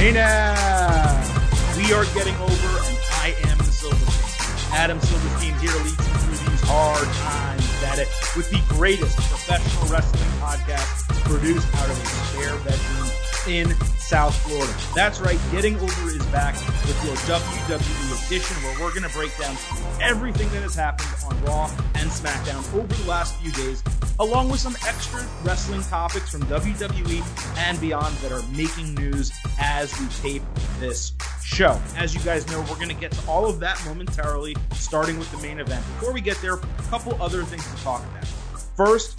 [0.00, 0.56] Hey now,
[1.76, 4.72] we are getting over, and I am the Silverstein.
[4.72, 9.14] Adam Silverstein here to lead you through these hard times at it with the greatest
[9.18, 13.12] professional wrestling podcast produced out of a spare bedroom
[13.46, 14.72] in South Florida.
[14.94, 16.54] That's right, Getting Over is back
[16.88, 19.56] with your WWE edition where we're going to break down
[20.00, 23.82] everything that has happened on Raw and SmackDown over the last few days,
[24.20, 29.98] along with some extra wrestling topics from WWE and beyond that are making news as
[29.98, 30.42] we tape
[30.78, 31.76] this show.
[31.96, 35.28] As you guys know, we're going to get to all of that momentarily, starting with
[35.32, 35.84] the main event.
[35.98, 38.28] Before we get there, a couple other things to talk about.
[38.76, 39.18] First,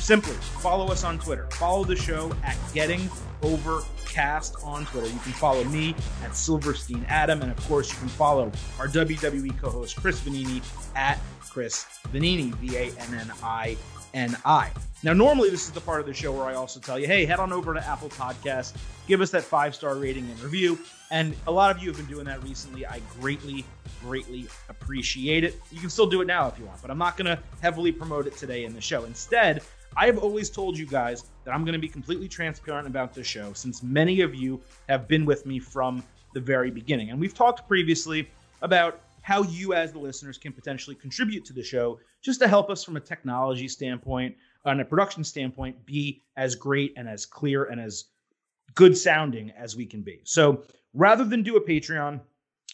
[0.00, 1.46] simply follow us on Twitter.
[1.52, 3.08] Follow the show at Getting
[3.42, 5.06] Overcast on Twitter.
[5.06, 9.58] You can follow me at Silverstein Adam, and of course, you can follow our WWE
[9.60, 10.62] co-host Chris Vannini
[10.96, 11.18] at
[11.48, 13.76] Chris Vannini, V A N N I
[14.14, 14.70] N I.
[15.02, 17.24] Now, normally this is the part of the show where I also tell you, hey,
[17.24, 18.74] head on over to Apple Podcasts,
[19.06, 20.78] give us that five star rating and review.
[21.10, 22.86] And a lot of you have been doing that recently.
[22.86, 23.64] I greatly,
[24.02, 25.60] greatly appreciate it.
[25.72, 27.92] You can still do it now if you want, but I'm not going to heavily
[27.92, 29.04] promote it today in the show.
[29.04, 29.62] Instead,
[29.96, 33.24] I have always told you guys that I'm going to be completely transparent about the
[33.24, 37.10] show since many of you have been with me from the very beginning.
[37.10, 38.30] And we've talked previously
[38.62, 42.70] about how you, as the listeners, can potentially contribute to the show just to help
[42.70, 47.64] us from a technology standpoint, on a production standpoint, be as great and as clear
[47.64, 48.04] and as
[48.74, 50.20] good sounding as we can be.
[50.24, 50.62] So
[50.94, 52.20] rather than do a Patreon,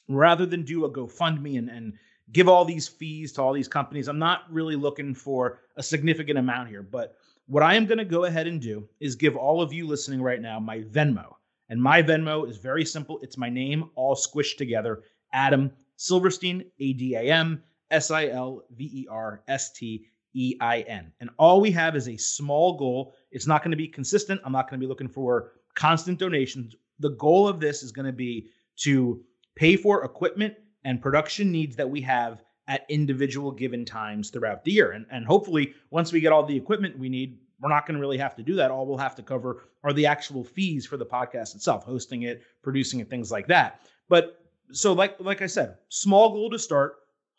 [0.09, 1.95] rather than do a GoFundMe and, and
[2.33, 4.09] give all these fees to all these companies.
[4.09, 8.05] I'm not really looking for a significant amount here, but what I am going to
[8.05, 11.35] go ahead and do is give all of you listening right now my Venmo.
[11.69, 13.19] And my Venmo is very simple.
[13.23, 15.03] It's my name all squished together
[15.33, 20.57] Adam Silverstein, A D A M S I L V E R S T E
[20.61, 21.13] I N.
[21.21, 23.15] And all we have is a small goal.
[23.31, 24.41] It's not going to be consistent.
[24.45, 26.75] I'm not going to be looking for constant donations.
[27.01, 29.23] The goal of this is going to be to
[29.55, 34.73] pay for equipment and production needs that we have at individual given times throughout the
[34.73, 34.93] year.
[34.93, 38.01] And, and hopefully, once we get all the equipment we need, we're not going to
[38.01, 38.71] really have to do that.
[38.71, 42.43] All we'll have to cover are the actual fees for the podcast itself, hosting it,
[42.63, 43.81] producing it, things like that.
[44.09, 44.41] But
[44.73, 46.97] so, like like I said, small goal to start,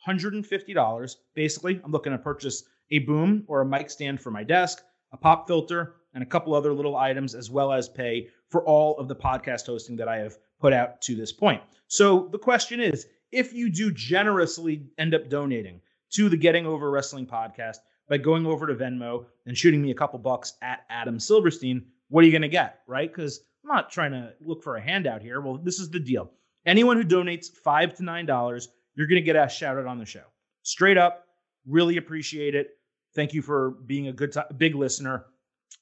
[0.07, 1.15] $150.
[1.35, 5.17] Basically, I'm looking to purchase a boom or a mic stand for my desk, a
[5.17, 9.07] pop filter, and a couple other little items, as well as pay for all of
[9.07, 11.61] the podcast hosting that I have put out to this point.
[11.88, 16.89] So the question is if you do generously end up donating to the Getting Over
[16.89, 17.77] Wrestling podcast
[18.09, 22.23] by going over to Venmo and shooting me a couple bucks at Adam Silverstein, what
[22.23, 22.79] are you going to get?
[22.88, 23.13] Right?
[23.13, 25.41] Because I'm not trying to look for a handout here.
[25.41, 26.31] Well, this is the deal.
[26.65, 29.99] Anyone who donates five to nine dollars, you're going to get a shout out on
[29.99, 30.23] the show.
[30.63, 31.25] Straight up,
[31.65, 32.77] really appreciate it.
[33.15, 35.25] Thank you for being a good, t- big listener.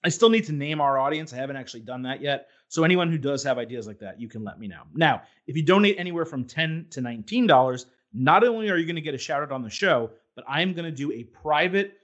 [0.06, 1.34] I still need to name our audience.
[1.34, 2.50] I haven't actually done that yet.
[2.68, 4.84] So anyone who does have ideas like that, you can let me know.
[4.94, 9.02] Now, if you donate anywhere from 10 to $19, not only are you going to
[9.02, 11.98] get a shout out on the show, but I am going to do a private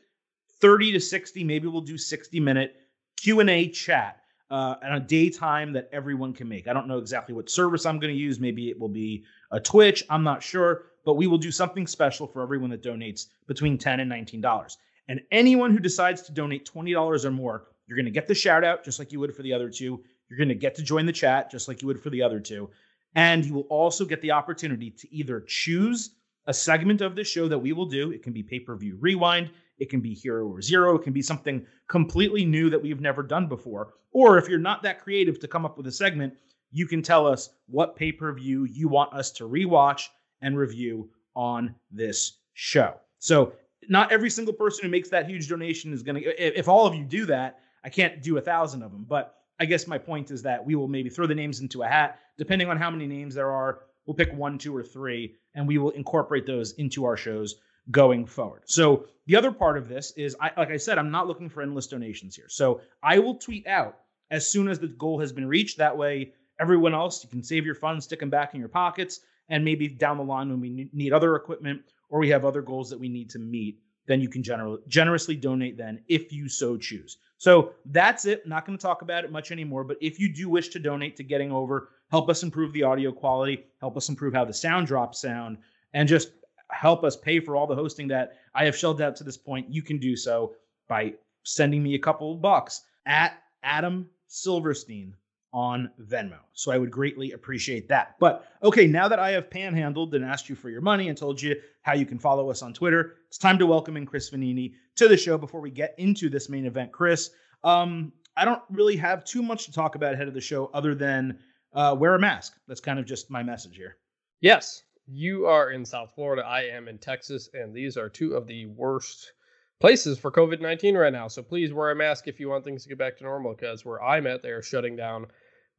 [0.61, 2.75] 30 to 60, maybe we'll do 60 minute
[3.17, 6.67] Q&A chat uh, at a daytime that everyone can make.
[6.67, 8.39] I don't know exactly what service I'm going to use.
[8.39, 10.03] Maybe it will be a Twitch.
[10.09, 13.99] I'm not sure, but we will do something special for everyone that donates between 10
[13.99, 14.77] and $19.
[15.07, 18.63] And anyone who decides to donate $20 or more, you're going to get the shout
[18.63, 20.01] out just like you would for the other two.
[20.29, 22.39] You're going to get to join the chat just like you would for the other
[22.39, 22.69] two.
[23.15, 26.11] And you will also get the opportunity to either choose
[26.45, 28.13] a segment of the show that we will do.
[28.13, 31.11] It can be pay per view rewind, it can be hero or zero, it can
[31.11, 33.95] be something completely new that we've never done before.
[34.13, 36.33] Or if you're not that creative to come up with a segment,
[36.71, 40.03] you can tell us what pay per view you want us to rewatch
[40.41, 42.95] and review on this show.
[43.19, 43.51] So,
[43.89, 46.95] not every single person who makes that huge donation is going to, if all of
[46.95, 50.31] you do that, I can't do a thousand of them, but I guess my point
[50.31, 52.19] is that we will maybe throw the names into a hat.
[52.37, 55.77] Depending on how many names there are, we'll pick one, two, or three, and we
[55.77, 57.55] will incorporate those into our shows
[57.89, 58.63] going forward.
[58.65, 61.61] So the other part of this is, I, like I said, I'm not looking for
[61.61, 62.49] endless donations here.
[62.49, 63.97] So I will tweet out
[64.29, 65.77] as soon as the goal has been reached.
[65.77, 69.19] That way, everyone else, you can save your funds, stick them back in your pockets,
[69.49, 72.89] and maybe down the line when we need other equipment or we have other goals
[72.89, 76.77] that we need to meet, then you can gener- generously donate then if you so
[76.77, 77.17] choose.
[77.41, 78.47] So that's it.
[78.47, 79.83] Not going to talk about it much anymore.
[79.83, 83.11] But if you do wish to donate to Getting Over, help us improve the audio
[83.11, 85.57] quality, help us improve how the sound drops sound,
[85.95, 86.33] and just
[86.69, 89.73] help us pay for all the hosting that I have shelled out to this point,
[89.73, 90.53] you can do so
[90.87, 95.15] by sending me a couple of bucks at Adam Silverstein
[95.53, 96.39] on Venmo.
[96.53, 98.15] So I would greatly appreciate that.
[98.19, 101.41] But okay, now that I have panhandled and asked you for your money and told
[101.41, 104.73] you how you can follow us on Twitter, it's time to welcome in Chris Vannini
[104.95, 106.91] to the show before we get into this main event.
[106.91, 107.31] Chris,
[107.63, 110.95] um, I don't really have too much to talk about ahead of the show other
[110.95, 111.39] than
[111.73, 112.53] uh, wear a mask.
[112.67, 113.97] That's kind of just my message here.
[114.39, 116.43] Yes, you are in South Florida.
[116.43, 119.33] I am in Texas, and these are two of the worst
[119.81, 121.27] places for COVID 19 right now.
[121.27, 123.83] So please wear a mask if you want things to get back to normal, because
[123.83, 125.25] where I'm at, they are shutting down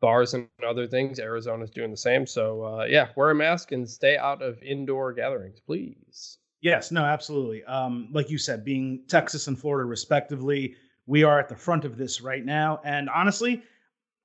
[0.01, 1.19] bars and other things.
[1.19, 2.27] Arizona's doing the same.
[2.27, 6.39] So, uh, yeah, wear a mask and stay out of indoor gatherings, please.
[6.61, 7.65] Yes, no, absolutely.
[7.65, 10.75] Um, like you said, being Texas and Florida respectively,
[11.07, 12.81] we are at the front of this right now.
[12.85, 13.63] And honestly,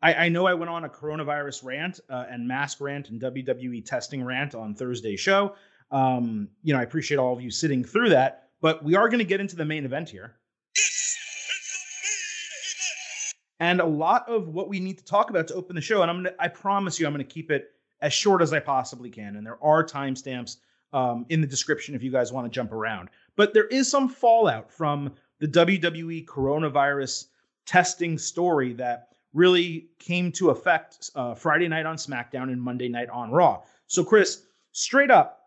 [0.02, 3.86] I, I know I went on a coronavirus rant uh, and mask rant and WWE
[3.86, 5.56] testing rant on Thursday's show.
[5.90, 9.19] Um, you know, I appreciate all of you sitting through that, but we are going
[9.19, 10.36] to get into the main event here.
[13.59, 16.12] And a lot of what we need to talk about to open the show, and
[16.12, 17.71] I'm gonna, I promise you, I'm going to keep it
[18.01, 19.36] as short as I possibly can.
[19.36, 20.57] And there are timestamps
[20.94, 23.09] um, in the description if you guys want to jump around.
[23.36, 27.25] But there is some fallout from the WWE coronavirus
[27.65, 33.09] testing story that really came to effect uh, Friday night on SmackDown and Monday night
[33.09, 33.62] on Raw.
[33.88, 35.47] So, Chris, straight up,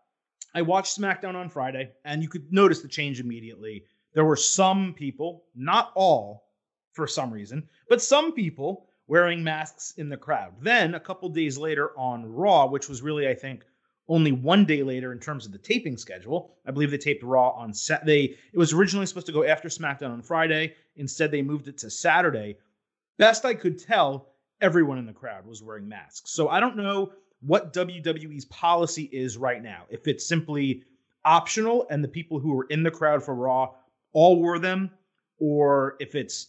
[0.53, 3.85] I watched SmackDown on Friday, and you could notice the change immediately.
[4.13, 6.49] There were some people, not all
[6.91, 10.53] for some reason, but some people wearing masks in the crowd.
[10.61, 13.63] Then, a couple days later on Raw, which was really, I think,
[14.09, 16.57] only one day later in terms of the taping schedule.
[16.65, 18.37] I believe they taped Raw on Saturday.
[18.51, 20.75] It was originally supposed to go after SmackDown on Friday.
[20.97, 22.57] Instead, they moved it to Saturday.
[23.17, 26.31] Best I could tell, everyone in the crowd was wearing masks.
[26.31, 29.83] So I don't know what WWE's policy is right now.
[29.89, 30.83] If it's simply
[31.25, 33.73] optional and the people who were in the crowd for Raw
[34.13, 34.91] all wore them,
[35.39, 36.47] or if it's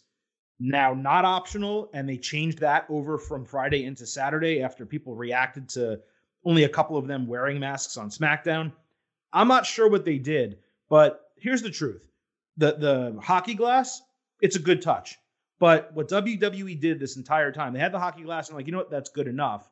[0.60, 5.68] now not optional and they changed that over from Friday into Saturday after people reacted
[5.70, 5.98] to
[6.44, 8.72] only a couple of them wearing masks on SmackDown.
[9.32, 12.06] I'm not sure what they did, but here's the truth.
[12.58, 14.02] The the hockey glass,
[14.40, 15.18] it's a good touch.
[15.58, 18.72] But what WWE did this entire time, they had the hockey glass and like, you
[18.72, 19.70] know what, that's good enough.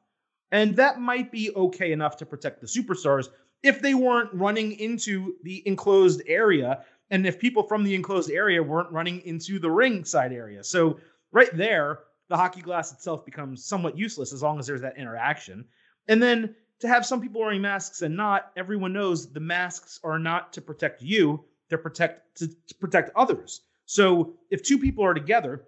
[0.52, 3.29] And that might be okay enough to protect the superstars
[3.62, 8.62] if they weren't running into the enclosed area and if people from the enclosed area
[8.62, 10.62] weren't running into the ringside area.
[10.64, 10.99] So
[11.32, 15.64] right there, the hockey glass itself becomes somewhat useless as long as there's that interaction.
[16.08, 20.19] And then to have some people wearing masks and not, everyone knows the masks are
[20.19, 23.62] not to protect you, they're protect to, to protect others.
[23.87, 25.64] So if two people are together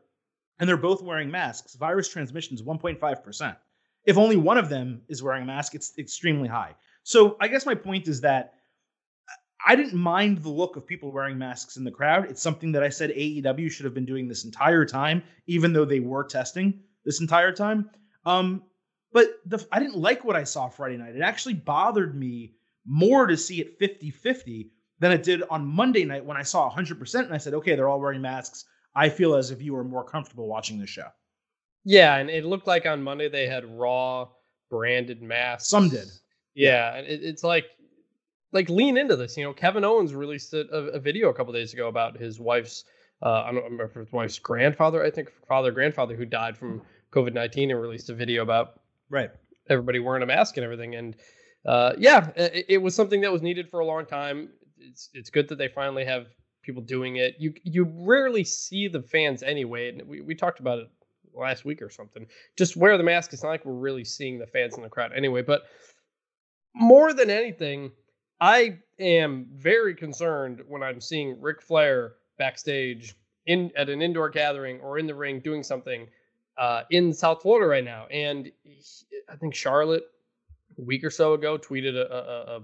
[0.58, 3.56] and they're both wearing masks, virus transmission is 1.5%.
[4.04, 6.74] If only one of them is wearing a mask, it's extremely high.
[7.04, 8.54] So I guess my point is that
[9.64, 12.28] I didn't mind the look of people wearing masks in the crowd.
[12.28, 15.84] It's something that I said AEW should have been doing this entire time, even though
[15.84, 17.90] they were testing this entire time.
[18.26, 18.62] Um,
[19.12, 21.14] but the, I didn't like what I saw Friday night.
[21.14, 26.04] It actually bothered me more to see it 50 50 than it did on Monday
[26.04, 27.14] night when I saw 100%.
[27.20, 28.64] And I said, okay, they're all wearing masks.
[28.94, 31.08] I feel as if you are more comfortable watching the show.
[31.84, 32.16] Yeah.
[32.16, 34.28] And it looked like on Monday they had raw
[34.70, 35.68] branded masks.
[35.68, 36.08] Some did.
[36.54, 36.94] Yeah.
[36.96, 37.66] And it, it's like,
[38.52, 39.36] like lean into this.
[39.36, 42.84] You know, Kevin Owens released a, a video a couple days ago about his wife's,
[43.22, 46.82] uh, I don't remember if his wife's grandfather, I think father, grandfather who died from
[47.12, 48.80] COVID 19 and released a video about
[49.12, 49.30] Right.
[49.68, 50.94] Everybody wearing a mask and everything.
[50.94, 51.14] And
[51.66, 54.48] uh, yeah, it, it, was something that was needed for a long time.
[54.78, 56.28] It's it's good that they finally have
[56.62, 57.36] people doing it.
[57.38, 59.90] You you rarely see the fans anyway.
[59.90, 60.88] And we, we talked about it
[61.34, 62.26] last week or something.
[62.56, 63.32] Just wear the mask.
[63.32, 65.42] It's not like we're really seeing the fans in the crowd anyway.
[65.42, 65.62] But
[66.74, 67.92] more than anything,
[68.40, 73.14] I am very concerned when I'm seeing Ric Flair backstage
[73.46, 76.06] in at an indoor gathering or in the ring doing something
[76.58, 78.06] uh, in South Florida right now.
[78.06, 78.82] And he,
[79.28, 80.04] I think Charlotte
[80.78, 82.60] a week or so ago tweeted a, a, a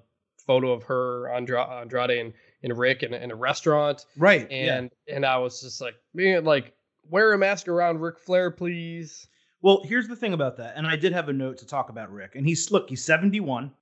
[0.46, 2.32] photo of her Andrade, Andrade and,
[2.62, 4.06] and Ric in, in a restaurant.
[4.16, 4.50] Right.
[4.50, 5.16] And yeah.
[5.16, 6.72] and I was just like, man, like
[7.10, 9.26] wear a mask around Ric Flair, please.
[9.60, 12.12] Well, here's the thing about that, and I did have a note to talk about
[12.12, 12.36] Ric.
[12.36, 13.72] And he's look, he's 71.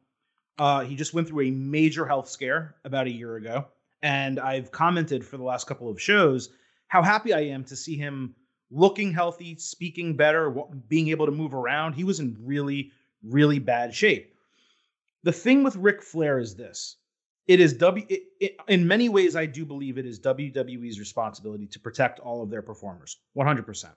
[0.58, 3.66] Uh, he just went through a major health scare about a year ago,
[4.02, 6.50] and I've commented for the last couple of shows
[6.88, 8.34] how happy I am to see him
[8.70, 10.50] looking healthy, speaking better,
[10.88, 11.92] being able to move around.
[11.92, 12.92] He was in really,
[13.22, 14.34] really bad shape.
[15.24, 16.96] The thing with Ric Flair is this.
[17.46, 18.04] It is W.
[18.08, 22.42] It, it, in many ways, I do believe it is WWE's responsibility to protect all
[22.42, 23.90] of their performers, 100%.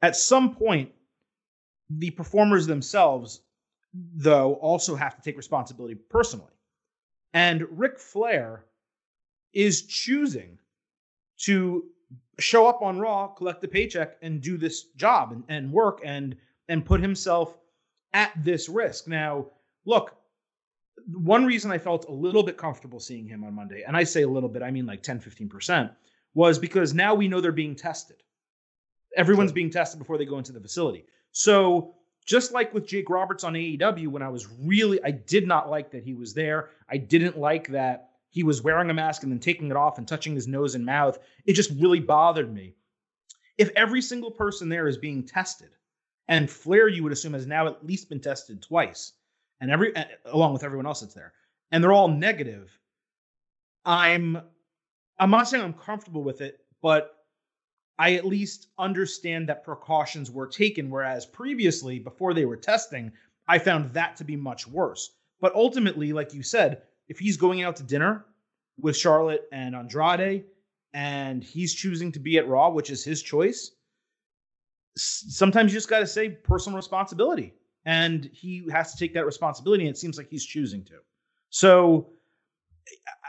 [0.00, 0.90] At some point,
[1.90, 3.42] the performers themselves,
[3.92, 6.52] though, also have to take responsibility personally.
[7.34, 8.64] And Ric Flair
[9.52, 10.58] is choosing
[11.38, 11.84] to
[12.38, 16.36] show up on Raw, collect the paycheck, and do this job and, and work and
[16.68, 17.58] and put himself
[18.12, 19.08] at this risk.
[19.08, 19.46] Now,
[19.84, 20.14] look,
[21.06, 24.22] one reason I felt a little bit comfortable seeing him on Monday, and I say
[24.22, 25.90] a little bit, I mean like 10, 15%,
[26.34, 28.22] was because now we know they're being tested.
[29.16, 29.54] Everyone's sure.
[29.54, 31.04] being tested before they go into the facility.
[31.32, 31.94] So
[32.24, 35.90] just like with Jake Roberts on AEW, when I was really, I did not like
[35.90, 36.70] that he was there.
[36.88, 40.08] I didn't like that he was wearing a mask and then taking it off and
[40.08, 41.18] touching his nose and mouth.
[41.44, 42.74] It just really bothered me.
[43.58, 45.70] If every single person there is being tested,
[46.28, 49.12] and Flair, you would assume, has now at least been tested twice,
[49.62, 49.94] and every
[50.26, 51.32] along with everyone else that's there,
[51.70, 52.76] and they're all negative.
[53.84, 54.42] I'm,
[55.18, 57.14] I'm not saying I'm comfortable with it, but
[57.98, 60.90] I at least understand that precautions were taken.
[60.90, 63.12] Whereas previously, before they were testing,
[63.48, 65.14] I found that to be much worse.
[65.40, 68.24] But ultimately, like you said, if he's going out to dinner
[68.80, 70.44] with Charlotte and Andrade
[70.92, 73.70] and he's choosing to be at Raw, which is his choice,
[74.96, 77.54] sometimes you just got to say personal responsibility.
[77.84, 79.84] And he has to take that responsibility.
[79.84, 80.98] And it seems like he's choosing to.
[81.50, 82.10] So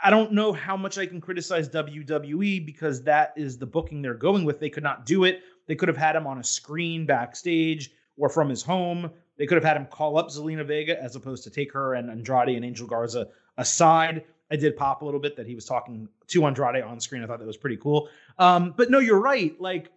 [0.04, 4.14] I don't know how much I can criticize WWE because that is the booking they're
[4.14, 4.60] going with.
[4.60, 5.42] They could not do it.
[5.68, 9.10] They could have had him on a screen backstage or from his home.
[9.38, 12.10] They could have had him call up Zelina Vega as opposed to take her and
[12.10, 14.24] Andrade and Angel Garza aside.
[14.52, 17.24] I did pop a little bit that he was talking to Andrade on screen.
[17.24, 18.10] I thought that was pretty cool.
[18.38, 19.60] Um, but no, you're right.
[19.60, 19.90] Like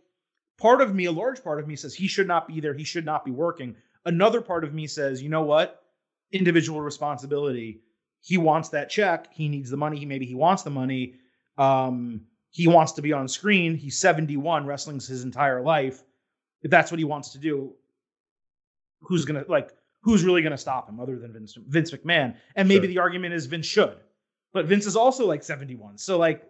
[0.57, 2.73] part of me, a large part of me says he should not be there.
[2.73, 3.77] He should not be working.
[4.07, 5.83] Another part of me says, you know what?
[6.33, 7.83] Individual responsibility
[8.27, 9.33] he wants that check.
[9.33, 9.99] He needs the money.
[9.99, 11.15] He maybe he wants the money.
[11.57, 13.77] Um, he wants to be on screen.
[13.77, 16.03] He's 71, wrestling's his entire life.
[16.63, 17.75] If that's what he wants to do,
[19.03, 19.71] who's gonna like
[20.03, 22.35] who's really gonna stop him other than Vince Vince McMahon?
[22.57, 22.95] And maybe sure.
[22.95, 23.97] the argument is Vince should,
[24.53, 25.99] but Vince is also like 71.
[25.99, 26.43] So like.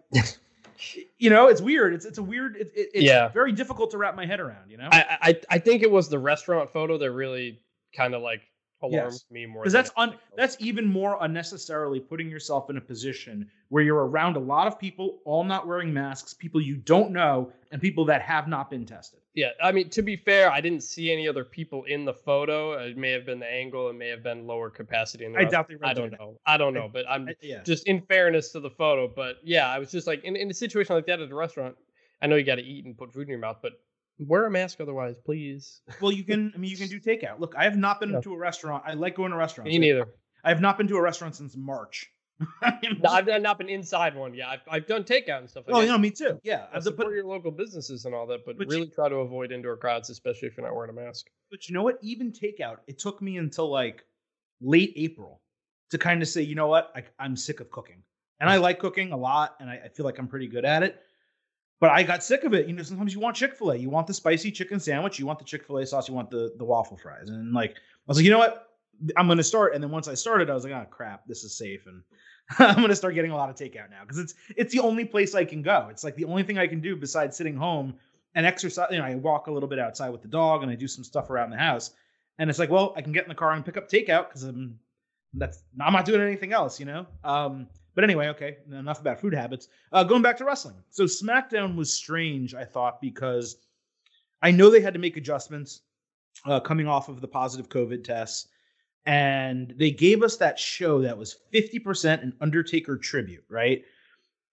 [1.17, 1.93] You know, it's weird.
[1.93, 2.55] It's it's a weird.
[2.55, 3.29] It, it, it's yeah.
[3.29, 4.69] very difficult to wrap my head around.
[4.69, 7.59] You know, I, I I think it was the restaurant photo that really
[7.95, 8.41] kind of like
[8.83, 9.31] alarms yes.
[9.31, 13.83] me more because that's un, that's even more unnecessarily putting yourself in a position where
[13.83, 17.81] you're around a lot of people all not wearing masks people you don't know and
[17.81, 19.19] people that have not been tested.
[19.33, 22.73] Yeah i mean to be fair i didn't see any other people in the photo.
[22.73, 25.45] It may have been the angle it may have been lower capacity in the i
[25.45, 26.37] doubt they i don't know.
[26.45, 27.63] I don't know but i'm I, yeah.
[27.63, 30.53] just in fairness to the photo but yeah i was just like in, in a
[30.53, 31.75] situation like that at a restaurant
[32.21, 33.73] i know you got to eat and put food in your mouth but
[34.19, 35.81] Wear a mask otherwise, please.
[36.01, 36.51] well, you can.
[36.55, 37.39] I mean, you can do takeout.
[37.39, 38.21] Look, I have not been yeah.
[38.21, 38.83] to a restaurant.
[38.85, 39.69] I like going to restaurants.
[39.69, 40.07] Me neither.
[40.43, 42.11] I have not been to a restaurant since March.
[42.61, 44.33] no, I've not been inside one.
[44.33, 45.63] Yeah, I've, I've done takeout and stuff.
[45.67, 46.39] Like oh, yeah, me too.
[46.43, 49.15] Yeah, I support your local businesses and all that, but, but really you, try to
[49.15, 51.27] avoid indoor crowds, especially if you're not wearing a mask.
[51.49, 51.97] But you know what?
[52.01, 54.03] Even takeout, it took me until like
[54.61, 55.41] late April
[55.89, 56.91] to kind of say, you know what?
[56.95, 58.03] I, I'm sick of cooking,
[58.39, 58.61] and I mm.
[58.61, 61.01] like cooking a lot, and I, I feel like I'm pretty good at it.
[61.79, 62.67] But I got sick of it.
[62.67, 65.25] You know, sometimes you want Chick Fil A, you want the spicy chicken sandwich, you
[65.25, 68.07] want the Chick Fil A sauce, you want the the waffle fries, and like I
[68.07, 68.69] was like, you know what,
[69.15, 69.75] I'm gonna start.
[69.75, 72.01] And then once I started, I was like, oh crap, this is safe, and
[72.59, 75.35] I'm gonna start getting a lot of takeout now because it's it's the only place
[75.35, 75.87] I can go.
[75.91, 77.95] It's like the only thing I can do besides sitting home
[78.33, 78.87] and exercise.
[78.91, 81.03] You know, I walk a little bit outside with the dog and I do some
[81.03, 81.91] stuff around the house.
[82.39, 84.43] And it's like, well, I can get in the car and pick up takeout because
[84.43, 84.79] I'm
[85.33, 87.05] that's I'm not doing anything else, you know.
[87.23, 87.67] Um,
[87.97, 89.69] but anyway, okay, enough about food habits.
[89.91, 90.75] Uh, going back to wrestling.
[90.91, 93.57] So SmackDown was strange, I thought, because
[94.43, 95.81] I know they had to make adjustments
[96.45, 98.49] uh, coming off of the positive COVID tests.
[99.07, 103.83] And they gave us that show that was 50% an Undertaker tribute, right?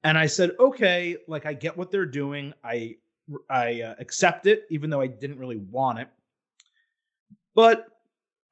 [0.05, 2.55] And I said, okay, like I get what they're doing.
[2.65, 2.97] I
[3.51, 6.09] I uh, accept it, even though I didn't really want it.
[7.55, 7.89] But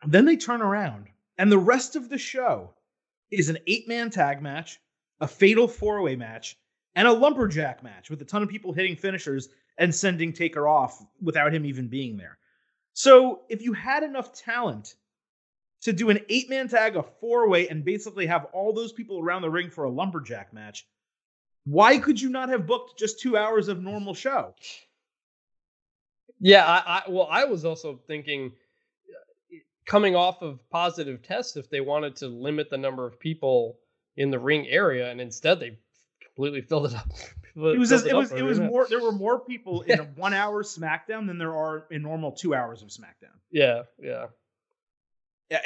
[0.07, 1.07] then they turn around,
[1.39, 2.75] and the rest of the show
[3.31, 4.79] is an eight man tag match,
[5.23, 6.59] a fatal four way match,
[6.95, 9.49] and a lumberjack match with a ton of people hitting finishers
[9.79, 12.37] and sending Taker off without him even being there.
[12.93, 14.97] So if you had enough talent
[15.83, 19.21] to do an eight man tag, a four way, and basically have all those people
[19.21, 20.87] around the ring for a lumberjack match,
[21.65, 24.55] why could you not have booked just two hours of normal show?
[26.41, 28.53] Yeah, I, I well, I was also thinking
[29.09, 33.79] uh, coming off of positive tests if they wanted to limit the number of people
[34.17, 35.79] in the ring area, and instead they
[36.25, 37.11] completely filled it up.
[37.57, 40.05] it was just, it, it was it was more there were more people in a
[40.17, 43.37] one hour SmackDown than there are in normal two hours of SmackDown.
[43.51, 44.27] Yeah, yeah.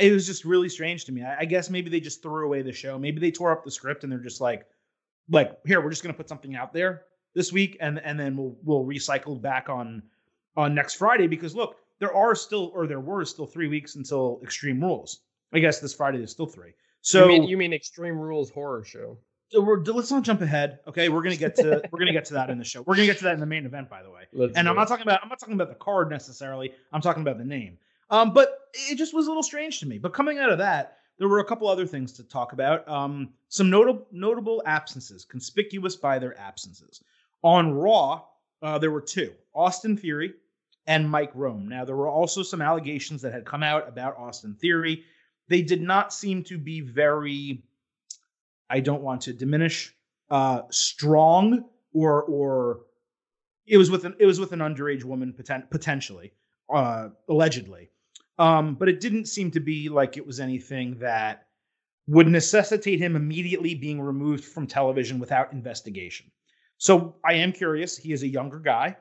[0.00, 1.22] It was just really strange to me.
[1.22, 2.98] I, I guess maybe they just threw away the show.
[2.98, 4.66] Maybe they tore up the script and they're just like,
[5.30, 7.02] like here we're just gonna put something out there
[7.34, 10.02] this week and and then we'll we'll recycle back on
[10.56, 14.40] on next Friday because look there are still, or there were still three weeks until
[14.42, 15.20] Extreme Rules.
[15.52, 16.74] I guess this Friday there's still three.
[17.06, 19.16] So you mean, you mean Extreme Rules horror show?
[19.52, 20.80] So we're let's not jump ahead.
[20.88, 22.82] Okay, we're gonna get to we're gonna get to that in the show.
[22.82, 24.22] We're gonna get to that in the main event, by the way.
[24.32, 26.72] Let's and I'm not talking about I'm not talking about the card necessarily.
[26.92, 27.78] I'm talking about the name.
[28.10, 29.98] Um, but it just was a little strange to me.
[29.98, 32.88] But coming out of that, there were a couple other things to talk about.
[32.88, 37.00] Um, some notable notable absences, conspicuous by their absences.
[37.42, 38.24] On Raw,
[38.62, 40.34] uh, there were two: Austin Theory
[40.88, 41.68] and Mike Rome.
[41.68, 45.04] Now, there were also some allegations that had come out about Austin Theory.
[45.48, 47.62] They did not seem to be very,
[48.68, 49.94] I don't want to diminish,
[50.30, 52.80] uh, strong or or
[53.66, 56.32] it was with an it was with an underage woman poten- potentially,
[56.72, 57.90] uh, allegedly.
[58.38, 61.46] Um, but it didn't seem to be like it was anything that
[62.06, 66.30] would necessitate him immediately being removed from television without investigation.
[66.78, 67.96] So I am curious.
[67.96, 68.96] He is a younger guy,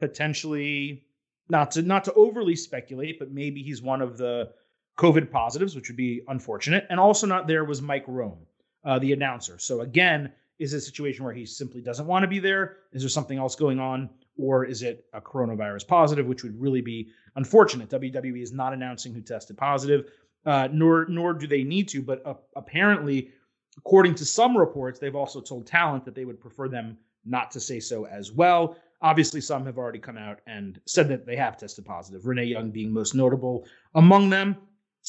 [0.00, 1.04] potentially
[1.48, 4.50] not to not to overly speculate, but maybe he's one of the
[4.98, 6.86] COVID positives, which would be unfortunate.
[6.90, 8.38] And also not there was Mike Rome,
[8.84, 9.58] uh, the announcer.
[9.58, 12.78] So again, is it a situation where he simply doesn't want to be there?
[12.92, 14.10] Is there something else going on?
[14.36, 17.88] Or is it a coronavirus positive, which would really be unfortunate?
[17.90, 20.10] WWE is not announcing who tested positive,
[20.46, 22.02] uh, nor nor do they need to.
[22.02, 23.30] But uh, apparently,
[23.76, 27.60] according to some reports, they've also told talent that they would prefer them not to
[27.60, 28.76] say so as well.
[29.00, 32.26] Obviously, some have already come out and said that they have tested positive.
[32.26, 34.56] Renee Young being most notable among them.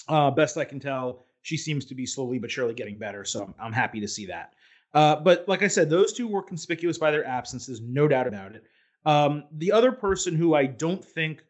[0.07, 3.25] Uh, best I can tell, she seems to be slowly but surely getting better.
[3.25, 4.53] So I'm, I'm happy to see that.
[4.93, 8.55] Uh, but like I said, those two were conspicuous by their absences, no doubt about
[8.55, 8.63] it.
[9.05, 11.43] Um, the other person who I don't think,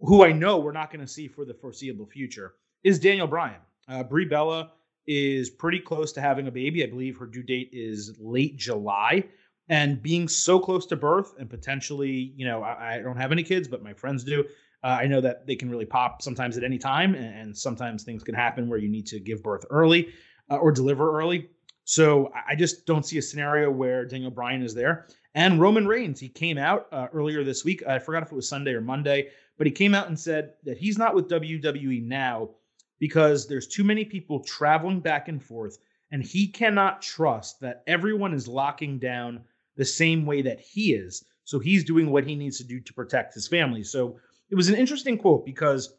[0.00, 3.60] who I know we're not going to see for the foreseeable future, is Daniel Bryan.
[3.88, 4.72] Uh, Brie Bella
[5.06, 6.84] is pretty close to having a baby.
[6.84, 9.24] I believe her due date is late July.
[9.68, 13.42] And being so close to birth and potentially, you know, I, I don't have any
[13.42, 14.44] kids, but my friends do.
[14.84, 18.02] Uh, I know that they can really pop sometimes at any time, and, and, sometimes
[18.02, 20.12] things can happen where you need to give birth early
[20.50, 21.50] uh, or deliver early.
[21.84, 25.06] So I just don't see a scenario where Daniel Bryan is there.
[25.34, 27.82] And Roman Reigns, he came out uh, earlier this week.
[27.86, 30.78] I forgot if it was Sunday or Monday, but he came out and said that
[30.78, 32.50] he's not with WWE now
[32.98, 35.78] because there's too many people traveling back and forth,
[36.12, 39.40] and he cannot trust that everyone is locking down
[39.76, 41.24] the same way that he is.
[41.44, 43.82] So he's doing what he needs to do to protect his family.
[43.82, 44.18] So
[44.52, 45.94] it was an interesting quote because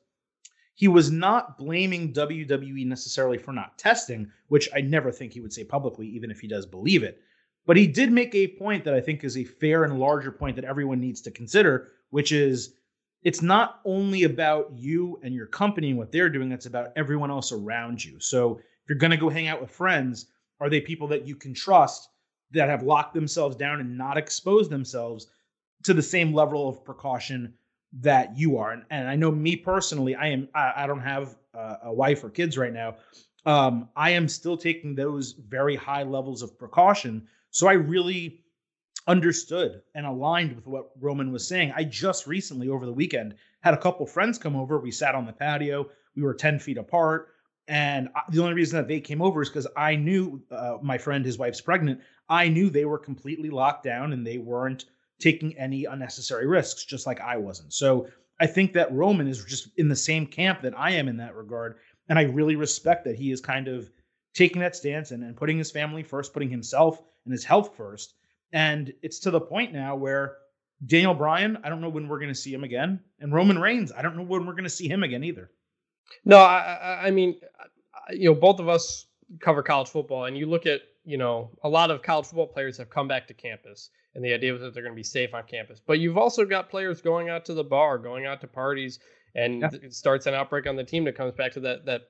[0.75, 5.51] he was not blaming WWE necessarily for not testing, which I never think he would
[5.51, 7.19] say publicly, even if he does believe it.
[7.65, 10.55] But he did make a point that I think is a fair and larger point
[10.57, 12.75] that everyone needs to consider, which is
[13.23, 17.31] it's not only about you and your company and what they're doing, it's about everyone
[17.31, 18.19] else around you.
[18.19, 20.27] So if you're going to go hang out with friends,
[20.59, 22.09] are they people that you can trust
[22.51, 25.25] that have locked themselves down and not exposed themselves
[25.85, 27.55] to the same level of precaution
[27.99, 28.71] that you are?
[28.71, 32.29] And, and I know me personally, I am, I, I don't have a, wife or
[32.29, 32.95] kids right now.
[33.45, 37.27] Um, I am still taking those very high levels of precaution.
[37.51, 38.41] So I really
[39.07, 41.73] understood and aligned with what Roman was saying.
[41.75, 44.79] I just recently, over the weekend, had a couple friends come over.
[44.79, 45.89] We sat on the patio.
[46.15, 47.29] We were 10 feet apart.
[47.67, 51.25] And the only reason that they came over is because I knew uh, my friend,
[51.25, 52.01] his wife's pregnant.
[52.27, 54.85] I knew they were completely locked down and they weren't
[55.23, 57.71] taking any unnecessary risks, just like I wasn't.
[57.73, 58.07] So
[58.41, 61.33] I think that Roman is just in the same camp that I am in that
[61.33, 61.77] regard.
[62.09, 63.89] And I really respect that he is kind of
[64.33, 68.15] taking that stance and, and putting his family first, putting himself and his health first.
[68.51, 70.35] And it's to the point now where
[70.87, 72.99] Daniel Bryan, I don't know when we're going to see him again.
[73.21, 75.49] And Roman Reigns, I don't know when we're going to see him again either.
[76.25, 77.39] No, I, I mean,
[78.11, 79.05] you know, both of us
[79.39, 82.77] cover college football, and you look at, you know, a lot of college football players
[82.77, 85.33] have come back to campus, and the idea was that they're going to be safe
[85.33, 85.81] on campus.
[85.85, 88.99] But you've also got players going out to the bar, going out to parties,
[89.35, 89.69] and yeah.
[89.73, 92.01] it starts an outbreak on the team that comes back to that that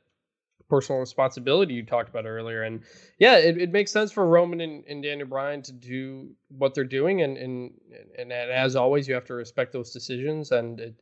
[0.69, 2.63] personal responsibility you talked about earlier.
[2.63, 2.81] And
[3.19, 6.83] yeah, it, it makes sense for Roman and, and, Daniel Bryan to do what they're
[6.83, 7.21] doing.
[7.21, 7.71] And, and,
[8.17, 10.51] and, as always, you have to respect those decisions.
[10.51, 10.95] And it,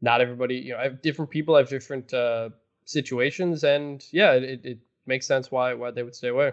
[0.00, 2.50] not everybody, you know, I have different people have different uh,
[2.84, 3.64] situations.
[3.64, 6.52] And yeah, it, it makes sense why, why they would stay away.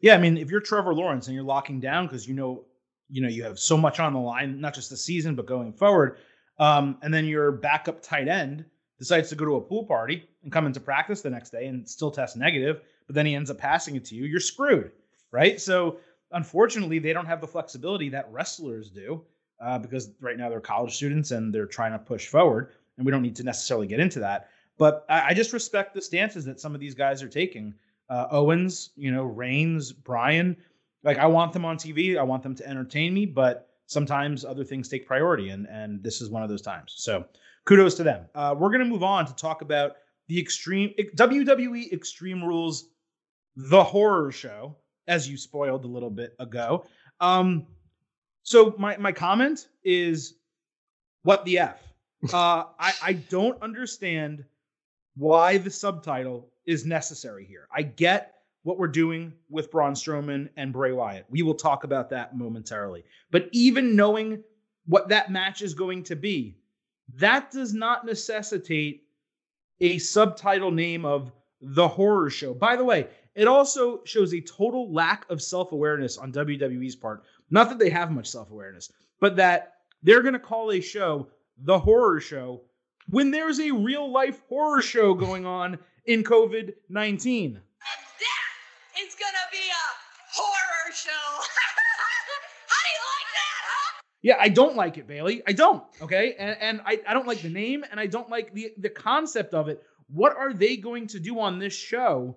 [0.00, 0.14] Yeah.
[0.14, 2.64] I mean, if you're Trevor Lawrence and you're locking down because you know,
[3.10, 5.72] you know, you have so much on the line, not just the season, but going
[5.72, 6.18] forward.
[6.58, 8.64] Um, and then your backup tight end
[8.98, 11.88] decides to go to a pool party and come into practice the next day and
[11.88, 14.90] still test negative, but then he ends up passing it to you, you're screwed,
[15.30, 15.60] right?
[15.60, 15.98] So
[16.32, 19.22] unfortunately, they don't have the flexibility that wrestlers do
[19.60, 23.12] uh, because right now they're college students and they're trying to push forward, and we
[23.12, 24.48] don't need to necessarily get into that.
[24.78, 27.74] But I, I just respect the stances that some of these guys are taking.
[28.10, 30.56] Uh, Owens, you know, Reigns, Bryan.
[31.04, 32.18] Like I want them on TV.
[32.18, 36.20] I want them to entertain me, but sometimes other things take priority, and and this
[36.20, 36.94] is one of those times.
[36.96, 37.24] So
[37.64, 38.26] kudos to them.
[38.34, 39.96] Uh, we're going to move on to talk about
[40.28, 42.90] the extreme WWE Extreme Rules,
[43.56, 46.86] the horror show, as you spoiled a little bit ago.
[47.20, 47.66] Um,
[48.42, 50.34] so my my comment is,
[51.22, 51.82] what the f?
[52.34, 54.44] Uh, I I don't understand
[55.14, 57.68] why the subtitle is necessary here.
[57.72, 61.26] I get what we're doing with Braun Strowman and Bray Wyatt.
[61.30, 63.04] We will talk about that momentarily.
[63.30, 64.42] But even knowing
[64.86, 66.56] what that match is going to be,
[67.14, 69.04] that does not necessitate
[69.80, 72.54] a subtitle name of the horror show.
[72.54, 77.22] By the way, it also shows a total lack of self awareness on WWE's part.
[77.50, 81.28] Not that they have much self awareness, but that they're going to call a show
[81.64, 82.62] the horror show
[83.08, 87.54] when there's a real life horror show going on in COVID 19.
[87.54, 87.60] That
[89.02, 89.86] is going to be a
[90.34, 91.10] horror show.
[91.10, 94.02] How do you like that, huh?
[94.28, 95.42] Yeah, I don't like it, Bayley.
[95.46, 95.82] I don't.
[96.02, 96.34] Okay.
[96.38, 99.54] And, and I, I don't like the name and I don't like the, the concept
[99.54, 99.82] of it.
[100.08, 102.36] What are they going to do on this show,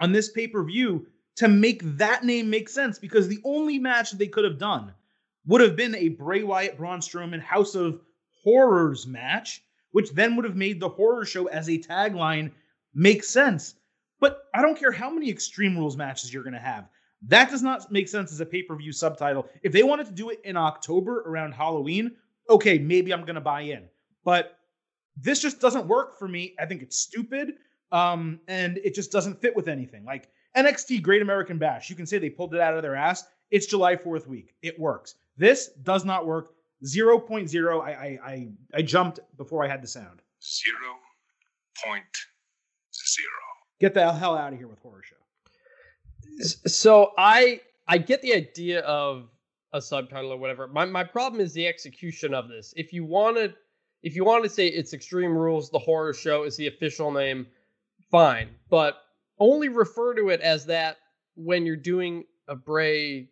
[0.00, 1.06] on this pay per view,
[1.36, 2.98] to make that name make sense?
[2.98, 4.94] Because the only match they could have done
[5.46, 8.00] would have been a Bray Wyatt Braun Strowman House of
[8.42, 12.50] Horrors match, which then would have made the horror show as a tagline
[12.94, 13.76] make sense.
[14.18, 16.88] But I don't care how many Extreme Rules matches you're going to have.
[17.28, 19.48] That does not make sense as a pay per view subtitle.
[19.62, 22.12] If they wanted to do it in October around Halloween,
[22.50, 23.88] okay, maybe I'm going to buy in.
[24.24, 24.58] But
[25.16, 26.54] this just doesn't work for me.
[26.58, 27.54] I think it's stupid.
[27.92, 30.04] Um, and it just doesn't fit with anything.
[30.04, 33.24] Like NXT Great American Bash, you can say they pulled it out of their ass.
[33.50, 34.54] It's July 4th week.
[34.62, 35.16] It works.
[35.36, 36.54] This does not work.
[36.84, 37.82] 0.0.
[37.82, 40.22] I, I, I, I jumped before I had the sound.
[40.40, 42.02] 0.0.
[43.78, 45.16] Get the hell out of here with horror show.
[46.42, 49.28] So I I get the idea of
[49.72, 50.68] a subtitle or whatever.
[50.68, 52.74] My my problem is the execution of this.
[52.76, 53.52] If you want to
[54.02, 57.46] if you want to say it's Extreme Rules, the horror show is the official name,
[58.10, 58.48] fine.
[58.68, 58.96] But
[59.38, 60.98] only refer to it as that
[61.34, 63.28] when you're doing a Bray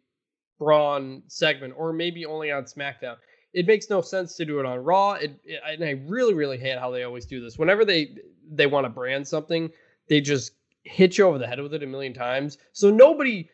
[0.59, 3.16] Braun segment, or maybe only on SmackDown.
[3.53, 5.14] It makes no sense to do it on Raw.
[5.14, 7.59] It, it, and I really, really hate how they always do this.
[7.59, 8.16] Whenever they
[8.53, 9.70] they want to brand something,
[10.09, 12.59] they just hit you over the head with it a million times.
[12.73, 13.49] So nobody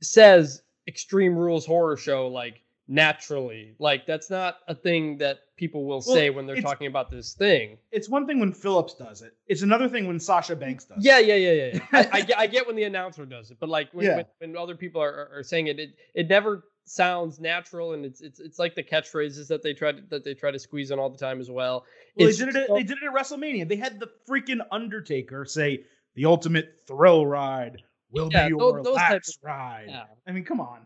[0.00, 3.74] says Extreme Rules Horror Show like naturally.
[3.78, 7.34] Like that's not a thing that people will Well, say when they're talking about this
[7.34, 7.78] thing.
[7.90, 9.34] It's one thing when Phillips does it.
[9.46, 11.04] It's another thing when Sasha Banks does it.
[11.04, 11.70] Yeah, yeah, yeah, yeah.
[11.74, 11.80] yeah.
[11.92, 14.16] I, I, get, I get when the announcer does it, but like when, Yeah.
[14.16, 18.04] when, when other people are, are, are saying it, it, it never sounds natural, and
[18.04, 20.90] it's it's it's like the catchphrases that they try to, that they try to squeeze
[20.90, 21.84] in all the time as well.
[22.16, 22.70] Well, It's they did it.
[22.70, 23.68] At, they did it at WrestleMania.
[23.68, 28.94] They had the freaking Undertaker say, "The ultimate thrill ride will Yeah, be your those
[28.94, 30.04] last ride." yeah.
[30.26, 30.80] I mean, come on.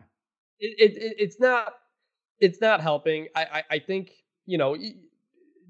[0.59, 1.73] it, it, it it's not
[2.39, 3.27] it's not helping.
[3.35, 4.11] I I, I think
[4.45, 4.75] you know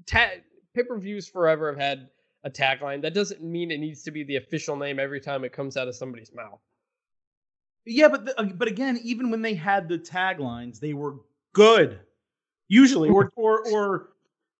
[0.06, 0.40] ta-
[0.74, 2.08] pay per views forever have had
[2.44, 3.02] a tagline.
[3.02, 5.88] That doesn't mean it needs to be the official name every time it comes out
[5.88, 6.60] of somebody's mouth.
[7.84, 11.16] Yeah, but the, but again, even when they had the taglines, they were
[11.52, 12.00] good.
[12.68, 14.08] Usually, or or or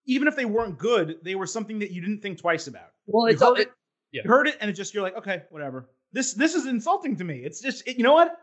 [0.07, 2.91] even if they weren't good, they were something that you didn't think twice about.
[3.07, 3.71] Well, it's it,
[4.13, 4.23] yeah.
[4.25, 5.89] you heard it, and it's just you're like, okay, whatever.
[6.13, 7.39] This this is insulting to me.
[7.45, 8.37] It's just it, you know what?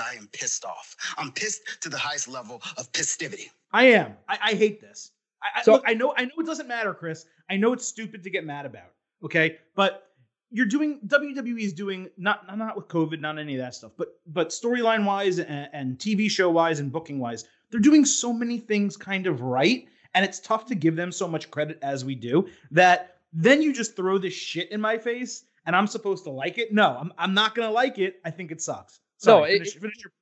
[0.00, 0.94] I am pissed off.
[1.16, 3.48] I'm pissed to the highest level of pistivity.
[3.72, 4.14] I am.
[4.28, 5.12] I, I hate this.
[5.42, 6.14] I, I, So- look, I know.
[6.16, 7.26] I know it doesn't matter, Chris.
[7.50, 8.92] I know it's stupid to get mad about.
[9.24, 10.02] Okay, but
[10.50, 13.92] you're doing WWE is doing not not, not with COVID, not any of that stuff,
[13.96, 18.32] but but storyline wise and, and TV show wise and booking wise, they're doing so
[18.32, 22.04] many things kind of right, and it's tough to give them so much credit as
[22.04, 26.24] we do that then you just throw this shit in my face and I'm supposed
[26.24, 26.72] to like it.
[26.72, 28.16] No, I'm I'm not gonna like it.
[28.24, 29.00] I think it sucks.
[29.26, 30.12] No, it- finish, finish your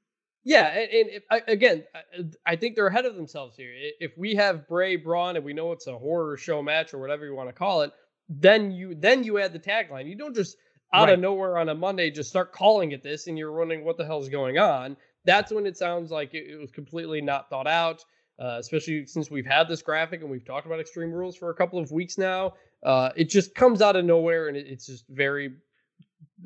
[0.45, 3.73] Yeah, and, and I- again, I- I think they're ahead of themselves here.
[4.01, 7.25] If we have Bray Braun and we know it's a horror show match or whatever
[7.27, 7.93] you want to call it,
[8.29, 10.07] then you then you add the tagline.
[10.09, 10.57] You don't just
[10.93, 11.15] out Right.
[11.15, 14.05] of nowhere on a Monday just start calling it this, and you're wondering what the
[14.05, 14.97] hell's going on.
[15.25, 18.05] That's when it sounds like it, it was completely not thought out.
[18.39, 21.55] Uh, especially since we've had this graphic and we've talked about Extreme Rules for a
[21.55, 22.53] couple of weeks now.
[22.85, 25.55] Uh, it just comes out of nowhere, and it, it's just very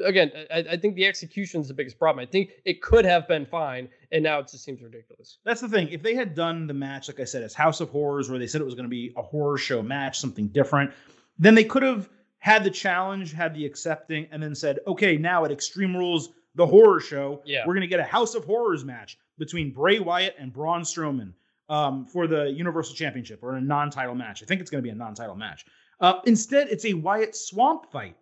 [0.05, 2.22] again, I, I think the execution is the biggest problem.
[2.22, 5.38] I think it could have been fine, and now it just seems ridiculous.
[5.44, 5.88] That's the thing.
[5.88, 8.46] If they had done the match, like I said, as House of Horrors, where they
[8.46, 10.92] said it was going to be a horror show match, something different,
[11.38, 15.44] then they could have had the challenge, had the accepting, and then said, okay, now
[15.44, 17.64] at Extreme Rules, the horror show, Yeah.
[17.66, 21.33] we're going to get a House of Horrors match between Bray Wyatt and Braun Strowman
[21.68, 24.42] um, for the Universal Championship or a non title match.
[24.42, 25.64] I think it's going to be a non title match.
[26.01, 28.17] Uh, instead, it's a Wyatt swamp fight.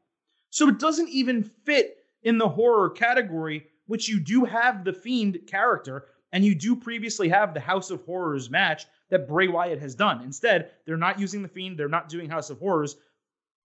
[0.51, 5.41] So it doesn't even fit in the horror category, which you do have the Fiend
[5.47, 9.95] character, and you do previously have the House of Horrors match that Bray Wyatt has
[9.95, 10.23] done.
[10.23, 12.97] Instead, they're not using the Fiend, they're not doing House of Horrors.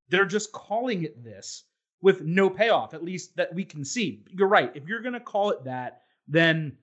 [0.10, 1.64] They're just calling it this
[2.02, 4.26] with no payoff, at least that we can see.
[4.30, 4.72] You're right.
[4.76, 6.78] If you're gonna call it that, then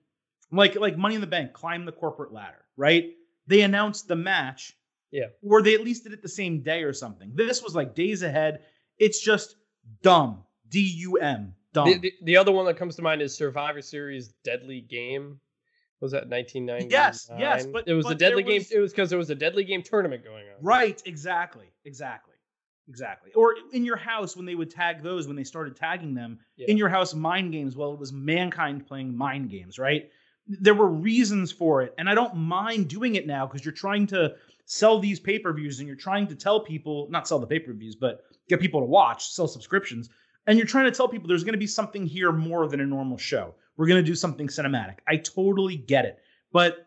[0.51, 3.11] like like Money in the Bank, climb the corporate ladder, right?
[3.47, 4.73] They announced the match,
[5.11, 5.25] Yeah.
[5.43, 7.31] or they at least did it the same day or something.
[7.35, 8.61] This was like days ahead.
[8.97, 9.55] It's just
[10.03, 10.43] dumb.
[10.69, 11.55] D U M.
[11.73, 11.85] Dumb.
[11.87, 15.39] The, the, the other one that comes to mind is Survivor Series Deadly Game,
[16.01, 16.87] Was that 1990?
[16.91, 18.65] Yes, yes, but- it was but a deadly there game.
[18.71, 20.63] It was because there was a deadly game tournament going on.
[20.63, 21.67] Right, exactly.
[21.85, 22.33] Exactly.
[22.87, 23.31] Exactly.
[23.33, 26.67] Or in your house when they would tag those when they started tagging them Yeah.
[26.69, 30.09] in your house mind games, well it was mankind playing mind games, right?
[30.47, 34.07] There were reasons for it and I don't mind doing it now because you're trying
[34.07, 34.33] to
[34.71, 38.61] sell these pay-per-views and you're trying to tell people, not sell the pay-per-views, but get
[38.61, 40.09] people to watch, sell subscriptions,
[40.45, 42.85] and you're trying to tell people there's going to be something here more than a
[42.85, 43.55] normal show.
[43.77, 44.97] We're going to do something cinematic.
[45.07, 46.19] I totally get it.
[46.51, 46.85] But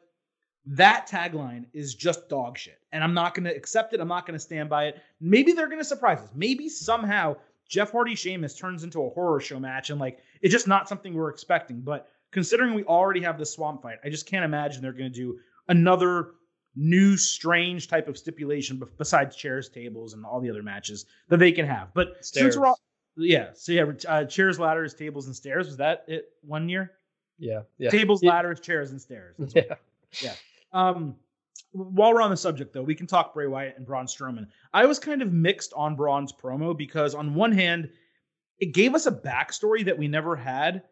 [0.64, 2.78] that tagline is just dog shit.
[2.92, 4.00] And I'm not going to accept it.
[4.00, 5.02] I'm not going to stand by it.
[5.20, 6.30] Maybe they're going to surprise us.
[6.36, 7.34] Maybe somehow
[7.68, 11.14] Jeff Hardy Sheamus turns into a horror show match and like it's just not something
[11.14, 11.80] we're expecting.
[11.80, 15.18] But considering we already have the swamp fight, I just can't imagine they're going to
[15.18, 16.34] do another
[16.74, 21.52] new strange type of stipulation besides chairs, tables, and all the other matches that they
[21.52, 21.88] can have.
[21.94, 22.58] But since Stairs.
[22.58, 22.80] we're all,
[23.16, 25.66] yeah, so yeah, uh, chairs, ladders, tables, and stairs.
[25.66, 26.30] Was that it?
[26.42, 26.92] One year?
[27.38, 28.30] Yeah, yeah, Tables, Yeah.
[28.30, 29.34] ladders, chairs, and stairs.
[29.38, 29.78] That's what
[30.22, 30.34] yeah.
[30.72, 31.16] um,
[31.72, 34.46] while we're on the subject, though, we can talk Bray Wyatt and Braun Strowman.
[34.72, 37.90] I was kind of mixed on Braun's promo because, on one hand,
[38.58, 40.82] it gave us a backstory that we never had,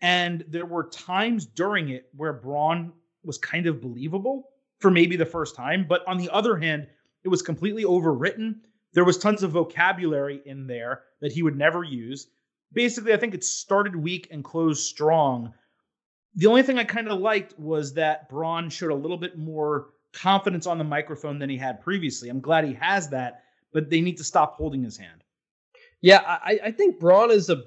[0.00, 2.92] and there were times during it where Braun
[3.24, 4.48] was kind of believable
[4.80, 5.86] for maybe the first time.
[5.88, 6.88] But on the other hand,
[7.22, 8.56] it was completely overwritten.
[8.92, 12.26] There was tons of vocabulary in there that he would never use.
[12.72, 15.52] Basically, I think it started weak and closed strong.
[16.34, 19.90] The only thing I kind of liked was that Braun showed a little bit more
[20.12, 22.28] confidence on the microphone than he had previously.
[22.28, 25.22] I'm glad he has that, but they need to stop holding his hand.
[26.00, 27.64] Yeah, I, I think Braun is a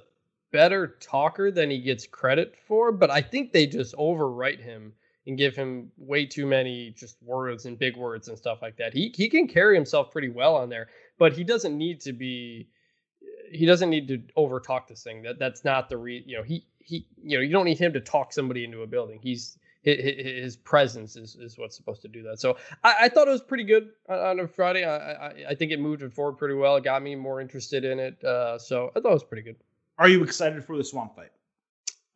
[0.52, 4.93] better talker than he gets credit for, but I think they just overwrite him
[5.25, 8.93] and give him way too many just words and big words and stuff like that.
[8.93, 12.67] He he can carry himself pretty well on there, but he doesn't need to be
[13.51, 15.21] he doesn't need to overtalk this thing.
[15.23, 17.93] That that's not the re you know, he he you know, you don't need him
[17.93, 19.19] to talk somebody into a building.
[19.21, 22.39] He's hi- hi- his presence is, is what's supposed to do that.
[22.39, 24.83] So I, I thought it was pretty good on, on a Friday.
[24.83, 26.75] I, I I think it moved it forward pretty well.
[26.75, 28.21] It got me more interested in it.
[28.23, 29.55] Uh, so I thought it was pretty good.
[29.97, 31.31] Are you excited for the swamp fight?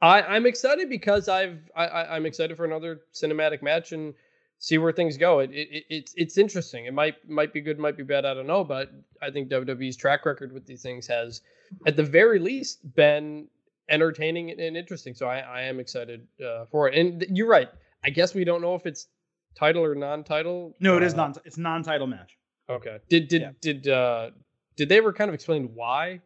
[0.01, 4.13] I, I'm excited because I've I, I, I'm excited for another cinematic match and
[4.59, 5.39] see where things go.
[5.39, 6.85] It, it, it it's it's interesting.
[6.85, 8.25] It might might be good, might be bad.
[8.25, 11.41] I don't know, but I think WWE's track record with these things has,
[11.87, 13.47] at the very least, been
[13.89, 15.13] entertaining and, interesting.
[15.15, 16.97] So I, I am excited uh, for it.
[16.97, 17.69] And th- you're right.
[18.03, 19.07] I guess we don't know if it's
[19.55, 20.75] title or non-title.
[20.79, 21.33] No, it is Uh, non.
[21.45, 22.37] It's non-title match.
[22.69, 22.97] Okay.
[23.09, 23.51] Did did Yeah.
[23.61, 24.29] did uh
[24.75, 26.21] did they ever kind of explain why?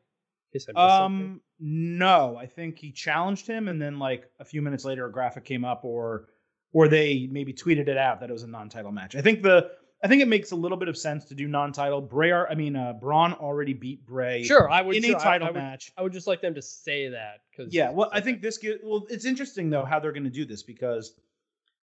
[0.54, 1.28] In case I something?
[1.28, 5.12] Um, no, I think he challenged him, and then like a few minutes later, a
[5.12, 6.28] graphic came up, or
[6.74, 9.16] or they maybe tweeted it out that it was a non-title match.
[9.16, 9.72] I think the
[10.04, 12.02] I think it makes a little bit of sense to do non-title.
[12.02, 15.24] Bray, I mean, uh, Braun already beat Bray Sure, I would in sure, a I-
[15.24, 15.92] title I would, match.
[15.98, 18.82] I would just like them to say that because Yeah, well, I think this get
[18.84, 19.06] well.
[19.10, 21.14] It's interesting though how they're going to do this because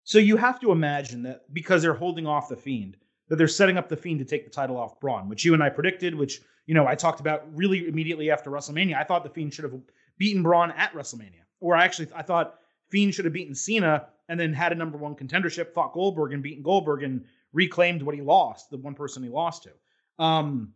[0.04, 2.98] so you have to imagine that because they're holding off the Fiend,
[3.30, 5.64] that they're setting up the Fiend to take the title off Braun, which you and
[5.64, 8.96] I predicted, which you know I talked about really immediately after WrestleMania.
[8.96, 9.80] I thought the Fiend should have
[10.18, 12.56] beaten Braun at WrestleMania, or I actually I thought
[12.90, 16.44] Fiend should have beaten Cena and then had a number one contendership, fought Goldberg and
[16.44, 20.24] beaten Goldberg and reclaimed what he lost, the one person he lost to.
[20.24, 20.74] Um,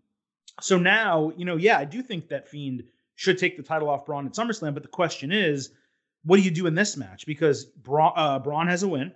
[0.62, 2.84] so now, you know, yeah, I do think that Fiend
[3.16, 4.74] should take the title off Braun at SummerSlam.
[4.74, 5.72] But the question is,
[6.24, 7.26] what do you do in this match?
[7.26, 9.14] Because uh, Braun has a win.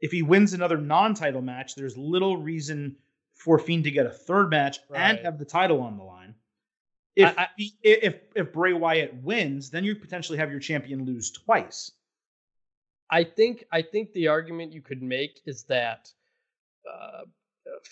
[0.00, 2.96] If he wins another non-title match, there's little reason
[3.34, 6.34] for Fiend to get a third match and have the title on the line.
[7.16, 11.30] If, I- he- if if Bray Wyatt wins, then you potentially have your champion lose
[11.32, 11.90] twice.
[13.10, 16.12] I think I think the argument you could make is that
[16.88, 17.22] uh,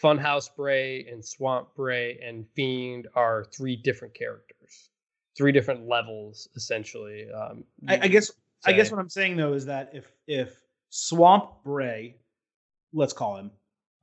[0.00, 4.90] Funhouse Bray and Swamp Bray and Fiend are three different characters,
[5.36, 7.26] three different levels essentially.
[7.30, 8.30] Um, I, I guess
[8.64, 10.60] I guess what I'm saying though is that if if
[10.98, 12.16] Swamp Bray,
[12.94, 13.50] let's call him,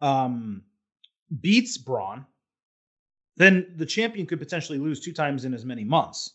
[0.01, 0.61] um,
[1.41, 2.25] beats Braun,
[3.35, 6.33] then the champion could potentially lose two times in as many months.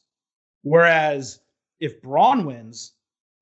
[0.62, 1.38] Whereas
[1.79, 2.92] if Braun wins,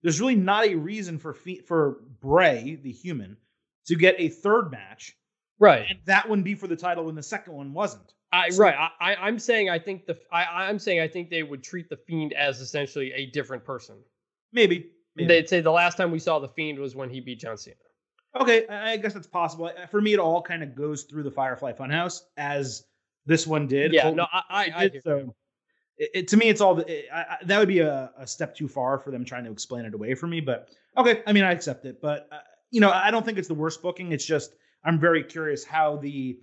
[0.02, 1.32] there's really not a reason for
[1.66, 3.38] for Bray, the human,
[3.86, 5.16] to get a third match,
[5.58, 5.86] right.
[5.88, 8.12] and that one be for the title when the second one wasn't.
[8.30, 8.74] I So- right.
[8.76, 11.88] I, I I'm saying I think the I I'm saying I think they would treat
[11.88, 13.96] the Fiend as essentially a different person.
[14.52, 14.90] Maybe.
[15.16, 15.28] Maybe.
[15.28, 17.76] They'd say the last time we saw the Fiend was when he beat John Cena.
[18.38, 19.66] Okay, I I guess that's possible.
[19.66, 22.84] Uh, For me, it all kind of goes through the Firefly Funhouse as
[23.24, 23.92] this one did.
[23.92, 25.34] Yeah, Colton no, I I, I did, so
[25.96, 28.68] it, it- to me, it's all it, I, that would be a, a step too
[28.68, 30.40] far for them trying to explain it away from me.
[30.40, 32.00] But okay, I mean, I accept it.
[32.02, 32.38] But uh,
[32.70, 34.12] you know, I don't think it's the worst booking.
[34.12, 36.38] It's just I'm very curious how the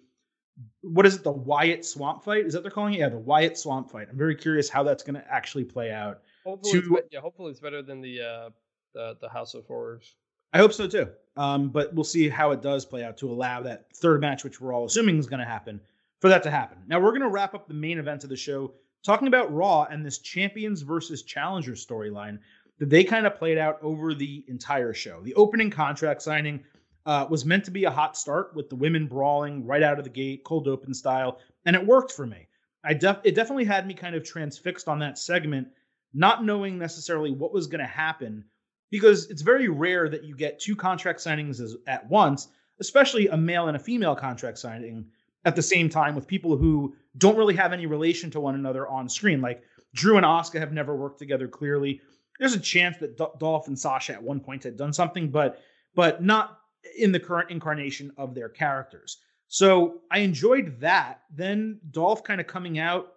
[0.81, 2.45] what is it, the Wyatt Swamp fight?
[2.45, 2.99] Is that what they're calling it?
[2.99, 4.07] Yeah, the Wyatt Swamp fight.
[4.11, 6.21] I'm very curious how that's going to actually play out.
[6.45, 8.49] Hopefully, it's to- bet- yeah, hopefully it's better than the uh
[8.93, 10.15] the the House of Horrors.
[10.53, 11.09] I hope so too.
[11.35, 14.61] Um, but we'll see how it does play out to allow that third match, which
[14.61, 15.81] we're all assuming is going to happen,
[16.21, 16.77] for that to happen.
[16.87, 19.87] Now we're going to wrap up the main event of the show talking about Raw
[19.89, 22.39] and this champions versus challenger storyline
[22.79, 25.21] that they kind of played out over the entire show.
[25.21, 26.63] The opening contract signing
[27.05, 30.03] uh, was meant to be a hot start with the women brawling right out of
[30.03, 32.47] the gate, cold open style, and it worked for me.
[32.83, 35.67] I def- it definitely had me kind of transfixed on that segment,
[36.13, 38.45] not knowing necessarily what was going to happen,
[38.93, 43.35] because it's very rare that you get two contract signings as, at once, especially a
[43.35, 45.03] male and a female contract signing
[45.45, 48.87] at the same time with people who don't really have any relation to one another
[48.87, 49.41] on screen.
[49.41, 49.63] Like
[49.95, 52.01] Drew and Asuka have never worked together clearly.
[52.37, 55.59] There's a chance that D- Dolph and Sasha at one point had done something, but
[55.95, 56.59] but not
[56.95, 59.17] in the current incarnation of their characters.
[59.47, 61.21] So I enjoyed that.
[61.33, 63.07] Then Dolph kind of coming out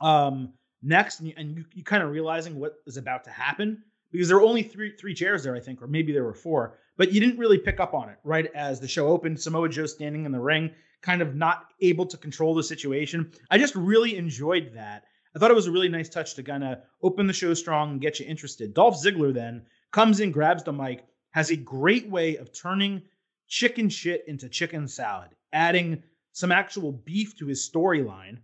[0.00, 3.82] um, next, and you, and you, you kind of realizing what is about to happen
[4.12, 6.78] because there were only three three chairs there, I think, or maybe there were four,
[6.96, 9.40] but you didn't really pick up on it right as the show opened.
[9.40, 10.70] Samoa Joe standing in the ring,
[11.02, 13.32] kind of not able to control the situation.
[13.50, 15.04] I just really enjoyed that.
[15.34, 17.92] I thought it was a really nice touch to kind of open the show strong
[17.92, 18.74] and get you interested.
[18.74, 23.02] Dolph Ziggler then comes in, grabs the mic, has a great way of turning
[23.48, 28.38] chicken shit into chicken salad, adding some actual beef to his storyline.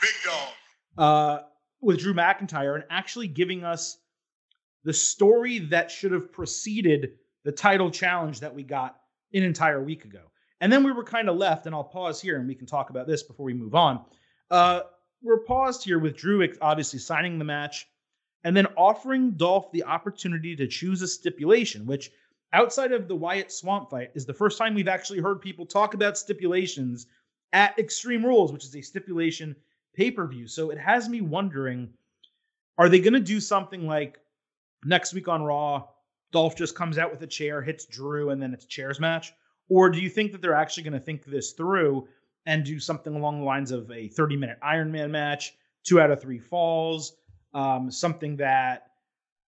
[0.00, 0.48] Big dog.
[0.96, 1.38] Uh,
[1.80, 3.98] with Drew McIntyre and actually giving us
[4.88, 7.10] the story that should have preceded
[7.44, 8.96] the title challenge that we got
[9.34, 10.22] an entire week ago.
[10.62, 12.88] And then we were kind of left, and I'll pause here and we can talk
[12.88, 14.02] about this before we move on.
[14.50, 14.80] Uh,
[15.22, 17.86] we're paused here with Drew obviously signing the match
[18.44, 22.10] and then offering Dolph the opportunity to choose a stipulation, which
[22.54, 25.92] outside of the Wyatt Swamp fight is the first time we've actually heard people talk
[25.92, 27.08] about stipulations
[27.52, 29.54] at Extreme Rules, which is a stipulation
[29.94, 30.46] pay per view.
[30.48, 31.90] So it has me wondering
[32.78, 34.18] are they going to do something like
[34.84, 35.84] next week on Raw?
[36.32, 39.32] Dolph just comes out with a chair, hits Drew, and then it's a chairs match?
[39.70, 42.08] Or do you think that they're actually going to think this through
[42.46, 45.54] and do something along the lines of a 30 minute Iron Man match,
[45.86, 47.14] two out of three falls,
[47.54, 48.88] um, something that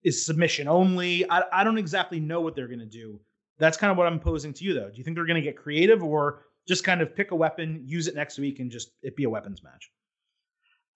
[0.05, 1.29] is submission only?
[1.31, 3.21] I, I don't exactly know what they're going to do.
[3.59, 4.91] That's kind of what I'm posing to you, though.
[4.91, 7.83] Do you think they're going to get creative or just kind of pick a weapon,
[7.85, 9.91] use it next week, and just it be a weapons match?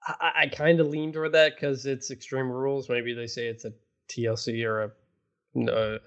[0.07, 2.89] I, I kind of lean toward that because it's Extreme Rules.
[2.89, 3.73] Maybe they say it's a
[4.11, 4.91] TLC or a
[5.57, 5.99] a,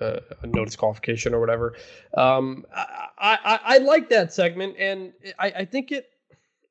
[0.41, 1.75] a, no disqualification or whatever.
[2.15, 6.09] Um, I, I, I like that segment, and I, I think it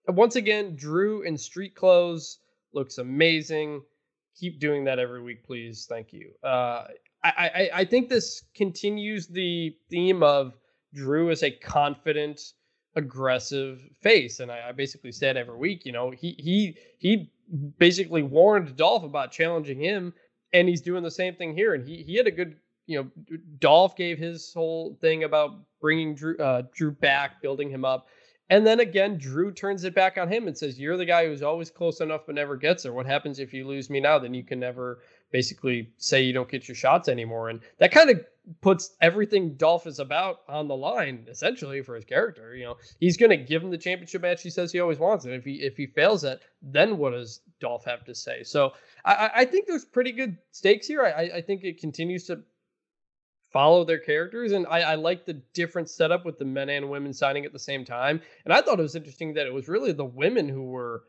[0.09, 2.39] once again Drew in street clothes
[2.73, 3.83] looks amazing.
[4.39, 5.87] Keep doing that every week, please.
[5.89, 6.33] Thank you.
[6.43, 6.87] Uh,
[7.25, 10.55] I, I, think this continues the theme of
[10.93, 12.41] Drew as a confident,
[12.97, 17.31] aggressive face, and I, I basically said every week, you know, he he he
[17.79, 20.15] basically warned Dolph about challenging him
[20.53, 21.75] and he's doing the same thing here.
[21.75, 26.15] And he he had a good, you know, Dolph gave his whole thing about bringing
[26.15, 28.09] Drew uh, Drew back, building him up,
[28.51, 31.43] and then again, Drew turns it back on him and says, "You're the guy who's
[31.43, 32.93] always close enough but never gets there.
[32.93, 34.19] What happens if you lose me now?
[34.19, 38.11] Then you can never basically say you don't get your shots anymore." And that kind
[38.11, 38.25] of
[38.61, 42.55] puts everything Dolph is about on the line, essentially, for his character.
[42.55, 45.25] You know, he's going to give him the championship match he says he always wants,
[45.25, 48.43] and if he if he fails it, then what does Dolph have to say?
[48.43, 48.73] So
[49.05, 51.03] I, I think there's pretty good stakes here.
[51.03, 52.43] I, I think it continues to
[53.53, 54.53] follow their characters.
[54.53, 57.59] And I, I like the different setup with the men and women signing at the
[57.59, 58.21] same time.
[58.45, 61.05] And I thought it was interesting that it was really the women who were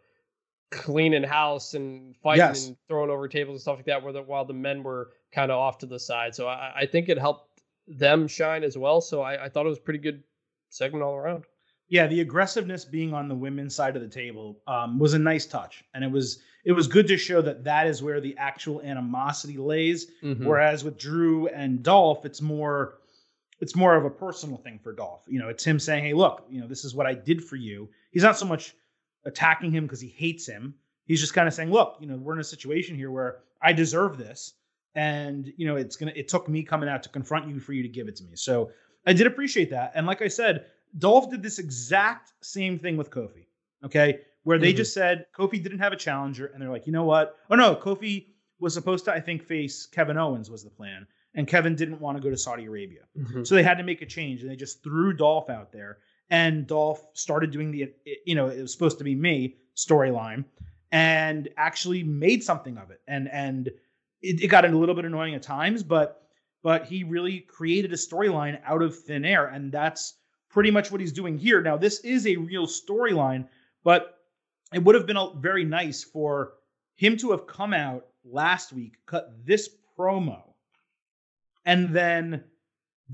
[0.73, 2.67] cleaning house and fighting yes.
[2.67, 5.51] and throwing over tables and stuff like that, where the, while the men were kind
[5.51, 6.35] of off to the side.
[6.35, 9.01] So I, I think it helped them shine as well.
[9.01, 10.23] So I, I thought it was pretty good
[10.69, 11.45] segment all around.
[11.89, 15.45] Yeah, the aggressiveness being on the women's side of the table um, was a nice
[15.45, 18.81] touch, and it was it was good to show that that is where the actual
[18.81, 20.07] animosity lays.
[20.23, 20.45] Mm-hmm.
[20.45, 22.99] Whereas with Drew and Dolph, it's more
[23.59, 25.21] it's more of a personal thing for Dolph.
[25.27, 27.57] You know, it's him saying, "Hey, look, you know, this is what I did for
[27.57, 28.75] you." He's not so much
[29.25, 30.75] attacking him because he hates him.
[31.05, 33.73] He's just kind of saying, "Look, you know, we're in a situation here where I
[33.73, 34.53] deserve this,
[34.95, 36.13] and you know, it's gonna.
[36.15, 38.35] It took me coming out to confront you for you to give it to me."
[38.35, 38.71] So
[39.05, 40.65] I did appreciate that, and like I said,
[40.97, 43.47] Dolph did this exact same thing with Kofi.
[43.83, 44.77] Okay, where they mm-hmm.
[44.77, 47.37] just said Kofi didn't have a challenger, and they're like, you know what?
[47.49, 48.27] Oh no, Kofi
[48.59, 51.05] was supposed to, I think, face Kevin Owens was the plan,
[51.35, 53.43] and Kevin didn't want to go to Saudi Arabia, mm-hmm.
[53.43, 55.97] so they had to make a change, and they just threw Dolph out there,
[56.29, 57.93] and Dolph started doing the,
[58.25, 60.45] you know, it was supposed to be me storyline,
[60.91, 63.67] and actually made something of it, and and
[64.21, 66.27] it, it got a little bit annoying at times, but
[66.63, 70.15] but he really created a storyline out of thin air, and that's
[70.49, 71.61] pretty much what he's doing here.
[71.61, 73.47] Now, this is a real storyline,
[73.83, 74.19] but
[74.73, 76.53] it would have been very nice for
[76.95, 80.41] him to have come out last week, cut this promo,
[81.65, 82.43] and then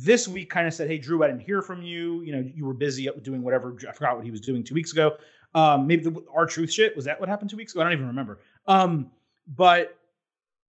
[0.01, 2.21] This week kind of said, "Hey, Drew, I didn't hear from you.
[2.21, 3.75] You know, you were busy doing whatever.
[3.87, 5.17] I forgot what he was doing two weeks ago.
[5.53, 7.81] Um, maybe the R-Truth shit was that what happened two weeks ago?
[7.81, 8.39] I don't even remember.
[8.67, 9.11] Um,
[9.47, 9.97] but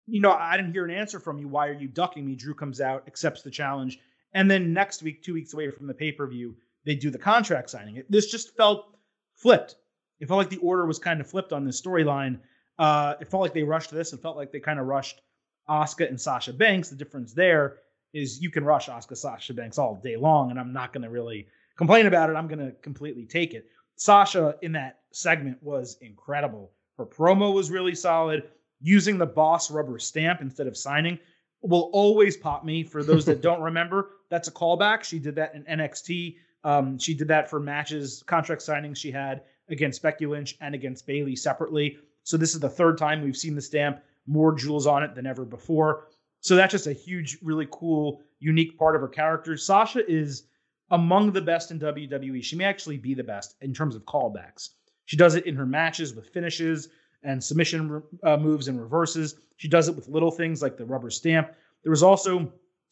[0.07, 1.47] you know, I didn't hear an answer from you.
[1.47, 2.35] Why are you ducking me?
[2.35, 3.99] Drew comes out, accepts the challenge,
[4.33, 6.55] and then next week, two weeks away from the pay per view,
[6.85, 7.97] they do the contract signing.
[7.97, 8.97] It, this just felt
[9.35, 9.75] flipped.
[10.19, 12.39] It felt like the order was kind of flipped on this storyline.
[12.79, 14.11] Uh, it felt like they rushed this.
[14.11, 15.21] It felt like they kind of rushed
[15.69, 16.89] Asuka and Sasha Banks.
[16.89, 17.77] The difference there
[18.13, 21.09] is you can rush Asuka Sasha Banks all day long, and I'm not going to
[21.09, 21.47] really
[21.77, 22.33] complain about it.
[22.33, 23.65] I'm going to completely take it.
[23.95, 26.71] Sasha in that segment was incredible.
[26.97, 28.49] Her promo was really solid.
[28.81, 31.19] Using the boss rubber stamp instead of signing
[31.61, 32.83] will always pop me.
[32.83, 35.03] For those that don't remember, that's a callback.
[35.03, 36.37] She did that in NXT.
[36.63, 41.05] Um, she did that for matches, contract signings she had against Becky Lynch and against
[41.05, 41.97] Bayley separately.
[42.23, 45.25] So this is the third time we've seen the stamp, more jewels on it than
[45.25, 46.07] ever before.
[46.41, 49.57] So that's just a huge, really cool, unique part of her character.
[49.57, 50.43] Sasha is
[50.91, 52.43] among the best in WWE.
[52.43, 54.69] She may actually be the best in terms of callbacks.
[55.05, 56.89] She does it in her matches with finishes
[57.23, 59.35] and submission uh, moves and reverses.
[59.57, 61.51] She does it with little things like the rubber stamp.
[61.83, 62.51] There was also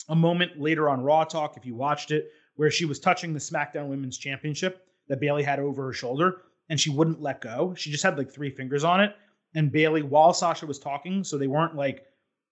[0.09, 3.39] a moment later on Raw Talk, if you watched it, where she was touching the
[3.39, 7.73] SmackDown Women's Championship that Bayley had over her shoulder and she wouldn't let go.
[7.75, 9.15] She just had like three fingers on it.
[9.55, 12.05] And Bayley, while Sasha was talking, so they weren't like,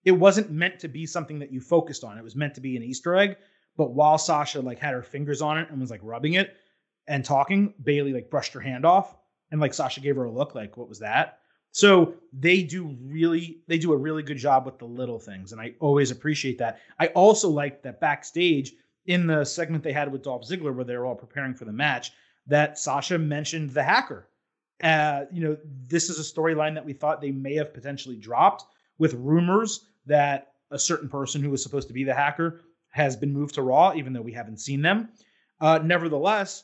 [0.05, 2.17] it wasn't meant to be something that you focused on.
[2.17, 3.37] It was meant to be an Easter egg.
[3.75, 6.55] But while Sasha like had her fingers on it and was like rubbing it
[7.07, 9.15] and talking, Bayley like brushed her hand off
[9.51, 11.39] and like Sasha gave her a look like, what was that?
[11.71, 15.51] So they do really, they do a really good job with the little things.
[15.51, 16.79] And I always appreciate that.
[16.99, 18.73] I also like that backstage
[19.07, 21.73] in the segment they had with Dolph Ziggler where they were all preparing for the
[21.73, 22.11] match
[22.47, 24.29] that Sasha mentioned the hacker.
[24.81, 28.63] Uh, you know, this is a storyline that we thought they may have potentially dropped
[28.97, 33.33] with rumors that a certain person who was supposed to be the hacker has been
[33.33, 35.09] moved to Raw, even though we haven't seen them.
[35.59, 36.63] Uh, nevertheless,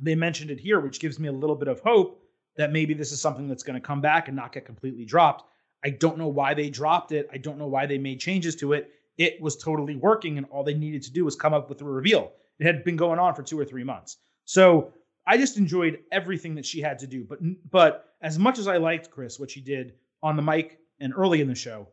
[0.00, 2.22] they mentioned it here, which gives me a little bit of hope
[2.56, 5.44] that maybe this is something that's going to come back and not get completely dropped.
[5.84, 7.28] I don't know why they dropped it.
[7.32, 8.90] I don't know why they made changes to it.
[9.18, 11.84] It was totally working, and all they needed to do was come up with a
[11.84, 12.32] reveal.
[12.58, 14.16] It had been going on for two or three months.
[14.44, 14.92] So
[15.26, 17.24] I just enjoyed everything that she had to do.
[17.24, 21.12] But but as much as I liked Chris, what she did on the mic and
[21.16, 21.88] early in the show,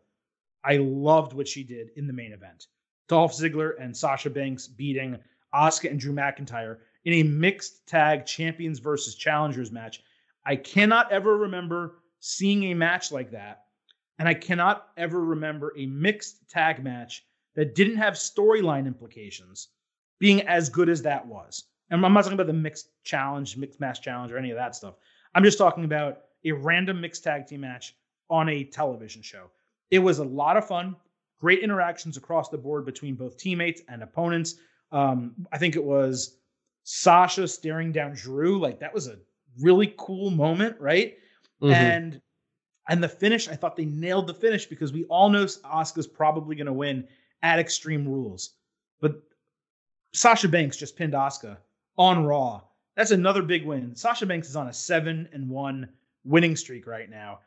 [0.64, 2.68] I loved what she did in the main event.
[3.10, 5.18] Dolph Ziggler and Sasha Banks beating
[5.54, 10.02] Asuka and Drew McIntyre in a mixed tag champions versus challengers match.
[10.46, 13.66] I cannot ever remember seeing a match like that.
[14.20, 19.70] And I cannot ever remember a mixed tag match that didn't have storyline implications
[20.20, 21.66] being as good as that was.
[21.90, 24.76] And I'm not talking about the mixed challenge, mixed match challenge, or any of that
[24.76, 24.96] stuff.
[25.36, 27.96] I'm just talking about a random mixed tag team match
[28.30, 29.50] on a television show.
[29.94, 30.96] It was a lot of fun.
[31.40, 34.56] Great interactions across the board between both teammates and opponents.
[34.92, 36.38] Um, I think it was
[36.84, 38.60] Sasha staring down Drew.
[38.60, 39.20] Like that was a
[39.62, 41.16] really cool moment, right?
[41.62, 41.74] Mm-hmm.
[41.74, 42.22] And
[42.90, 46.56] and the finish, I thought they nailed the finish because we all know Asuka's probably
[46.56, 47.08] going to win
[47.44, 48.56] at Extreme Rules.
[49.00, 49.22] But
[50.12, 51.58] Sasha Banks just pinned Asuka
[52.00, 52.62] on Raw.
[52.96, 53.96] That's another big win.
[53.96, 55.88] Sasha Banks is on a seven and one
[56.26, 57.42] winning streak right now.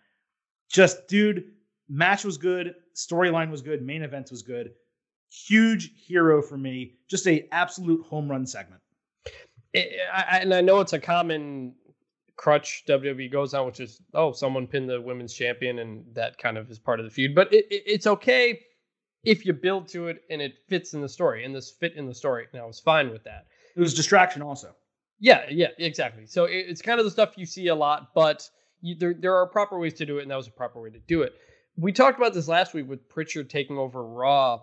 [0.70, 1.53] Just, dude,
[1.89, 4.70] match was good, storyline was good, main event was good.
[5.28, 6.95] Huge hero for me.
[7.09, 8.80] Just a absolute home run segment.
[9.72, 11.74] It, I, and I know it's a common
[12.37, 16.57] crutch WWE goes on, which is oh, someone pinned the women's champion, and that kind
[16.57, 17.34] of is part of the feud.
[17.34, 18.61] But it, it, it's okay
[19.24, 22.07] if you build to it and it fits in the story, and this fit in
[22.07, 23.47] the story, and I was fine with that.
[23.74, 24.74] It was distraction also.
[25.18, 26.26] Yeah, yeah, exactly.
[26.26, 28.49] So it, it's kind of the stuff you see a lot, but
[28.80, 30.91] you, there there are proper ways to do it, and that was a proper way
[30.91, 31.34] to do it.
[31.77, 34.62] We talked about this last week with Prichard taking over Raw,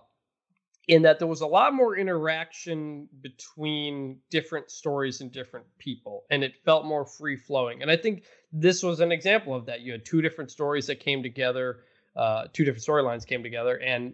[0.87, 6.43] in that there was a lot more interaction between different stories and different people, and
[6.43, 7.81] it felt more free flowing.
[7.81, 9.81] And I think this was an example of that.
[9.81, 11.81] You had two different stories that came together,
[12.15, 14.13] uh, two different storylines came together, and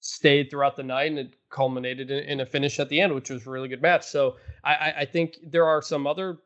[0.00, 3.30] stayed throughout the night and it culminated in, in, a finish at the end, which
[3.30, 4.04] was a really good match.
[4.04, 6.38] So I, I think there are some other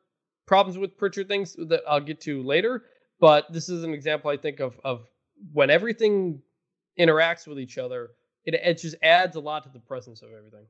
[0.47, 2.85] problems with Prichard things that I'll get to later,
[3.18, 5.09] but this is an example I think of of
[5.53, 6.43] when everything
[6.99, 8.11] interacts with each other,
[8.45, 10.66] it it just adds a lot to the presence of everything.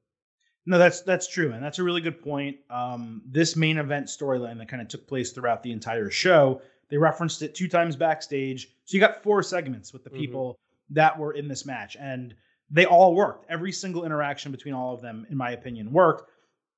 [0.66, 2.59] No, that's that's true, and that's a really good point.
[2.71, 6.61] Um, this main event storyline that kind of took place throughout the entire show,
[6.91, 8.69] they referenced it two times backstage.
[8.85, 10.19] So you got four segments with the mm-hmm.
[10.19, 10.95] people mm-hmm.
[10.95, 12.35] that were in this match, and
[12.71, 13.47] they all worked.
[13.51, 16.31] Every single interaction between all of them, in my opinion, worked.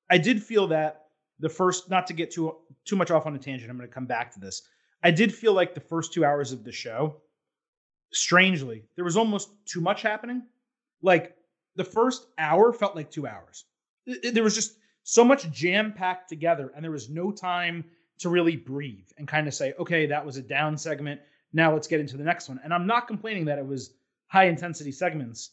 [0.08, 1.06] I did feel that
[1.40, 3.94] the first, not to get too too much off on a tangent, I'm going to
[3.94, 4.62] come back to this.
[5.02, 7.16] I did feel like the first two hours of the show,
[8.12, 10.42] strangely, there was almost too much happening.
[11.02, 11.36] Like
[11.76, 13.64] the first hour felt like two hours.
[14.32, 17.84] There was just so much jam packed together, and there was no time
[18.18, 21.20] to really breathe and kind of say, okay, that was a down segment.
[21.52, 22.60] Now let's get into the next one.
[22.62, 23.94] And I'm not complaining that it was
[24.26, 25.50] high intensity segments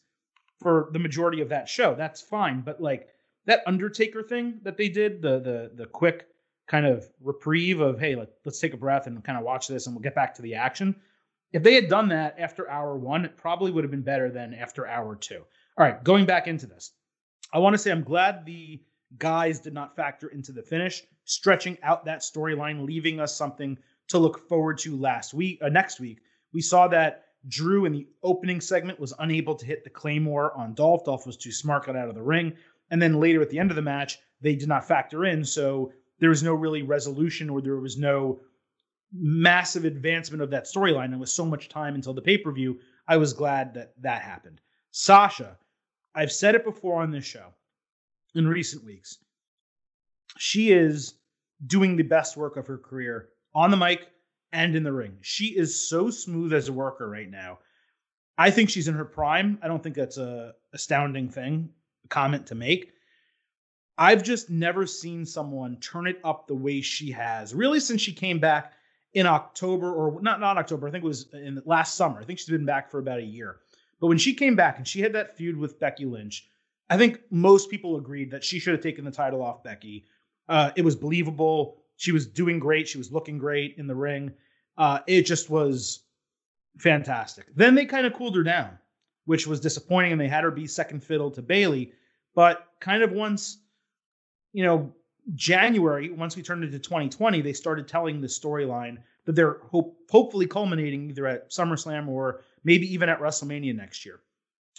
[0.59, 1.95] for the majority of that show.
[1.95, 2.61] That's fine.
[2.61, 3.07] But like
[3.45, 6.27] that Undertaker thing that they did, the the the quick
[6.67, 9.87] kind of reprieve of hey, let, let's take a breath and kind of watch this
[9.87, 10.95] and we'll get back to the action.
[11.57, 14.53] If they had done that after hour one, it probably would have been better than
[14.53, 15.43] after hour two.
[15.75, 16.91] All right, going back into this.
[17.51, 18.79] I want to say I'm glad the
[19.17, 23.75] guys did not factor into the finish, stretching out that storyline, leaving us something
[24.09, 26.19] to look forward to last week, uh, next week.
[26.53, 30.75] We saw that Drew in the opening segment was unable to hit the Claymore on
[30.75, 31.05] Dolph.
[31.05, 32.53] Dolph was too smart, got out of the ring.
[32.91, 35.43] And then later at the end of the match, they did not factor in.
[35.43, 38.41] So there was no really resolution or there was no
[39.13, 41.05] massive advancement of that storyline.
[41.05, 44.21] And with so much time until the pay per view, I was glad that that
[44.21, 44.61] happened.
[44.91, 45.57] Sasha,
[46.15, 47.53] I've said it before on this show
[48.35, 49.17] in recent weeks.
[50.37, 51.15] She is
[51.65, 54.07] doing the best work of her career on the mic
[54.51, 55.17] and in the ring.
[55.21, 57.59] She is so smooth as a worker right now.
[58.37, 59.57] I think she's in her prime.
[59.61, 61.69] I don't think that's a astounding thing,
[62.05, 62.91] a comment to make.
[63.97, 68.13] I've just never seen someone turn it up the way she has, really since she
[68.13, 68.73] came back
[69.13, 70.87] in October or not not October.
[70.87, 72.19] I think it was in last summer.
[72.19, 73.57] I think she's been back for about a year.
[73.99, 76.47] But when she came back and she had that feud with Becky Lynch,
[76.89, 80.05] I think most people agreed that she should have taken the title off Becky.
[80.47, 81.81] Uh, it was believable.
[81.97, 82.87] She was doing great.
[82.87, 84.33] She was looking great in the ring.
[84.77, 86.03] Uh, it just was
[86.77, 87.47] fantastic.
[87.55, 88.77] Then they kind of cooled her down,
[89.25, 91.91] which was disappointing, and they had her be second fiddle to Bayley.
[92.35, 93.57] But kind of once,
[94.53, 94.93] you know,
[95.36, 100.47] January, once we turned into 2020, they started telling the storyline that they're hope, hopefully
[100.47, 104.21] culminating either at SummerSlam or maybe even at WrestleMania next year.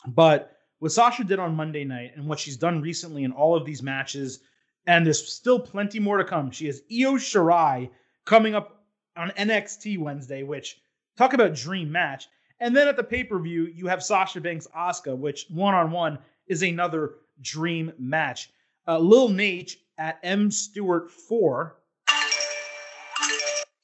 [0.07, 3.67] But what Sasha did on Monday night and what she's done recently in all of
[3.67, 4.41] these matches,
[4.87, 6.51] and there's still plenty more to come.
[6.51, 7.91] She has Io Shirai
[8.25, 8.85] coming up
[9.17, 10.81] on NXT Wednesday, which
[11.17, 12.29] talk about dream match.
[12.61, 15.91] And then at the pay per view, you have Sasha Banks Asuka, which one on
[15.91, 18.51] one is another dream match.
[18.87, 21.77] Uh, Lil Nate at M Stewart four.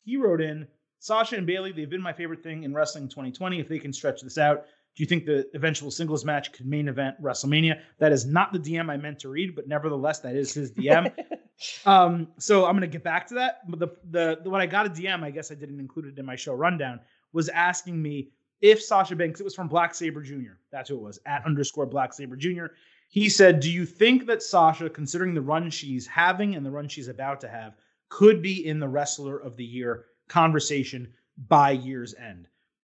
[0.04, 0.66] He wrote in
[0.98, 1.72] Sasha and Bayley.
[1.72, 3.60] They've been my favorite thing in wrestling 2020.
[3.60, 6.88] If they can stretch this out, do you think the eventual singles match could main
[6.88, 7.80] event WrestleMania?
[7.98, 11.12] That is not the DM I meant to read, but nevertheless, that is his DM.
[11.86, 13.68] um, so I'm gonna get back to that.
[13.68, 16.18] But the, the the when I got a DM, I guess I didn't include it
[16.18, 17.00] in my show rundown.
[17.32, 19.40] Was asking me if Sasha Banks.
[19.40, 20.52] It was from Black Saber Jr.
[20.70, 22.66] That's who it was at underscore Black Saber Jr.
[23.08, 26.88] He said, "Do you think that Sasha, considering the run she's having and the run
[26.88, 27.76] she's about to have,
[28.08, 32.48] could be in the Wrestler of the Year conversation by year's end?"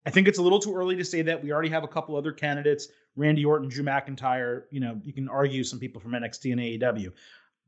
[0.07, 1.43] I think it's a little too early to say that.
[1.43, 4.65] We already have a couple other candidates: Randy Orton, Drew McIntyre.
[4.71, 7.13] You know, you can argue some people from NXT and AEW,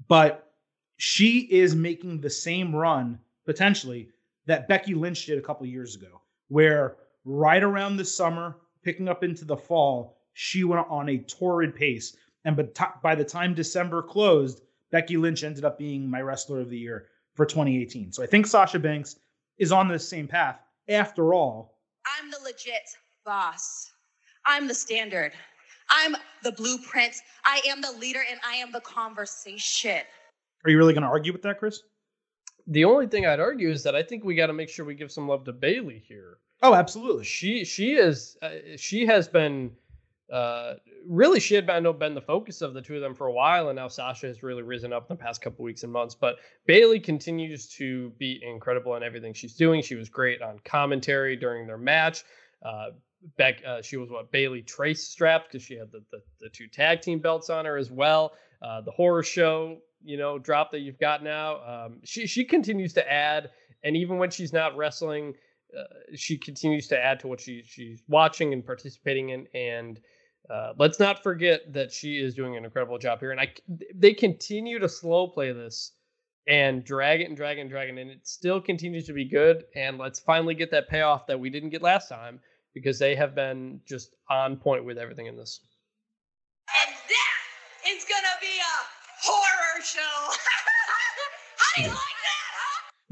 [0.07, 0.53] but
[0.97, 4.11] she is making the same run potentially
[4.47, 9.25] that Becky Lynch did a couple years ago, where right around the summer, picking up
[9.25, 12.17] into the fall, she went on a torrid pace.
[12.45, 16.71] And but by the time December closed, Becky Lynch ended up being my wrestler of
[16.71, 18.13] the year for 2018.
[18.13, 19.17] So I think Sasha Banks
[19.59, 20.61] is on the same path.
[20.89, 21.79] After all,
[22.19, 22.83] I'm the legit
[23.25, 23.91] boss.
[24.47, 25.33] I'm the standard.
[25.91, 27.15] I'm the blueprint.
[27.45, 30.03] I am the leader and I am the conversation.
[30.65, 31.83] are you really going to argue with that, Chris?
[32.67, 34.95] The only thing I'd argue is that I think we got to make sure we
[34.95, 36.39] give some love to Bayley here.
[36.63, 37.25] Oh, absolutely.
[37.25, 39.73] She she is uh, she has been
[40.33, 40.75] uh,
[41.07, 43.69] really she had been, been the focus of the two of them for a while,
[43.69, 46.15] and now Sasha has really risen up in the past couple weeks and months.
[46.15, 49.83] But Bayley continues to be incredible in everything she's doing.
[49.83, 52.25] She was great on commentary during their match.
[52.65, 52.91] Uh,
[53.37, 56.67] Beck, uh, she was what Bayley Tres strapped because she had the, the, the two
[56.67, 58.33] tag team belts on her as well.
[58.63, 61.63] Uh, the horror show, you know, drop that you've got now.
[61.65, 63.51] Um, she she continues to add,
[63.83, 65.35] and even when she's not wrestling,
[65.79, 69.47] uh, she continues to add to what she she's watching and participating in.
[69.55, 70.01] And
[70.51, 73.31] uh, let's not forget that she is doing an incredible job here.
[73.31, 73.53] And I
[73.95, 75.93] they continue to slow play this
[76.47, 79.25] and drag it and drag it and drag it, and it still continues to be
[79.25, 79.65] good.
[79.75, 82.41] And let's finally get that payoff that we didn't get last time
[82.75, 85.61] because they have been just on point with everything in this.
[86.87, 88.77] And that is gonna be a
[89.23, 90.01] horror show.
[91.57, 92.14] How do you like?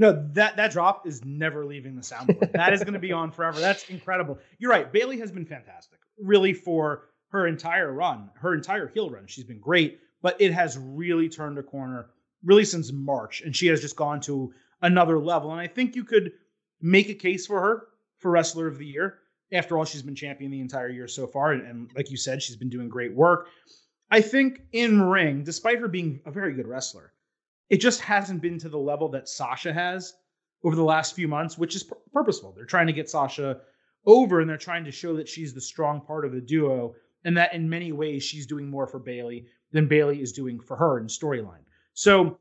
[0.02, 2.50] No, that that drop is never leaving the soundboard.
[2.54, 3.60] that is going to be on forever.
[3.60, 4.36] That's incredible.
[4.58, 4.92] You're right.
[4.92, 9.28] Bayley has been fantastic, really, for her entire run, her entire heel run.
[9.28, 12.10] She's been great, but it has really turned a corner,
[12.42, 15.52] really since March, and she has just gone to another level.
[15.52, 16.32] And I think you could
[16.80, 17.86] make a case for her
[18.18, 19.18] for Wrestler of the Year.
[19.52, 22.42] After all, she's been champion the entire year so far, and, and like you said,
[22.42, 23.46] she's been doing great work.
[24.10, 27.12] I think in ring, despite her being a very good wrestler,
[27.70, 30.14] it just hasn't been to the level that Sasha has
[30.64, 32.52] over the last few months, which is purposeful.
[32.52, 33.60] They're trying to get Sasha
[34.06, 36.94] over and they're trying to show that she's the strong part of the duo
[37.24, 40.76] and that in many ways she's doing more for Bayley than Bayley is doing for
[40.76, 41.64] her in storyline.
[41.94, 42.38] So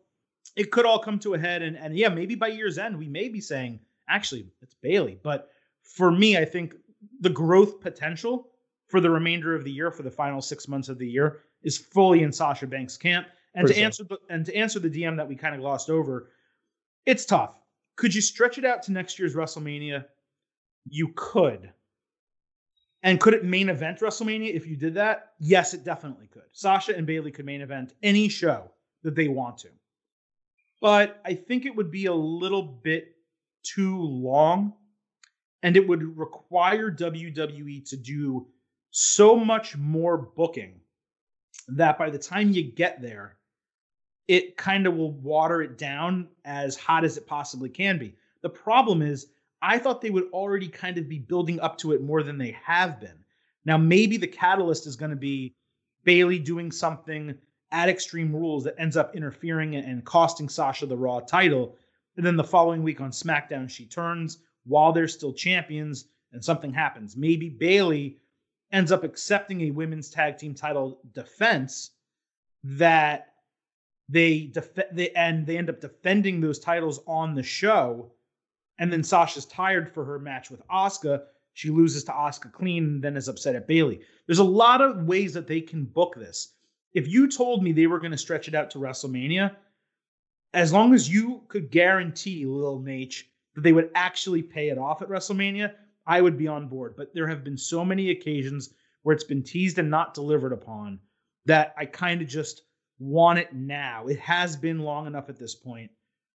[0.55, 3.07] it could all come to a head and and yeah, maybe by year's end we
[3.07, 5.49] may be saying actually it's Bayley, but
[5.84, 6.76] for me I think
[7.19, 8.49] the growth potential
[8.88, 11.78] for the remainder of the year for the final 6 months of the year is
[11.78, 13.28] fully in Sasha Banks camp.
[13.54, 13.86] And for to sure.
[13.86, 16.30] answer the and to answer the DM that we kind of glossed over,
[17.06, 17.56] it's tough.
[17.97, 20.06] Could you stretch it out to next year's WrestleMania?
[20.89, 21.72] You could.
[23.04, 25.34] And could it main event WrestleMania if you did that?
[25.39, 26.43] Yes, it definitely could.
[26.52, 28.72] Sasha and Bayley could main event any show
[29.04, 29.70] that they want to.
[30.80, 33.16] But I think it would be a little bit
[33.64, 34.74] too long
[35.64, 38.47] and it would require WWE to do
[38.91, 40.80] so much more booking
[41.68, 43.38] that by the time you get there,
[44.32, 48.15] it kind of will water it down as hot as it possibly can be.
[48.39, 49.27] The problem is,
[49.61, 52.57] I thought they would already kind of be building up to it more than they
[52.63, 53.25] have been.
[53.65, 55.53] Now, maybe the catalyst is going to be
[56.05, 57.38] Bayley doing something
[57.73, 61.75] at Extreme Rules that ends up interfering and costing Sasha the Raw title.
[62.15, 66.71] And then the following week on SmackDown, she turns while they're still champions and something
[66.71, 67.17] happens.
[67.17, 68.15] Maybe Bayley
[68.71, 71.91] ends up accepting a women's tag team title defense
[72.63, 73.30] that
[74.10, 78.12] they, def- they and they end up defending those titles on the show
[78.82, 81.22] and then Sasha's tired for her match with Asuka.
[81.54, 84.02] She loses to Asuka clean and then is upset at Bayley.
[84.26, 86.56] There's a lot of ways that they can book this.
[86.95, 89.56] If you told me they were going to stretch it out to WrestleMania,
[90.56, 93.24] as long as you could guarantee, Lil Nate,
[93.54, 95.74] that they would actually pay it off at WrestleMania,
[96.08, 96.95] I would be on board.
[96.97, 98.74] But there have been so many occasions
[99.04, 100.99] where it's been teased and not delivered upon
[101.45, 102.64] that I kind of just
[103.02, 104.08] want it now.
[104.08, 105.89] It has been long enough at this point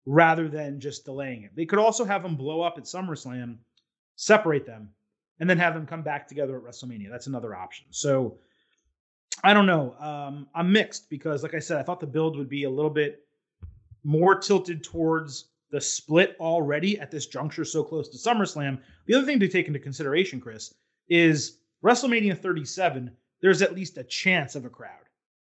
[0.06, 1.50] rather than just delaying it.
[1.56, 3.56] They could also have them blow up at SummerSlam,
[4.14, 4.90] separate them,
[5.40, 7.10] and then have them come back together at WrestleMania.
[7.10, 7.86] That's another option.
[7.90, 8.38] So
[9.42, 9.96] I don't know.
[9.98, 12.90] Um, I'm mixed because, like I said, I thought the build would be a little
[12.90, 13.26] bit
[14.04, 18.78] more tilted towards the split already at this juncture, so close to SummerSlam.
[19.06, 20.74] The other thing to take into consideration, Chris,
[21.08, 23.10] is WrestleMania 37.
[23.40, 25.01] There's at least a chance of a crowd.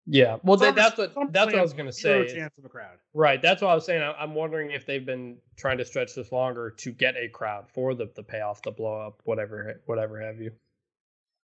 [0.07, 2.27] Yeah, well, that, that's what that's what I was going to say.
[2.27, 2.97] Chance of a crowd.
[3.15, 4.03] Right, that's what I was saying.
[4.03, 7.69] I, am wondering if they've been trying to stretch this longer to get a crowd
[7.69, 10.51] for the the payoff, the blow up, whatever, whatever have you.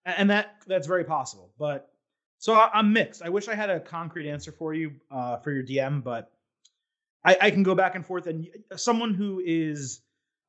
[0.05, 1.53] And that that's very possible.
[1.57, 1.89] But
[2.39, 3.23] so I, am mixed.
[3.23, 6.33] I wish I had a concrete answer for you uh, for your DM, but
[7.25, 8.27] I, I can go back and forth.
[8.27, 10.01] And someone who is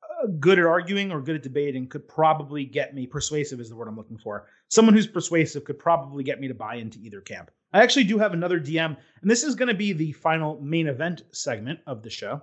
[0.03, 3.76] uh, good at arguing or good at debating could probably get me persuasive is the
[3.76, 4.47] word I'm looking for.
[4.70, 7.51] Someone who's persuasive could probably get me to buy into either camp.
[7.72, 10.88] I actually do have another DM, and this is going to be the final main
[10.88, 12.41] event segment of the show.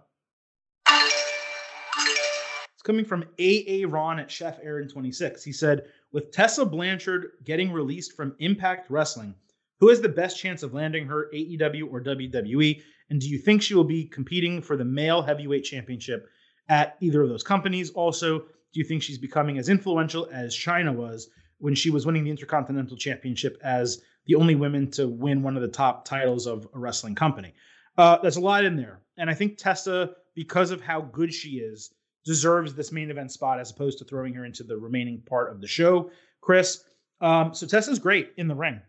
[0.88, 5.42] It's coming from AA Ron at Chef Aaron 26.
[5.42, 9.34] He said, With Tessa Blanchard getting released from Impact Wrestling,
[9.80, 12.80] who has the best chance of landing her AEW or WWE?
[13.10, 16.28] And do you think she will be competing for the male heavyweight championship
[16.68, 17.90] at either of those companies?
[17.90, 22.22] Also, do you think she's becoming as influential as Chyna was when she was winning
[22.22, 26.66] the Intercontinental Championship as the only women to win one of the top titles of
[26.74, 27.54] a wrestling company.
[27.96, 29.00] Uh, there's a lot in there.
[29.16, 33.60] And I think Tessa, because of how good she is, deserves this main event spot
[33.60, 36.10] as opposed to throwing her into the remaining part of the show.
[36.40, 36.84] Chris,
[37.20, 38.80] um, so Tessa's great in the ring.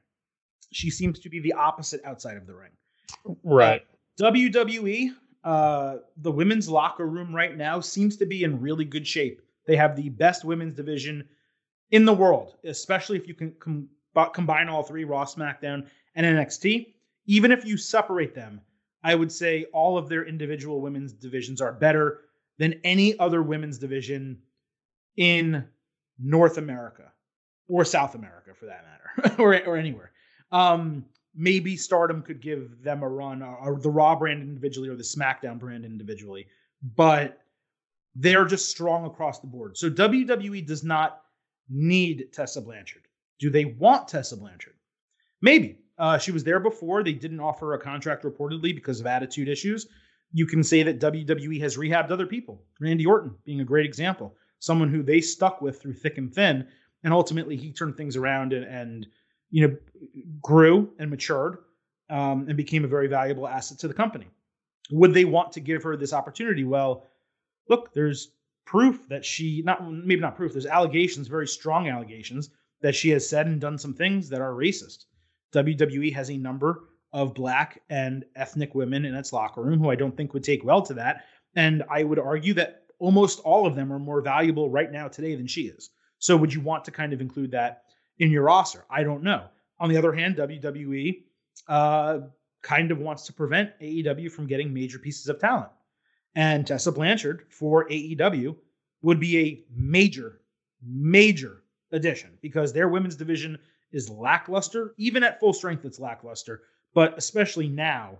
[0.74, 2.72] She seems to be the opposite outside of the ring.
[3.44, 3.82] Right.
[4.22, 5.10] Uh, WWE,
[5.44, 9.42] uh, the women's locker room right now seems to be in really good shape.
[9.66, 11.28] They have the best women's division
[11.92, 13.90] in the world, especially if you can com-
[14.26, 16.94] combine all three Raw, SmackDown, and NXT.
[17.26, 18.62] Even if you separate them,
[19.04, 22.22] I would say all of their individual women's divisions are better
[22.58, 24.40] than any other women's division
[25.18, 25.66] in
[26.20, 27.12] North America
[27.68, 30.12] or South America for that matter, or, or anywhere.
[30.52, 31.06] Um,
[31.36, 35.60] maybe Stardom could give them a run, or the Raw brand individually, or the SmackDown
[35.60, 36.48] brand individually,
[36.96, 37.42] but
[38.16, 39.78] they're just strong across the board.
[39.78, 41.22] So WWE does not
[41.70, 43.07] need Tessa Blanchard.
[43.40, 44.76] Do they want Tessa Blanchard?
[45.42, 45.80] Maybe.
[45.98, 47.04] Uh, she was there before.
[47.04, 49.88] They didn't offer a contract reportedly because of attitude issues.
[50.32, 52.62] You can say that WWE has rehabbed other people.
[52.80, 56.68] Randy Orton being a great example, someone who they stuck with through thick and thin,
[57.04, 59.08] and ultimately he turned things around and, and
[59.50, 59.76] you know
[60.42, 61.60] grew and matured
[62.10, 64.28] um, and became a very valuable asset to the company.
[64.92, 66.64] Would they want to give her this opportunity?
[66.64, 67.06] Well,
[67.70, 68.32] look, there's
[68.66, 70.52] proof that she not maybe not proof.
[70.52, 72.50] There's allegations, very strong allegations
[72.82, 75.06] that she has said and done some things that are racist.
[75.54, 79.96] WWE has a number of black and ethnic women in its locker room who I
[79.96, 81.26] don't think would take well to that.
[81.56, 85.36] And I would argue that almost all of them are more valuable right now today
[85.36, 85.90] than she is.
[86.20, 87.84] So would you want to kind of include that
[88.20, 88.86] in your roster?
[88.90, 89.46] I don't know.
[89.80, 91.24] On the other hand, WWE
[91.68, 92.20] uh,
[92.62, 95.70] kind of wants to prevent AEW from getting major pieces of talent.
[96.36, 98.56] And Tessa Blanchard for AEW
[99.02, 100.42] would be a major,
[100.84, 103.58] major addition because their women's division
[103.92, 104.94] is lackluster.
[104.98, 106.62] Even at full strength, it's lackluster.
[106.94, 108.20] But especially now,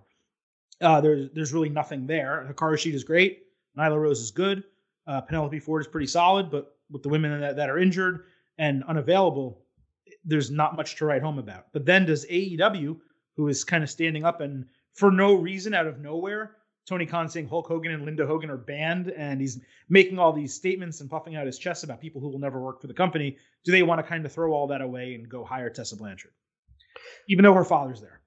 [0.80, 2.48] uh, there's there's really nothing there.
[2.52, 3.44] Hikaru Shida is great.
[3.76, 4.64] Nyla Rose is good.
[5.06, 8.24] Uh, Penelope Ford is pretty solid, but with the women that, that are injured
[8.58, 9.62] and unavailable,
[10.24, 11.66] there's not much to write home about.
[11.72, 12.98] But then does AEW,
[13.36, 16.56] who is kind of standing up and for no reason out of nowhere,
[16.88, 19.60] Tony Khan saying Hulk Hogan and Linda Hogan are banned, and he's
[19.90, 22.80] making all these statements and puffing out his chest about people who will never work
[22.80, 23.36] for the company.
[23.64, 26.32] Do they want to kind of throw all that away and go hire Tessa Blanchard,
[27.28, 28.20] even though her father's there?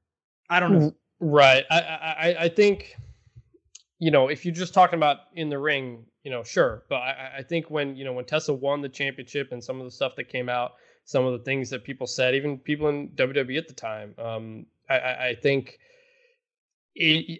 [0.49, 0.95] I don't know.
[1.19, 1.65] Right.
[1.71, 2.95] I I, I think
[3.97, 6.83] you know if you're just talking about in the ring, you know, sure.
[6.87, 9.85] But I, I think when you know when Tessa won the championship and some of
[9.85, 10.73] the stuff that came out,
[11.05, 14.65] some of the things that people said, even people in WWE at the time, um,
[14.87, 14.95] I,
[15.29, 15.79] I think
[16.99, 17.39] I,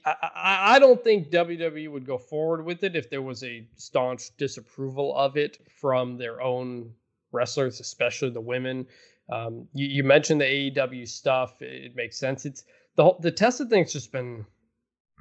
[0.76, 5.16] I don't think WWE would go forward with it if there was a staunch disapproval
[5.16, 6.94] of it from their own
[7.32, 8.88] wrestlers, especially the women.
[9.30, 12.46] Um, you, you, mentioned the AEW stuff; it, it makes sense.
[12.46, 12.64] It's
[12.96, 14.46] the whole, the Tessa thing's just been,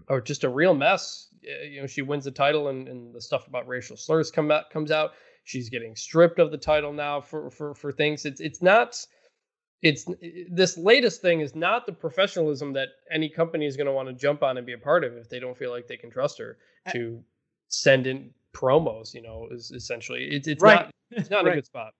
[0.08, 1.28] or just a real mess.
[1.42, 4.70] You know, she wins the title, and, and the stuff about racial slurs come out
[4.70, 5.12] comes out.
[5.44, 8.24] She's getting stripped of the title now for for for things.
[8.24, 8.96] It's it's not
[9.82, 10.04] it's
[10.50, 14.14] this latest thing is not the professionalism that any company is going to want to
[14.14, 16.38] jump on and be a part of if they don't feel like they can trust
[16.38, 16.58] her
[16.92, 17.22] to
[17.68, 19.14] send in promos.
[19.14, 20.74] You know, is essentially it's it's right.
[20.74, 21.52] not it's not right.
[21.52, 21.92] a good spot.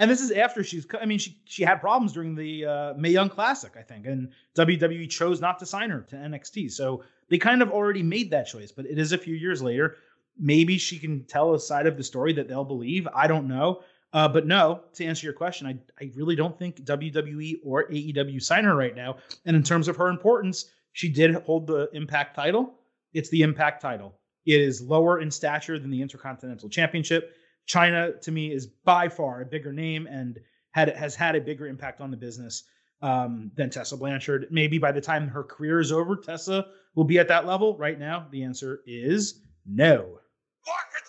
[0.00, 0.86] And this is after she's.
[1.00, 4.30] I mean, she she had problems during the uh, Mae Young Classic, I think, and
[4.56, 6.72] WWE chose not to sign her to NXT.
[6.72, 8.72] So they kind of already made that choice.
[8.72, 9.96] But it is a few years later.
[10.40, 13.08] Maybe she can tell a side of the story that they'll believe.
[13.12, 13.82] I don't know.
[14.12, 18.42] Uh, but no, to answer your question, I, I really don't think WWE or AEW
[18.42, 19.16] sign her right now.
[19.44, 22.74] And in terms of her importance, she did hold the Impact title.
[23.12, 24.14] It's the Impact title.
[24.46, 27.34] It is lower in stature than the Intercontinental Championship.
[27.68, 30.40] Chyna, to me, is by far a bigger name and
[30.70, 32.64] had has had a bigger impact on the business
[33.02, 34.46] um, than Tessa Blanchard.
[34.50, 37.76] Maybe by the time her career is over, Tessa will be at that level.
[37.76, 40.18] Right now, the answer is no.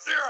[0.05, 0.28] Zero.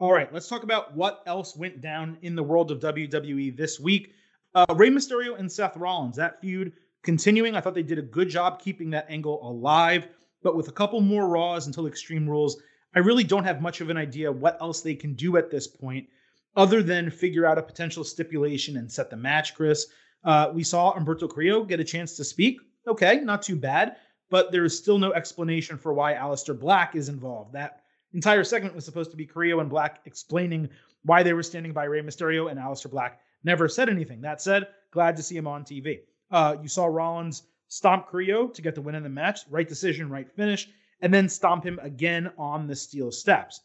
[0.00, 3.80] All right, let's talk about what else went down in the world of WWE this
[3.80, 4.14] week.
[4.54, 6.72] Uh, Rey Mysterio and Seth Rollins, that feud
[7.02, 7.56] continuing.
[7.56, 10.06] I thought they did a good job keeping that angle alive,
[10.40, 12.62] but with a couple more Raws until Extreme Rules,
[12.94, 15.66] I really don't have much of an idea what else they can do at this
[15.66, 16.06] point
[16.54, 19.88] other than figure out a potential stipulation and set the match, Chris.
[20.22, 22.60] Uh, we saw Humberto Carrillo get a chance to speak.
[22.86, 23.96] Okay, not too bad,
[24.30, 27.52] but there is still no explanation for why Aleister Black is involved.
[27.52, 27.82] That
[28.18, 30.68] entire segment was supposed to be Carrillo and Black explaining
[31.04, 34.22] why they were standing by Rey Mysterio, and Aleister Black never said anything.
[34.22, 36.00] That said, glad to see him on TV.
[36.28, 40.10] Uh, you saw Rollins stomp Carrillo to get the win in the match, right decision,
[40.10, 40.68] right finish,
[41.00, 43.60] and then stomp him again on the steel steps.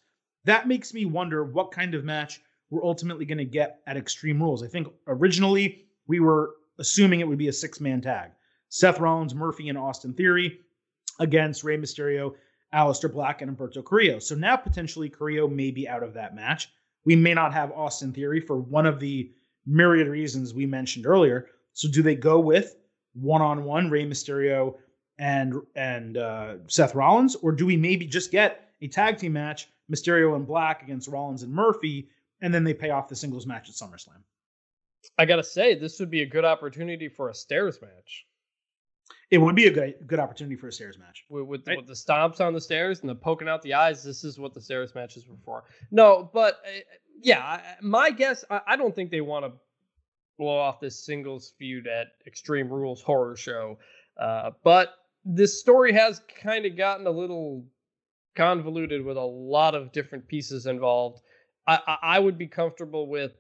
[0.45, 2.39] That makes me wonder what kind of match
[2.69, 4.61] we're ultimately going to get at Extreme Rules.
[4.61, 8.29] I think originally we were assuming it would be a six man tag
[8.69, 10.59] Seth Rollins, Murphy, and Austin Theory
[11.19, 12.35] against Rey Mysterio
[12.74, 14.19] Aleister Black and Humberto Carrillo.
[14.19, 16.69] So now potentially Carrillo may be out of that match.
[17.05, 19.32] We may not have Austin Theory for one of the
[19.65, 21.47] myriad reasons we mentioned earlier.
[21.74, 22.76] So do they go with
[23.13, 24.76] one on one Rey Mysterio
[25.19, 29.67] and and uh, Seth Rollins, or do we maybe just get a tag team match
[29.91, 32.09] Mysterio and Black against Rollins and Murphy,
[32.41, 34.21] and then they pay off the singles match at SummerSlam?
[35.17, 38.26] I gotta say, this would be a good opportunity for a stairs match.
[39.34, 41.25] It would be a good good opportunity for a stairs match.
[41.27, 41.77] With, with, right?
[41.77, 44.53] with, the stomps on the stairs and the poking out the eyes, this is what
[44.53, 45.63] the stairs matches were for.
[45.89, 46.81] No, but uh,
[47.19, 49.51] yeah, my guess, I, I don't think they want to
[50.38, 53.79] blow off this singles feud at Extreme Rules Horror Show.
[54.21, 54.89] Uh, but
[55.25, 57.65] this story has kind of gotten a little
[58.36, 61.21] convoluted with a lot of different pieces involved.
[61.65, 63.31] I, I, I would be comfortable with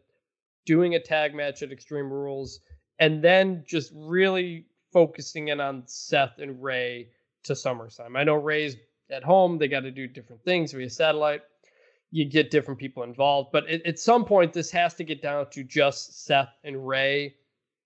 [0.65, 2.61] doing a tag match at Extreme Rules
[2.97, 7.09] and then just really focusing in on Seth and Rey
[7.43, 8.17] to SummerSlam.
[8.17, 8.77] I know Rey's
[9.09, 11.41] at home; they got to do different things via satellite.
[12.11, 15.49] You get different people involved, but at, at, some point, this has to get down
[15.49, 17.35] to just Seth and Rey.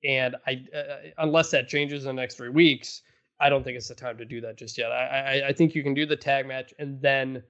[0.04, 3.02] And I, uh, unless that changes in the next three weeks,
[3.40, 4.92] I don't think it's the time to do that just yet.
[4.92, 7.42] I, I, I think you can do the tag match and then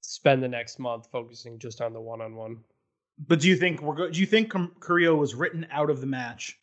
[0.00, 2.58] spend the next month focusing just on the one on one.
[3.26, 6.06] But do you think we're go- do you think Carrillo was written out of the
[6.06, 6.58] match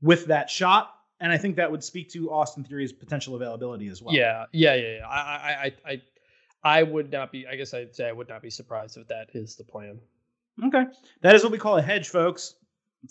[0.00, 0.93] with that shot?
[1.20, 4.14] And I think that would speak to Austin Theory's potential availability as well.
[4.14, 5.08] Yeah, yeah, yeah, yeah.
[5.08, 6.02] I, I, I, I,
[6.78, 7.46] I would not be.
[7.46, 9.98] I guess I'd say I would not be surprised if that is the plan.
[10.66, 10.84] Okay,
[11.22, 12.56] that is what we call a hedge, folks.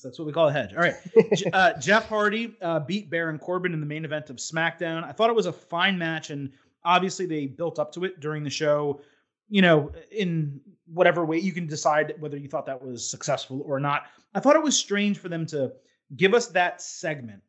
[0.03, 0.73] That's what we call a hedge.
[0.73, 0.95] All right.
[1.53, 5.03] Uh, Jeff Hardy uh, beat Baron Corbin in the main event of SmackDown.
[5.03, 6.51] I thought it was a fine match, and
[6.83, 9.01] obviously they built up to it during the show.
[9.49, 13.79] You know, in whatever way you can decide whether you thought that was successful or
[13.79, 14.03] not.
[14.33, 15.73] I thought it was strange for them to
[16.15, 17.41] give us that segment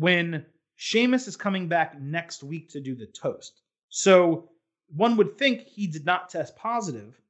[0.00, 0.46] when
[0.76, 3.60] Sheamus is coming back next week to do the toast.
[3.90, 4.48] So
[4.88, 7.20] one would think he did not test positive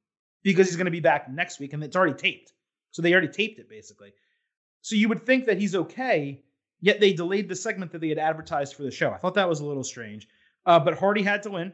[0.45, 2.53] because he's going to be back next week and it's already taped.
[2.93, 4.13] So they already taped it basically.
[4.83, 6.45] So you would think that he's okay,
[6.81, 9.11] yet they delayed the segment that they had advertised for the show.
[9.11, 10.29] I thought that was a little strange.
[10.65, 11.73] Uh, but Hardy had to win.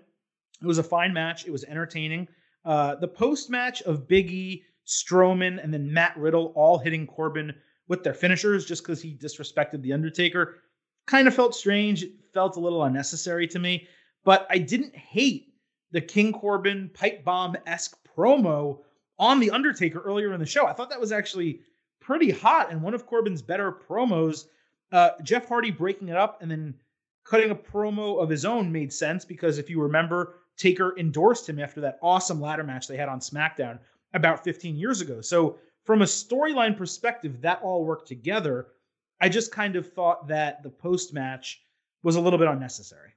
[0.63, 1.47] It was a fine match.
[1.47, 2.27] It was entertaining.
[2.65, 7.55] Uh, the post match of Big E, Strowman, and then Matt Riddle all hitting Corbin
[7.87, 10.63] with their finishers just because he disrespected The Undertaker
[11.07, 12.03] kind of felt strange.
[12.03, 13.89] It felt a little unnecessary to me.
[14.25, 15.55] But I didn't hate
[15.93, 18.81] the King Corbin pipe bomb esque promo
[19.19, 20.67] on The Undertaker earlier in the show.
[20.67, 21.61] I thought that was actually
[22.01, 24.47] pretty hot and one of Corbin's better promos.
[24.93, 26.75] Uh, Jeff Hardy breaking it up and then
[27.25, 31.59] cutting a promo of his own made sense because if you remember, Taker endorsed him
[31.59, 33.79] after that awesome ladder match they had on SmackDown
[34.15, 35.21] about 15 years ago.
[35.21, 38.69] So, from a storyline perspective, that all worked together.
[39.21, 41.63] I just kind of thought that the post match
[42.03, 43.11] was a little bit unnecessary.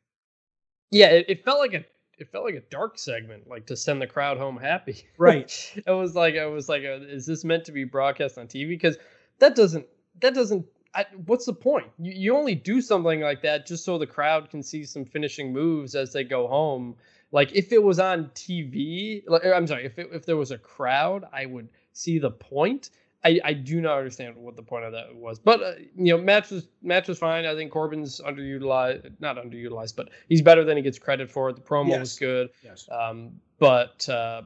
[0.91, 1.85] Yeah, it, it felt like a
[2.17, 5.05] it felt like a dark segment, like to send the crowd home happy.
[5.17, 5.73] Right.
[5.87, 8.69] it was like I was like, uh, is this meant to be broadcast on TV?
[8.69, 8.97] Because
[9.39, 9.85] that doesn't
[10.21, 10.65] that doesn't.
[10.93, 11.87] I, what's the point?
[11.99, 15.53] You, you only do something like that just so the crowd can see some finishing
[15.53, 16.95] moves as they go home.
[17.31, 20.57] Like if it was on TV, like, I'm sorry, if it, if there was a
[20.57, 22.89] crowd, I would see the point.
[23.23, 26.17] I, I do not understand what the point of that was, but uh, you know,
[26.21, 27.45] match was match was fine.
[27.45, 31.51] I think Corbin's underutilized, not underutilized, but he's better than he gets credit for.
[31.51, 31.99] The promo Yes.
[31.99, 32.87] was good, Yes.
[32.89, 34.43] um, but uh,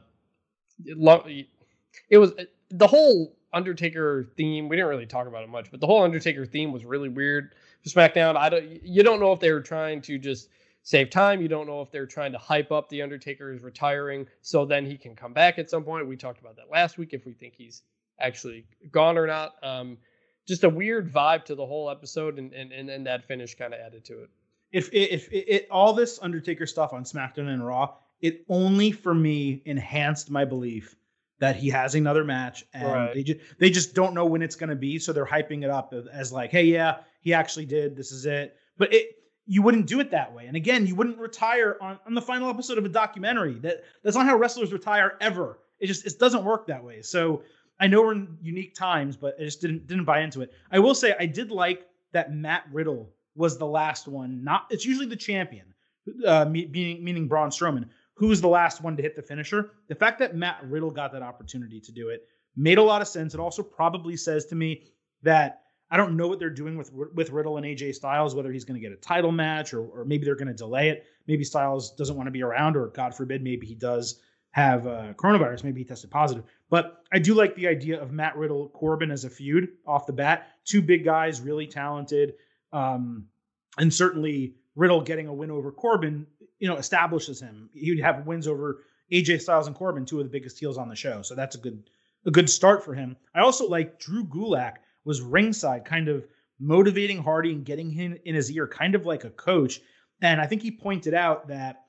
[0.84, 1.24] it, lo-
[2.10, 2.32] it was
[2.70, 4.68] the whole Undertaker theme.
[4.68, 7.54] We didn't really talk about it much, but the whole Undertaker theme was really weird
[7.84, 8.36] for SmackDown.
[8.36, 10.48] I don't, you don't know if they were trying to just
[10.82, 11.40] save time.
[11.40, 14.84] You don't know if they're trying to hype up the Undertaker is retiring, so then
[14.84, 16.08] he can come back at some point.
[16.08, 17.10] We talked about that last week.
[17.12, 17.82] If we think he's
[18.20, 19.98] actually gone or not, um,
[20.46, 23.74] just a weird vibe to the whole episode, and and and, and that finish kind
[23.74, 24.30] of added to it.
[24.72, 29.14] If if it, it, all this Undertaker stuff on SmackDown and Raw, it only for
[29.14, 30.96] me enhanced my belief
[31.40, 33.14] that he has another match, and Right.
[33.14, 35.70] they just they just don't know when it's going to be, so they're hyping it
[35.70, 37.96] up as, as like, hey, yeah, he actually did.
[37.96, 38.56] This is it.
[38.78, 40.46] But it you wouldn't do it that way.
[40.46, 43.58] And again, you wouldn't retire on, on the final episode of a documentary.
[43.58, 45.58] That that's not how wrestlers retire ever.
[45.80, 47.02] It just it doesn't work that way.
[47.02, 47.42] So
[47.80, 50.52] I know we're in unique times, but I just didn't didn't buy into it.
[50.70, 54.44] I will say I did like that Matt Riddle was the last one.
[54.44, 55.74] Not it's usually the champion,
[56.26, 59.72] uh, meaning meaning Braun Strowman, who's the last one to hit the finisher.
[59.88, 63.08] The fact that Matt Riddle got that opportunity to do it made a lot of
[63.08, 63.34] sense.
[63.34, 64.84] It also probably says to me
[65.22, 68.64] that I don't know what they're doing with with Riddle and AJ Styles, whether he's
[68.64, 71.04] going to get a title match or, or maybe they're going to delay it.
[71.26, 74.20] Maybe Styles doesn't want to be around, or God forbid, maybe he does
[74.54, 75.64] have uh, coronavirus.
[75.64, 76.44] Maybe he tested positive.
[76.70, 80.12] But I do like the idea of Matt Riddle Corbin as a feud off the
[80.12, 80.46] bat.
[80.64, 82.34] Two big guys, really talented,
[82.72, 83.26] um,
[83.78, 86.24] and certainly Riddle getting a win over Corbin,
[86.60, 87.68] you know, establishes him.
[87.74, 88.82] He'd have wins over
[89.12, 91.22] AJ Styles and Corbin, two of the biggest heels on the show.
[91.22, 91.90] So that's a good
[92.24, 93.16] a good start for him.
[93.34, 94.74] I also like Drew Gulak
[95.04, 96.28] was ringside, kind of
[96.60, 99.80] motivating Hardy and getting him in his ear, kind of like a coach.
[100.22, 101.83] And I think he pointed out that,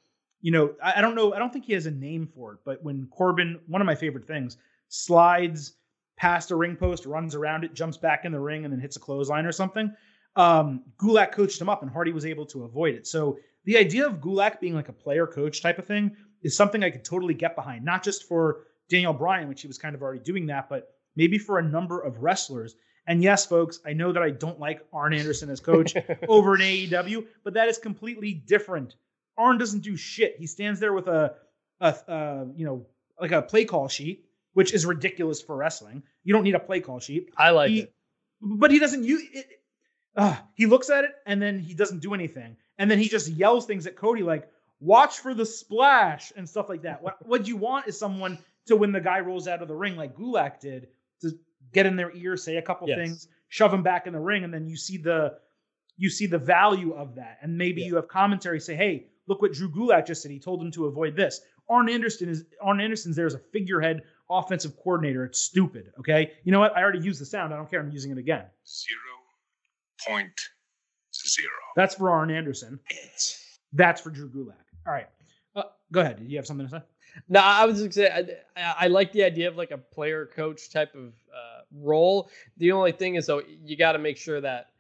[0.45, 2.59] you know, I, I don't know, I don't think he has a name for it,
[2.63, 4.57] but when Corbin, one of my favorite things,
[4.89, 5.73] slides
[6.17, 8.95] past a ring post, runs around it, jumps back in the ring, and then hits
[8.95, 9.91] a clothesline or something.
[10.35, 13.07] Um, Gulak coached him up, and Hardy was able to avoid it.
[13.07, 16.83] So the idea of Gulak being like a player coach type of thing is something
[16.83, 20.03] I could totally get behind, not just for Daniel Bryan, which he was kind of
[20.03, 22.75] already doing that, but maybe for a number of wrestlers.
[23.07, 25.95] And yes, folks, I know that I don't like Arn Anderson as coach
[26.27, 28.93] over in AEW, but that is completely different.
[29.38, 30.36] Arn doesn't do shit.
[30.39, 31.36] He stands there with a,
[31.81, 32.86] a, uh, you know,
[33.19, 36.03] like a play call sheet, which is ridiculous for wrestling.
[36.23, 37.29] You don't need a play call sheet.
[37.38, 37.93] I like He- it.
[38.41, 39.47] But he doesn't use it.
[40.15, 43.27] Uh, he looks at it and then he doesn't do anything, and then he just
[43.29, 44.47] yells things at Cody like
[44.79, 47.01] "Watch for the splash" and stuff like that.
[47.01, 49.95] What what you want is someone to when the guy rolls out of the ring
[49.95, 50.88] like Gulak did
[51.21, 51.31] to
[51.73, 52.97] get in their ear, say a couple Yes.
[52.97, 55.38] things, shove him back in the ring, and then you see the
[55.97, 57.88] you see the value of that, and maybe Yeah.
[57.88, 60.32] you have commentary say, "Hey, look what Drew Gulak just said.
[60.32, 61.41] He told him to avoid this.
[61.69, 65.26] Arn Anderson is Arn Anderson's there as a figurehead offensive coordinator.
[65.26, 65.91] It's stupid.
[65.99, 66.34] Okay.
[66.43, 66.76] You know what?
[66.78, 67.53] I already used the sound.
[67.53, 67.80] I don't care.
[67.80, 68.43] I'm using it again.
[68.67, 68.99] Zero
[70.07, 70.39] point
[71.13, 71.49] zero.
[71.76, 72.80] That's for Arn Anderson.
[73.73, 74.55] That's for Drew Gulak.
[74.86, 75.07] All right.
[75.55, 76.17] Uh, go ahead.
[76.17, 76.82] Did you have something to say?
[77.30, 78.11] No, I was just saying,
[78.57, 82.30] I, I, I like the idea of like a player coach type of uh, role.
[82.57, 84.71] The only thing is though, you got to make sure that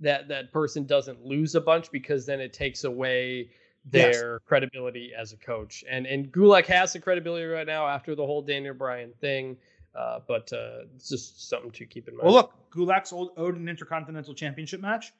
[0.00, 3.50] that that person doesn't lose a bunch because then it takes away
[3.90, 4.40] their yes.
[4.46, 5.84] credibility as a coach.
[5.88, 9.56] And and Gulak has the credibility right now after the whole Daniel Bryan thing.
[9.94, 12.26] Uh, but uh, it's just something to keep in mind.
[12.26, 15.12] Well, look, Gulak's owed an Intercontinental Championship match.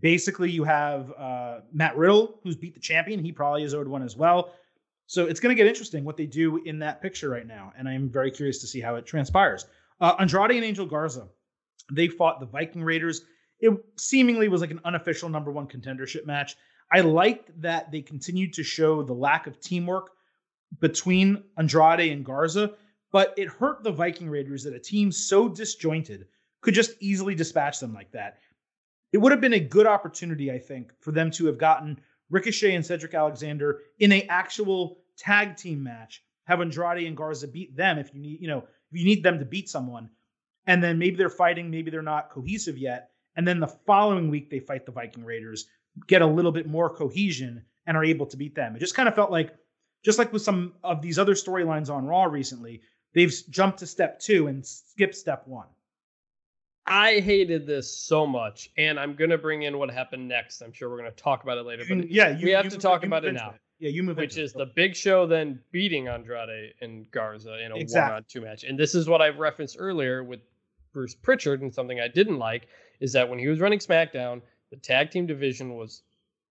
[0.00, 3.22] Basically, you have uh, Matt Riddle, who's beat the champion.
[3.22, 4.54] He probably is owed one as well.
[5.06, 7.88] So it's going to get interesting what they do in that picture right now, and
[7.88, 9.66] I'm very curious to see how it transpires.
[10.00, 11.28] Uh, Andrade and Angel Garza,
[11.92, 13.22] they fought the Viking Raiders.
[13.60, 16.56] It seemingly was like an unofficial number one contendership match.
[16.92, 20.10] I liked that they continued to show the lack of teamwork
[20.80, 22.74] between Andrade and Garza,
[23.12, 26.26] but it hurt the Viking Raiders that a team so disjointed
[26.62, 28.38] could just easily dispatch them like that.
[29.12, 32.74] It would have been a good opportunity, I think, for them to have gotten Ricochet
[32.74, 36.22] and Cedric Alexander in a actual tag team match.
[36.46, 39.38] Have Andrade and Garza beat them if you need, you know, if you need them
[39.38, 40.10] to beat someone.
[40.66, 43.10] And then maybe they're fighting, maybe they're not cohesive yet.
[43.36, 45.66] And then the following week they fight the Viking Raiders,
[46.06, 48.74] get a little bit more cohesion, and are able to beat them.
[48.76, 49.54] It just kind of felt like,
[50.04, 52.80] just like with some of these other storylines on Raw recently,
[53.14, 55.66] they've jumped to step two and skipped step one.
[56.86, 60.60] I hated this so much, and I'm gonna bring in what happened next.
[60.60, 63.04] I'm sure we're gonna talk about it later, but yeah, you, we have to talk
[63.04, 63.50] about it now.
[63.50, 63.60] It.
[63.78, 64.18] Yeah, you move.
[64.18, 64.58] Which is it.
[64.58, 68.10] the Big Show then beating Andrade and Garza in a exactly.
[68.10, 70.40] one-on-two match, and this is what I've referenced earlier with
[70.92, 72.68] Bruce Prichard, and something I didn't like
[73.00, 74.42] is that when he was running SmackDown,
[74.74, 76.02] the tag team division was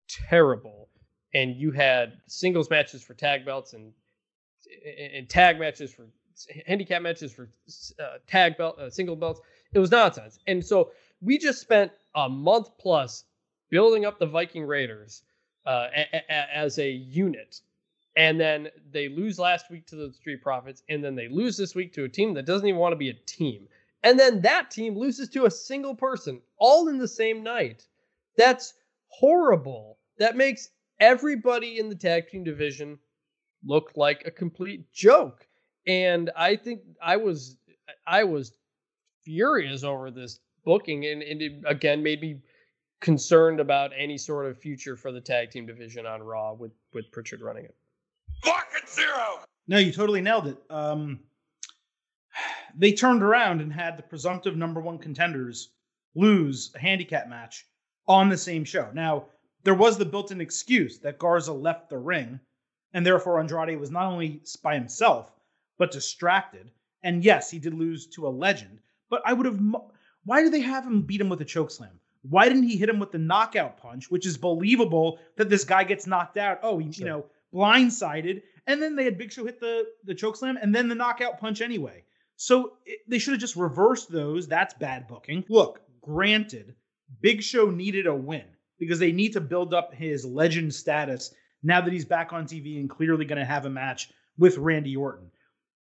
[0.08, 0.88] terrible,
[1.34, 3.92] and you had singles matches for tag belts and
[5.14, 6.08] and tag matches for
[6.66, 7.50] handicap matches for
[8.00, 9.42] uh, tag belt uh, single belts
[9.74, 10.40] it was nonsense.
[10.48, 13.26] And so we just spent a month plus
[13.70, 15.24] building up the Viking Raiders
[15.66, 17.60] uh, a- a- as a unit.
[18.16, 21.74] And then they lose last week to the Street Profits, and then they lose this
[21.74, 23.68] week to a team that doesn't even want to be a team.
[24.04, 27.88] And then that team loses to a single person all in the same night.
[28.38, 28.74] That's
[29.08, 29.98] horrible.
[30.18, 30.70] That makes
[31.00, 32.98] everybody in the tag team division
[33.66, 35.48] look like a complete joke.
[35.88, 37.58] And I think I was
[38.08, 38.54] I was
[39.24, 42.40] furious over this booking, and, and it again made me
[43.02, 47.12] concerned about any sort of future for the tag team division on Raw with with
[47.12, 47.76] Prichard running it.
[48.46, 49.40] Market zero.
[49.68, 50.58] No, you totally nailed it.
[50.70, 51.20] Um,
[52.76, 55.70] they turned around and had the presumptive number one contenders
[56.16, 57.66] lose a handicap match
[58.08, 58.90] on the same show.
[58.94, 59.26] Now,
[59.64, 62.40] there was the built in excuse that Garza left the ring,
[62.94, 65.32] and therefore Andrade was not only by himself,
[65.78, 66.70] but distracted.
[67.02, 68.80] And yes, he did lose to a legend,
[69.10, 69.60] but I would have.
[70.26, 72.00] Why did they have him beat him with a choke slam?
[72.30, 75.84] Why didn't he hit him with the knockout punch, which is believable that this guy
[75.84, 76.60] gets knocked out?
[76.64, 77.06] Oh, he, sure.
[77.06, 80.74] you know, blindsided, and then they had Big Show hit the the choke slam and
[80.74, 82.04] then the knockout punch anyway.
[82.36, 84.48] So it, they should have just reversed those.
[84.48, 85.44] That's bad booking.
[85.50, 86.76] Look, granted,
[87.22, 88.46] Big Show needed a win
[88.80, 92.80] because they need to build up his legend status now that he's back on TV
[92.80, 95.30] and clearly going to have a match with Randy Orton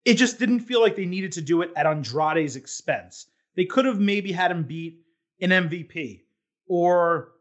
[0.06, 3.26] it just didn't feel like they needed to do it at Andrade's expense.
[3.56, 5.00] They could have maybe had him beat
[5.42, 6.22] an MVP
[6.68, 7.32] or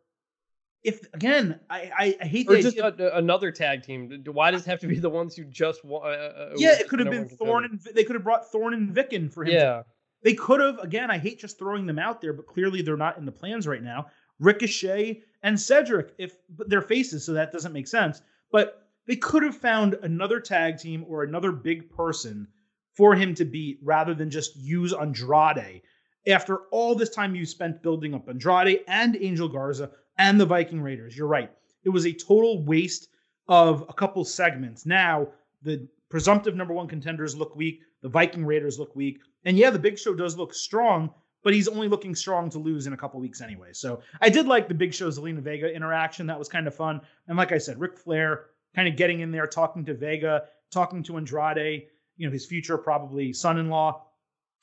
[0.83, 4.25] if again, I I, I hate or just a, another tag team.
[4.27, 6.03] Why does it have to be the ones who just won?
[6.03, 8.91] Uh, uh yeah, it could have been Thorn and they could have brought Thorn and
[8.91, 9.53] Vic in for him.
[9.53, 9.85] Yeah, to,
[10.25, 10.79] they could have.
[10.81, 13.69] Again, I hate just throwing them out there, but clearly they're not in the plans
[13.69, 14.07] right now.
[14.41, 18.23] Ricochet and Cedric, if they're faces, so that doesn't make sense.
[18.51, 22.49] But they could have found another tag team or another big person
[22.95, 25.83] for him to beat rather than just use Andrade.
[26.27, 30.81] After all this time you spent building up Andrade and Angel Garza and the Viking
[30.81, 31.51] Raiders, you're right.
[31.85, 33.09] It was a total waste
[33.47, 34.87] of a couple segments.
[34.87, 35.29] Now,
[35.63, 39.19] the presumptive number one contenders look weak, the Viking Raiders look weak.
[39.45, 42.87] And yeah, the Big Show does look strong, but he's only looking strong to lose
[42.87, 43.73] in a couple weeks anyway.
[43.73, 46.27] So I did like the Big Show Zelina Vega interaction.
[46.27, 47.01] That was kind of fun.
[47.29, 51.03] And like I said, Ric Flair kind of getting in there, talking to Vega, talking
[51.05, 51.87] to Andrade
[52.17, 54.03] you know, his future probably son-in-law.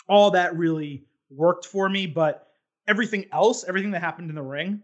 [0.08, 2.48] All that really worked for me, but
[2.88, 4.82] everything else, everything that happened in the ring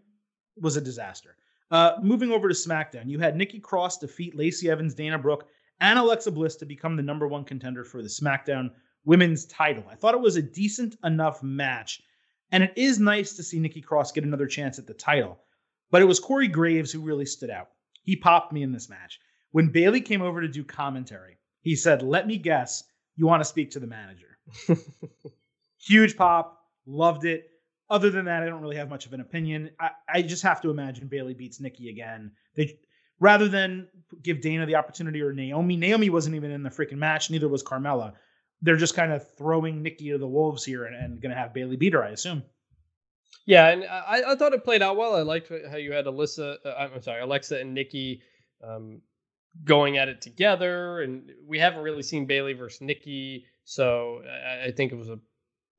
[0.58, 1.36] was a disaster.
[1.70, 5.48] Uh, moving over to SmackDown, you had Nikki Cross defeat Lacey Evans, Dana Brooke,
[5.80, 8.72] and Alexa Bliss to become the number one contender for the SmackDown
[9.08, 9.86] women's title.
[9.90, 12.02] I thought it was a decent enough match,
[12.52, 15.40] and it is nice to see Nikki Cross get another chance at the title.
[15.90, 17.70] But it was Corey Graves who really stood out.
[18.04, 19.20] he popped me in this match.
[19.52, 22.84] When Bayley came over to do commentary, he said, Let me guess,
[23.16, 24.38] you want to speak to the manager.
[25.80, 27.50] Huge pop, loved it.
[27.90, 29.72] Other than that, I don't really have much of an opinion.
[29.80, 32.32] I, I just have to imagine Bayley beats Nikki again.
[32.56, 32.78] They
[33.22, 33.88] rather than
[34.22, 35.78] give Dana the opportunity or Naomi.
[35.78, 38.14] Naomi wasn't even in the freaking match, neither was Carmella.
[38.62, 41.54] They're just kind of throwing Nikki to the wolves here and, and going to have
[41.54, 42.44] Bayley beat her, I assume.
[43.46, 45.16] Yeah, and I, I thought it played out well.
[45.16, 48.22] I liked how you had Alyssa, uh, I'm sorry, Alexa and Nikki
[48.64, 49.02] um,
[49.64, 54.72] going at it together, and we haven't really seen Bayley versus Nikki, so I, I,
[54.72, 55.20] think it was a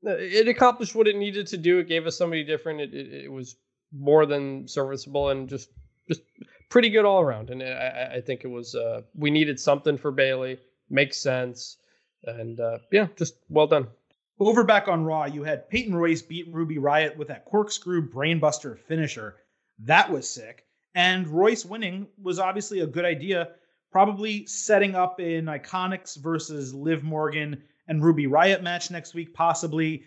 [0.03, 1.79] it accomplished what it needed to do.
[1.79, 2.81] It gave us somebody different.
[2.81, 3.55] It, it, it was
[3.91, 5.69] more than serviceable and just
[6.07, 6.21] just
[6.69, 7.49] pretty good all around.
[7.49, 10.59] And I, I think it was uh, we needed something for Bayley.
[10.89, 11.77] Makes sense,
[12.23, 13.87] and uh, yeah, just well done.
[14.39, 18.77] Over back on Raw, you had Peyton Royce beat Ruby Riott with that corkscrew brainbuster
[18.77, 19.35] finisher.
[19.79, 20.65] That was sick.
[20.95, 23.49] And Royce winning was obviously a good idea,
[23.91, 30.03] probably setting up an Iconics versus Liv Morgan and Ruby Riott match next week, possibly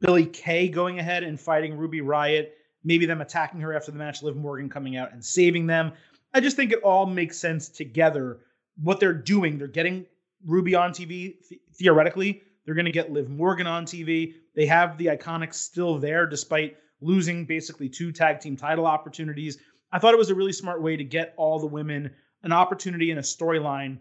[0.00, 2.48] Billy Kay going ahead and fighting Ruby Riott,
[2.84, 5.92] maybe them attacking her after the match, Liv Morgan coming out and saving them.
[6.32, 8.38] I just think it all makes sense together.
[8.82, 10.06] What they're doing, they're getting
[10.44, 14.34] Ruby on TV th- theoretically they're going to get Liv Morgan on TV.
[14.54, 19.56] They have the Iconics still there despite losing basically two tag team title opportunities.
[19.90, 22.10] I thought it was a really smart way to get all the women
[22.42, 24.00] an opportunity and a storyline.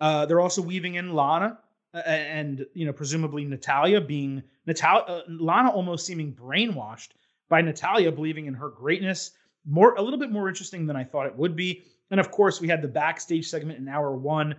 [0.00, 1.58] Uh, they're also weaving in Lana
[1.92, 7.10] uh, and you know presumably Natalya being Natalya uh, Lana almost seeming brainwashed
[7.50, 9.32] by Natalya believing in her greatness.
[9.66, 11.84] More a little bit more interesting than I thought it would be.
[12.10, 14.54] And of course, we had the backstage segment in hour one,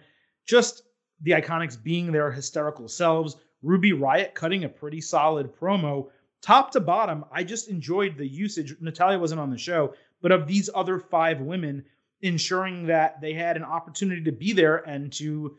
[0.45, 0.83] just
[1.21, 3.37] the Iconics being their hysterical selves.
[3.63, 6.09] Ruby Riott cutting a pretty solid promo.
[6.41, 8.75] Top to bottom, I just enjoyed the usage.
[8.79, 11.83] Natalya wasn't on the show, but of these other five women,
[12.21, 15.57] ensuring that they had an opportunity to be there and to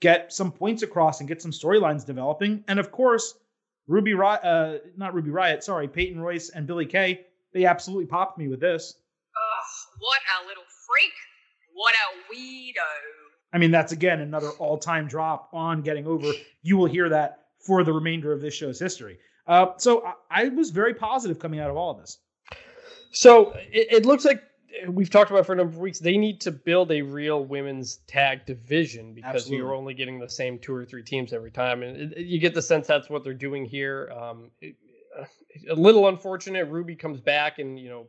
[0.00, 2.64] get some points across and get some storylines developing.
[2.68, 3.34] And of course,
[3.86, 8.38] Ruby Riott, uh, not Ruby Riott, sorry, Peyton Royce and Billy Kay, they absolutely popped
[8.38, 8.94] me with this.
[9.36, 11.12] Ugh, what a little freak.
[11.74, 13.17] What a weirdo.
[13.52, 16.30] I mean, that's again another all time drop on getting over.
[16.62, 19.18] You will hear that for the remainder of this show's history.
[19.46, 22.18] Uh, so I, I, was very positive coming out of all of this.
[23.12, 24.42] So it, it, looks like
[24.86, 25.98] we've talked about for a number of weeks.
[25.98, 29.56] They need to build a real women's tag division because Absolutely.
[29.56, 32.52] you're only getting the same two or three teams every time, and it, you get
[32.52, 34.12] the sense that's what they're doing here.
[34.14, 34.76] Um, it,
[35.70, 36.66] a little unfortunate.
[36.66, 38.06] Ruby comes back and you know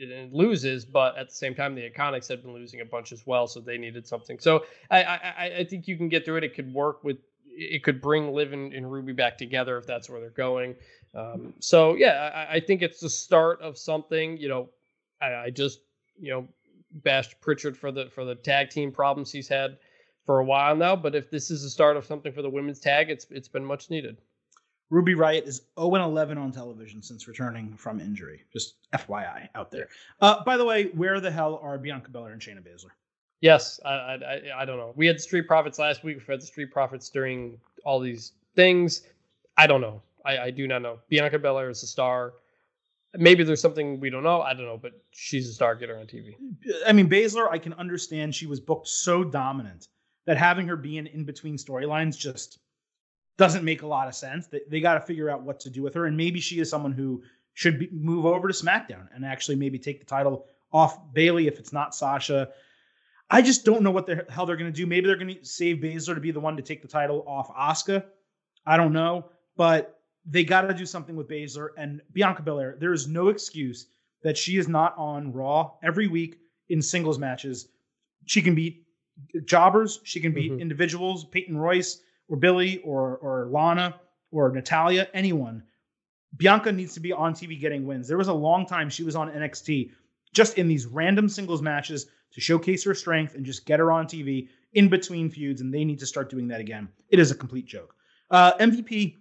[0.00, 3.26] and loses, but at the same time, the Iconics had been losing a bunch as
[3.26, 4.38] well, so they needed something.
[4.38, 6.44] So I, I, I think you can get through it.
[6.44, 10.10] It could work with, it could bring Liv and, and Ruby back together if that's
[10.10, 10.74] where they're going.
[11.14, 14.38] Um, so yeah, I, I, think it's the start of something.
[14.38, 14.68] You know,
[15.20, 15.80] I, I just
[16.18, 16.48] you know
[16.90, 19.76] bashed Prichard for the for the tag team problems he's had
[20.24, 22.80] for a while now, but if this is the start of something for the women's
[22.80, 24.22] tag, it's it's been much needed.
[24.92, 28.42] Ruby Riott is 0 11 on television since returning from injury.
[28.52, 29.88] Just FYI out there.
[30.20, 32.90] Uh, by the way, where the hell are Bianca Belair and Shayna Baszler?
[33.40, 34.92] Yes, I, I, I don't know.
[34.94, 36.18] We had the Street Profits last week.
[36.18, 39.04] We've had the Street Profits during all these things.
[39.56, 40.02] I don't know.
[40.26, 40.98] I, I do not know.
[41.08, 42.34] Bianca Belair is a star.
[43.14, 44.42] Maybe there's something we don't know.
[44.42, 45.74] I don't know, but she's a star.
[45.74, 46.34] Get her on TV.
[46.86, 49.88] I mean, Baszler, I can understand she was booked so dominant
[50.26, 52.58] that having her be in in between storylines just
[53.38, 54.46] doesn't make a lot of sense.
[54.46, 56.06] They, they got to figure out what to do with her.
[56.06, 57.22] And maybe she is someone who
[57.54, 61.58] should be, move over to SmackDown and actually maybe take the title off Bayley if
[61.58, 62.48] it's not Sasha.
[63.30, 64.86] I just don't know what the hell they're going to do.
[64.86, 67.48] Maybe they're going to save Baszler to be the one to take the title off
[67.54, 68.04] Asuka.
[68.66, 72.76] I don't know, but they got to do something with Baszler and Bianca Belair.
[72.78, 73.86] There is no excuse
[74.22, 76.38] that she is not on Raw every week
[76.68, 77.68] in singles matches.
[78.26, 78.86] She can beat
[79.44, 80.00] jobbers.
[80.04, 80.60] She can beat mm-hmm.
[80.60, 81.24] individuals.
[81.24, 84.00] Peyton Royce or Billy or or Lana
[84.30, 85.62] or Natalya, anyone.
[86.36, 88.08] Bianca needs to be on TV getting wins.
[88.08, 89.90] There was a long time she was on NXT
[90.32, 94.06] just in these random singles matches to showcase her strength and just get her on
[94.06, 96.88] TV in between feuds, and they need to start doing that again.
[97.10, 97.94] It is a complete joke.
[98.30, 99.16] Uh, MVP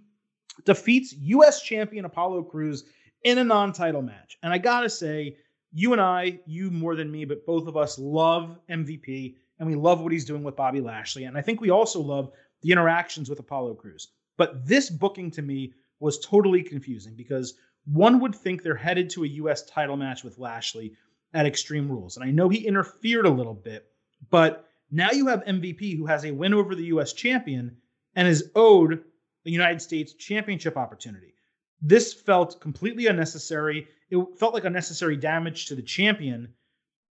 [0.63, 1.61] defeats U.S.
[1.61, 2.85] champion Apollo Crews
[3.23, 5.35] in a non-title match, and I gotta say,
[5.73, 9.75] you and I, you more than me, but both of us love MVP, and we
[9.75, 12.31] love what he's doing with Bobby Lashley, and I think we also love
[12.61, 14.09] the interactions with Apollo Crews.
[14.37, 17.55] But this booking to me was totally confusing because
[17.85, 19.63] one would think they're headed to a U.S.
[19.65, 20.93] title match with Lashley
[21.33, 22.17] at Extreme Rules.
[22.17, 23.87] And I know he interfered a little bit,
[24.29, 27.13] but now you have MVP who has a win over the U.S.
[27.13, 27.77] champion
[28.15, 29.03] and is owed
[29.43, 31.33] the United States championship opportunity.
[31.81, 33.87] This felt completely unnecessary.
[34.09, 36.53] It felt like unnecessary damage to the champion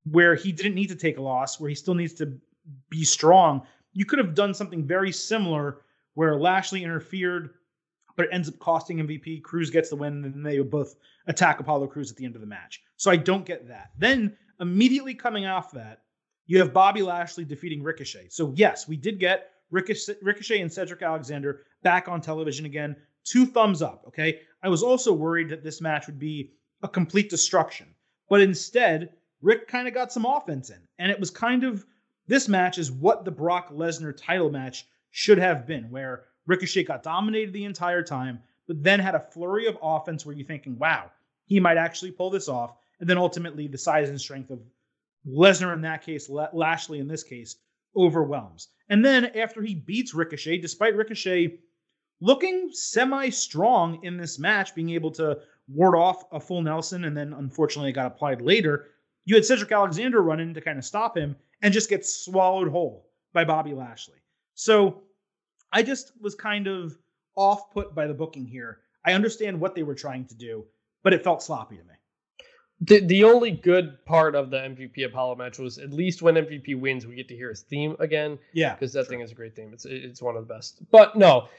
[0.04, 2.38] where he didn't need to take a loss, where he still needs to
[2.90, 3.66] be strong.
[4.00, 5.82] You could have done something very similar
[6.14, 7.50] where Lashley interfered,
[8.16, 9.44] but it ends up costing MVP.
[9.44, 10.96] Crews gets the win, and they both
[11.28, 12.82] attack Apollo Crews at the end of the match.
[12.96, 13.92] So I don't get that.
[13.98, 16.04] Then immediately coming off that,
[16.46, 18.30] you have Bobby Lashley defeating Ricochet.
[18.30, 22.96] So yes, we did get Ricochet, Ricochet and Cedric Alexander back on television again.
[23.26, 24.06] Two thumbs up.
[24.08, 24.40] Okay.
[24.64, 26.54] I was also worried that this match would be
[26.84, 27.88] a complete destruction,
[28.30, 29.10] but instead,
[29.42, 31.86] Rick kind of got some offense in, and it was kind of
[32.30, 37.01] this match is what the Brock Lesnar title match should have been, where Ricochet got
[37.01, 41.11] dominated the entire time, but then had a flurry of offense where you're thinking, wow,
[41.45, 42.76] he might actually pull this off.
[42.99, 44.60] And then ultimately, the size and strength of
[45.27, 47.56] Lesnar in that case, Lashley in this case,
[47.97, 48.68] overwhelms.
[48.89, 51.57] And then after he beats Ricochet, despite Ricochet
[52.22, 57.18] looking semi strong in this match, being able to ward off a full Nelson and
[57.18, 58.88] then unfortunately it got applied later,
[59.30, 62.68] you had Cedric Alexander run in to kind of stop him and just get swallowed
[62.68, 64.18] whole by Bobby Lashley.
[64.56, 65.03] So
[65.72, 66.97] I just was kind of
[67.35, 68.80] off put by the booking here.
[69.06, 70.65] I understand what they were trying to do,
[71.03, 71.93] but it felt sloppy to me.
[72.81, 76.80] The the only good part of the MVP Apollo match was at least when MVP
[76.80, 78.39] wins, we get to hear his theme again.
[78.53, 79.10] Yeah, because that sure.
[79.11, 79.69] thing is a great theme.
[79.73, 80.81] It's it's one of the best.
[80.89, 81.49] But no,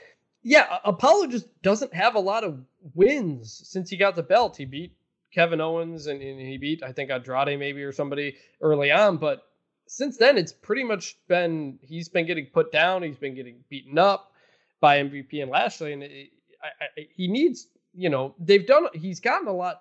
[0.42, 2.64] yeah, Apollo just doesn't have a lot of
[2.94, 4.56] wins since he got the belt.
[4.56, 4.96] He beat
[5.32, 9.42] Kevin Owens and, and he beat I think Andrade maybe or somebody early on, but
[9.86, 13.02] since then it's pretty much been he's been getting put down.
[13.02, 14.32] He's been getting beaten up
[14.80, 16.30] by MVP and Lashley, and it,
[16.62, 18.86] I, I, he needs you know they've done.
[18.94, 19.80] He's gotten a lot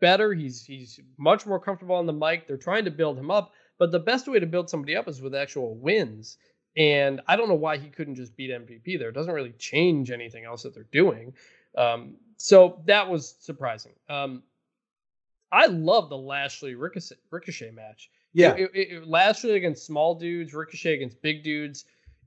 [0.00, 0.32] better.
[0.32, 2.46] He's he's much more comfortable on the mic.
[2.46, 5.20] They're trying to build him up, but the best way to build somebody up is
[5.20, 6.36] with actual wins.
[6.76, 9.10] And I don't know why he couldn't just beat MVP there.
[9.10, 11.34] It doesn't really change anything else that they're doing.
[11.78, 13.92] Um, so that was surprising.
[14.08, 14.42] Um,
[15.54, 18.10] I love the Lashley Ricochet, Ricochet match.
[18.32, 21.84] Yeah, it, it, it, Lashley against small dudes, Ricochet against big dudes.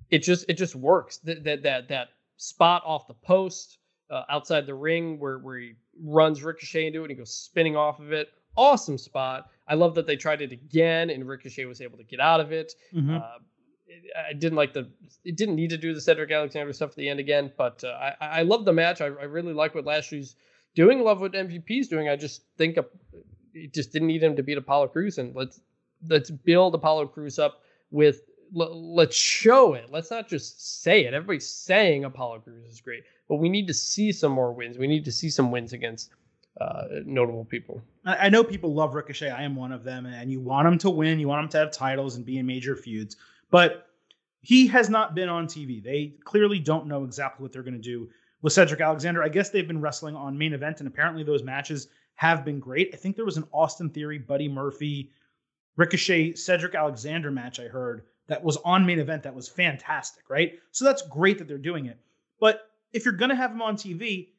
[0.10, 1.18] It just it just works.
[1.18, 3.80] That that that that spot off the post
[4.10, 7.76] uh, outside the ring where where he runs Ricochet into it and he goes spinning
[7.76, 8.30] off of it.
[8.56, 9.50] Awesome spot.
[9.68, 12.54] I love that they tried it again and Ricochet was able to get out of
[12.54, 12.74] it.
[12.96, 13.18] Mm-hmm.
[13.18, 13.22] Uh,
[14.30, 14.90] I didn't like the.
[15.26, 18.12] It didn't need to do the Cedric Alexander stuff at the end again, but uh,
[18.22, 19.02] I I love the match.
[19.02, 20.36] I, I really like what Lashley's
[20.78, 21.04] doing.
[21.04, 22.08] Love what MVP's doing.
[22.08, 22.78] I just think
[23.54, 25.60] it just didn't need him to beat Apollo Crews, and let's
[26.08, 28.22] let's build Apollo Crews up with.
[28.54, 29.92] Let's show it.
[29.92, 31.14] Let's not just say it.
[31.14, 34.78] Everybody's saying Apollo Crews is great, but we need to see some more wins.
[34.78, 36.12] We need to see some wins against
[36.62, 37.82] uh, notable people.
[38.06, 39.32] I know people love Ricochet.
[39.32, 41.20] I am one of them, and you want him to win.
[41.20, 43.18] You want him to have titles and be in major feuds.
[43.52, 43.90] But
[44.40, 45.84] he has not been on TV.
[45.84, 48.08] They clearly don't know exactly what they're going to do
[48.42, 49.24] with Cedric Alexander.
[49.24, 52.92] I guess they've been wrestling on main event, and apparently those matches have been great.
[52.94, 55.12] I think there was an Austin Theory, Buddy Murphy,
[55.76, 60.54] Ricochet, Cedric Alexander match I heard that was on main event that was fantastic, right?
[60.72, 62.00] So that's great that they're doing it.
[62.40, 64.30] But if you're going to have him on TV,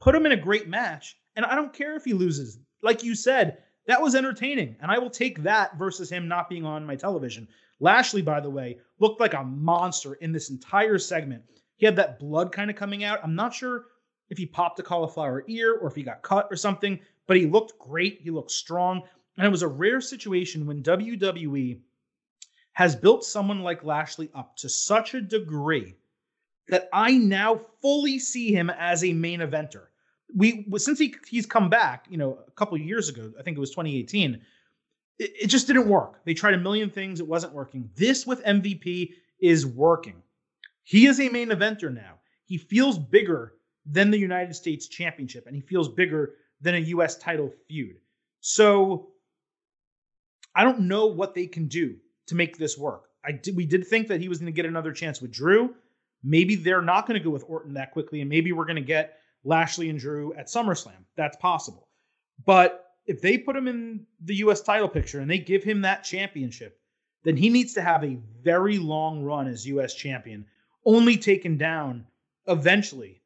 [0.00, 1.16] put him in a great match.
[1.34, 2.58] And I don't care if he loses.
[2.82, 4.76] Like you said, that was entertaining.
[4.80, 7.48] And I will take that versus him not being on my television.
[7.78, 11.42] Lashley, by the way, looked like a monster in this entire segment.
[11.76, 13.20] He had that blood kind of coming out.
[13.22, 13.86] I'm not sure
[14.28, 17.46] if he popped a cauliflower ear or if he got cut or something, but he
[17.46, 18.20] looked great.
[18.20, 19.02] He looked strong.
[19.36, 21.80] And it was a rare situation when WWE
[22.72, 25.94] has built someone like Lashley up to such a degree
[26.68, 29.86] that I now fully see him as a main eventer.
[30.34, 33.60] We since he he's come back, you know, a couple years ago, I think it
[33.60, 34.40] was 2018,
[35.18, 36.24] it, it just didn't work.
[36.24, 37.88] They tried a million things, it wasn't working.
[37.94, 40.22] This with MVP is working.
[40.86, 42.20] He is a main eventer now.
[42.44, 43.54] He feels bigger
[43.84, 47.16] than the United States Championship, and he feels bigger than a U.S.
[47.18, 47.96] title feud.
[48.38, 49.08] So
[50.54, 51.96] I don't know what they can do
[52.28, 53.06] to make this work.
[53.24, 55.74] I did, we did think that he was going to get another chance with Drew.
[56.22, 58.80] Maybe they're not going to go with Orton that quickly, and maybe we're going to
[58.82, 61.04] get Lashley and Drew at SummerSlam.
[61.16, 61.88] That's possible.
[62.44, 66.04] But if they put him in the US title picture and they give him that
[66.04, 66.78] championship,
[67.24, 70.46] then he needs to have a very long run as US champion,
[70.86, 72.06] only taken down
[72.46, 73.20] eventually,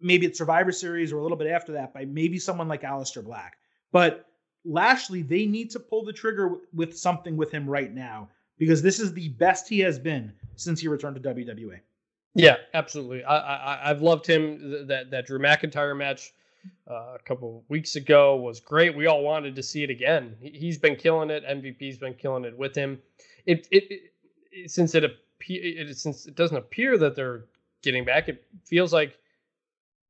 [0.00, 3.24] maybe at Survivor Series or a little bit after that, by maybe someone like Aleister
[3.24, 3.56] Black.
[3.90, 4.26] But
[4.64, 9.00] Lashley, they need to pull the trigger with something with him right now because this
[9.00, 11.80] is the best he has been since he returned to WWE.
[12.34, 13.24] Yeah, absolutely.
[13.24, 14.86] I, I I've loved him.
[14.86, 16.32] That that Drew McIntyre match
[16.90, 18.96] uh, a couple weeks ago was great.
[18.96, 20.36] We all wanted to see it again.
[20.40, 21.44] He, has been killing it.
[21.44, 23.00] MVP's been killing it with him.
[23.46, 23.84] It it,
[24.52, 25.04] it since it,
[25.48, 27.44] it since it doesn't appear that they're
[27.82, 28.28] getting back.
[28.28, 29.18] It feels like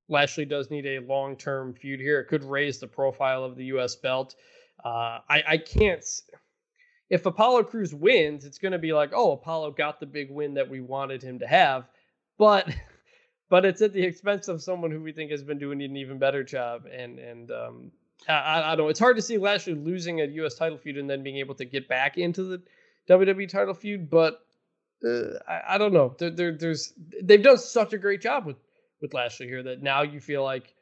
[0.08, 2.20] Lashley does need a long term feud here.
[2.20, 3.96] It could raise the profile of the U.S.
[3.96, 4.34] belt.
[4.84, 6.04] Uh, I I can't.
[7.10, 10.54] if Apollo Crews wins, it's going to be like, oh, Apollo got the big win
[10.54, 11.88] that we wanted him to have,
[12.38, 12.68] but
[13.48, 16.18] but it's at the expense of someone who we think has been doing an even
[16.18, 16.86] better job.
[16.92, 17.92] And and um,
[18.28, 18.88] I, I don't know.
[18.88, 20.54] It's hard to see Lashley losing a U.S.
[20.54, 22.62] title feud and then being able to get back into the
[23.08, 24.46] WWE title feud, but
[25.04, 26.14] uh, I, I, don't know.
[26.18, 26.92] There, there, there's
[27.22, 28.56] they've done such a great job with
[29.00, 30.74] with Lashley here that now you feel like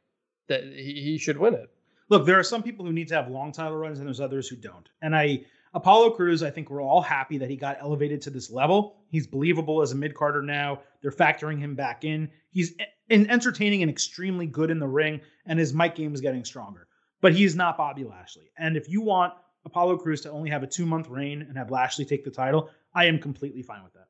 [0.48, 1.70] that he, he should win it.
[2.09, 4.48] Look, there are some people who need to have long title runs, and there's others
[4.48, 4.88] who don't.
[5.01, 8.51] And I Apollo Crews, I think we're all happy that he got elevated to this
[8.51, 8.97] level.
[9.09, 10.80] He's believable as a mid carder now.
[11.01, 12.28] They're factoring him back in.
[12.51, 12.74] He's
[13.09, 16.88] in entertaining and extremely good in the ring, and his mic game is getting stronger.
[17.20, 18.51] But he's not Bobby Lashley.
[18.59, 19.34] And if you want
[19.64, 22.70] Apollo Crews to only have a two month reign and have Lashley take the title,
[22.94, 24.09] I am completely fine with that.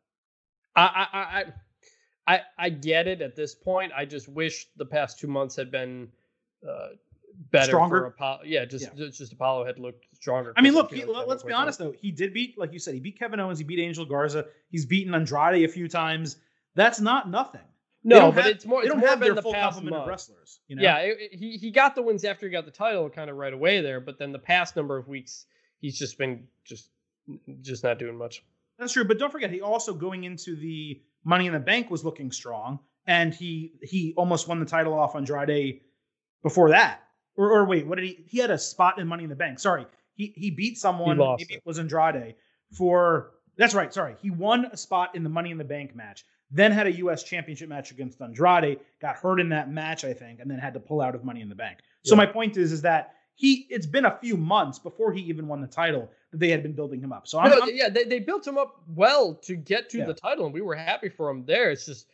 [0.76, 1.44] I,
[2.26, 3.92] I, I, I get it at this point.
[3.96, 6.08] I just wish the past two months had been
[6.68, 6.88] uh,
[7.50, 8.04] better stronger.
[8.04, 8.40] Apollo.
[8.44, 9.08] Yeah, just yeah.
[9.10, 10.52] just Apollo had looked stronger.
[10.56, 11.92] I mean, look, he, let's be honest though.
[12.00, 14.86] He did beat, like you said, he beat Kevin Owens, he beat Angel Garza, he's
[14.86, 16.36] beaten Andrade a few times.
[16.74, 17.62] That's not nothing.
[18.02, 18.82] No, but have, it's more.
[18.82, 20.02] They don't more have their the full complement month.
[20.04, 20.60] of wrestlers.
[20.68, 20.82] You know?
[20.82, 23.36] Yeah, it, it, he he got the wins after he got the title, kind of
[23.36, 24.00] right away there.
[24.00, 25.44] But then the past number of weeks,
[25.80, 26.88] he's just been just
[27.60, 28.42] just not doing much.
[28.80, 32.02] That's true, but don't forget, he also going into the Money in the Bank was
[32.02, 35.82] looking strong, and he he almost won the title off Andrade
[36.42, 37.02] before that.
[37.36, 38.24] Or, or wait, what did he?
[38.26, 39.58] He had a spot in Money in the Bank.
[39.58, 39.84] Sorry,
[40.14, 41.18] he he beat someone.
[41.18, 42.36] He maybe it was Andrade
[42.72, 43.32] for.
[43.58, 43.92] That's right.
[43.92, 46.24] Sorry, he won a spot in the Money in the Bank match.
[46.50, 47.22] Then had a U.S.
[47.22, 48.80] Championship match against Andrade.
[49.02, 51.42] Got hurt in that match, I think, and then had to pull out of Money
[51.42, 51.80] in the Bank.
[52.02, 52.24] So yeah.
[52.24, 55.60] my point is, is that he it's been a few months before he even won
[55.60, 57.26] the title that they had been building him up.
[57.26, 60.06] So I'm, no, I'm, yeah, they, they built him up well to get to yeah.
[60.06, 61.70] the title, and we were happy for him there.
[61.70, 62.06] It's just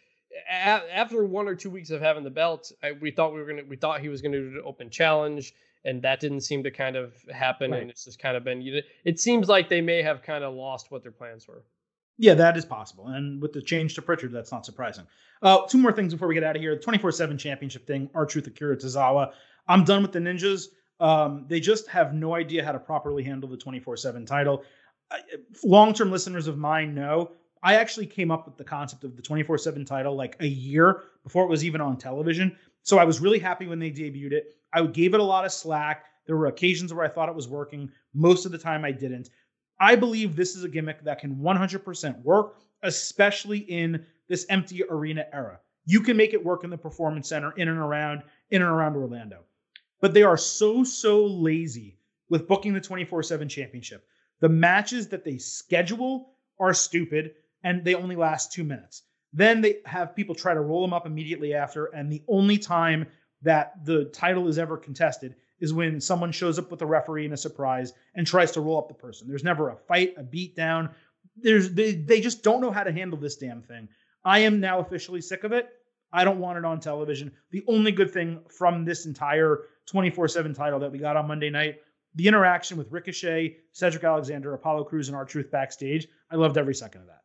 [0.48, 3.46] a- after one or two weeks of having the belt, I, we thought we were
[3.46, 6.70] gonna we thought he was gonna do the open challenge, and that didn't seem to
[6.70, 7.72] kind of happen.
[7.72, 7.82] Right.
[7.82, 8.82] And it's just kind of been.
[9.04, 11.62] It seems like they may have kind of lost what their plans were.
[12.18, 13.08] Yeah, that is possible.
[13.08, 15.06] And with the change to Prichard, that's not surprising.
[15.42, 16.74] Uh, two more things before we get out of here.
[16.74, 19.32] The 24 7 championship thing, R-Truth Akira Tozawa.
[19.68, 20.68] I'm done with the Ninjas.
[20.98, 24.64] Um, they just have no idea how to properly handle the 24 7 title.
[25.64, 27.32] Long term listeners of mine know
[27.62, 31.02] I actually came up with the concept of the 24 7 title like a year
[31.22, 32.56] before it was even on television.
[32.82, 34.54] So I was really happy when they debuted it.
[34.72, 36.04] I gave it a lot of slack.
[36.26, 37.90] There were occasions where I thought it was working.
[38.14, 39.30] Most of the time, I didn't.
[39.80, 45.24] I believe this is a gimmick that can 100% work, especially in this empty arena
[45.32, 45.60] era.
[45.84, 48.96] You can make it work in the performance center, in and around, in and around
[48.96, 49.44] Orlando.
[50.00, 51.98] But they are so, so lazy
[52.28, 54.06] with booking the 24 7 championship.
[54.40, 57.32] The matches that they schedule are stupid
[57.64, 59.02] and they only last two minutes.
[59.32, 61.86] Then they have people try to roll them up immediately after.
[61.86, 63.06] And the only time
[63.42, 67.32] that the title is ever contested is when someone shows up with a referee in
[67.32, 69.26] a surprise and tries to roll up the person.
[69.26, 70.90] There's never a fight, a beat down.
[71.36, 73.88] There's they, they just don't know how to handle this damn thing.
[74.24, 75.68] I am now officially sick of it.
[76.12, 77.32] I don't want it on television.
[77.50, 81.80] The only good thing from this entire 24/7 title that we got on Monday night,
[82.14, 86.08] the interaction with Ricochet, Cedric Alexander, Apollo Crews, and R-Truth backstage.
[86.30, 87.22] I loved every second of that.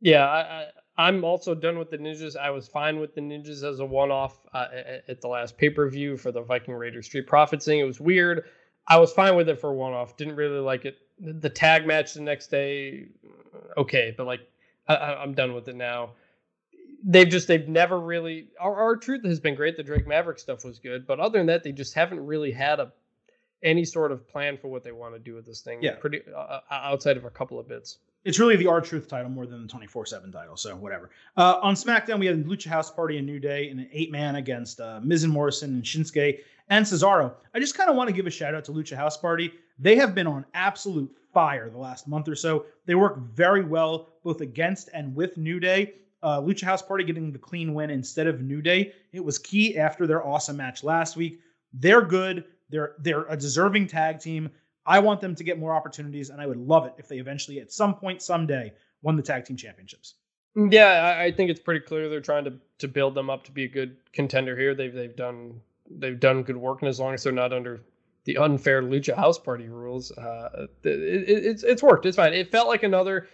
[0.00, 0.66] Yeah, I,
[0.96, 2.36] I'm also done with the ninjas.
[2.36, 4.66] I was fine with the ninjas as a one-off uh,
[5.06, 7.78] at the last pay-per-view for the Viking Raiders Street Profits thing.
[7.78, 8.44] It was weird.
[8.86, 10.16] I was fine with it for one-off.
[10.16, 10.98] Didn't really like it.
[11.20, 13.06] The tag match the next day,
[13.76, 14.40] okay, but like
[14.88, 16.10] I, am done with it now.
[17.04, 18.48] They've just they've never really.
[18.60, 19.76] Our, R-Truth has been great.
[19.76, 22.80] The Drake Maverick stuff was good, but other than that, they just haven't really had
[22.80, 22.92] a
[23.62, 25.82] any sort of plan for what they want to do with this thing.
[25.82, 29.46] Yeah, pretty uh, outside of a couple of bits it's really the R-Truth title more
[29.46, 30.56] than the 24 7 title.
[30.56, 31.10] So, whatever.
[31.36, 34.36] Uh, on SmackDown, we had Lucha House Party and New Day in an eight man
[34.36, 37.32] against uh, Miz and Morrison and Shinsuke and Cesaro.
[37.54, 39.52] I just kind of want to give a shout out to Lucha House Party.
[39.78, 42.66] They have been on absolute fire the last month or so.
[42.86, 45.94] They work very well both against and with New Day.
[46.22, 48.92] Uh, Lucha House Party getting the clean win instead of New Day.
[49.12, 51.40] It was key after their awesome match last week.
[51.72, 52.44] They're good.
[52.70, 54.50] They're they're a deserving tag team.
[54.84, 57.60] I want them to get more opportunities, and I would love it if they eventually,
[57.60, 58.72] at some point, someday,
[59.02, 60.14] won the tag team championships.
[60.56, 63.64] Yeah, I think it's pretty clear they're trying to to build them up to be
[63.64, 64.74] a good contender here.
[64.74, 67.80] They've they've done they've done good work, and as long as they're not under
[68.24, 72.06] the unfair Lucha House Party rules, uh, it, it, it's it's worked.
[72.06, 72.32] It's fine.
[72.32, 73.28] It felt like another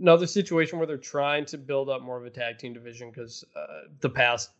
[0.00, 3.44] another situation where they're trying to build up more of a tag team division because
[3.56, 4.50] uh, the past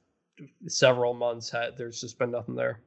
[0.67, 2.81] several months had, there's just been nothing there.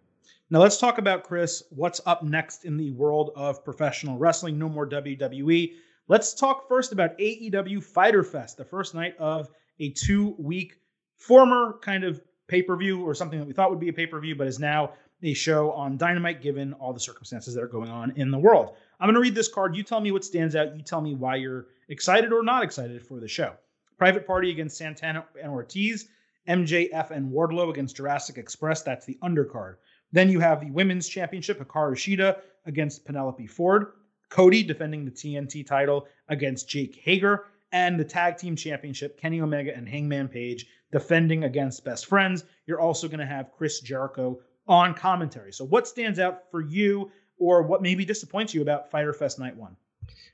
[0.49, 1.63] Now let's talk about Chris.
[1.69, 4.59] What's up next in the world of professional wrestling?
[4.59, 5.73] No more WWE.
[6.07, 9.49] Let's talk first about AEW Fighter Fest, the first night of
[9.80, 10.77] a two-week
[11.15, 14.59] former kind of pay-per-view or something that we thought would be a pay-per-view, but is
[14.59, 14.91] now
[15.23, 18.76] a show on Dynamite given all the circumstances that are going on in the world.
[19.02, 19.76] I'm going to read this card.
[19.76, 20.78] You tell me what stands out.
[20.78, 23.56] You tell me why you're excited or not excited for the show.
[23.98, 26.07] Private Party against Santana and Ortiz.
[26.48, 28.84] MJF and Wardlow against Jurassic Express.
[28.84, 29.78] That's the undercard.
[30.11, 33.88] Then you have the Women's Championship, Hikaru Shida against Penelope Ford.
[34.30, 37.45] Cody defending the TNT title against Jake Hager.
[37.72, 42.44] And the Tag Team Championship, Kenny Omega and Hangman Page defending against Best Friends.
[42.68, 45.53] You're also going to have Chris Jericho on commentary.
[45.53, 47.11] So, what stands out for you,
[47.41, 49.76] or what maybe disappoints you about Fighter Fest Night One?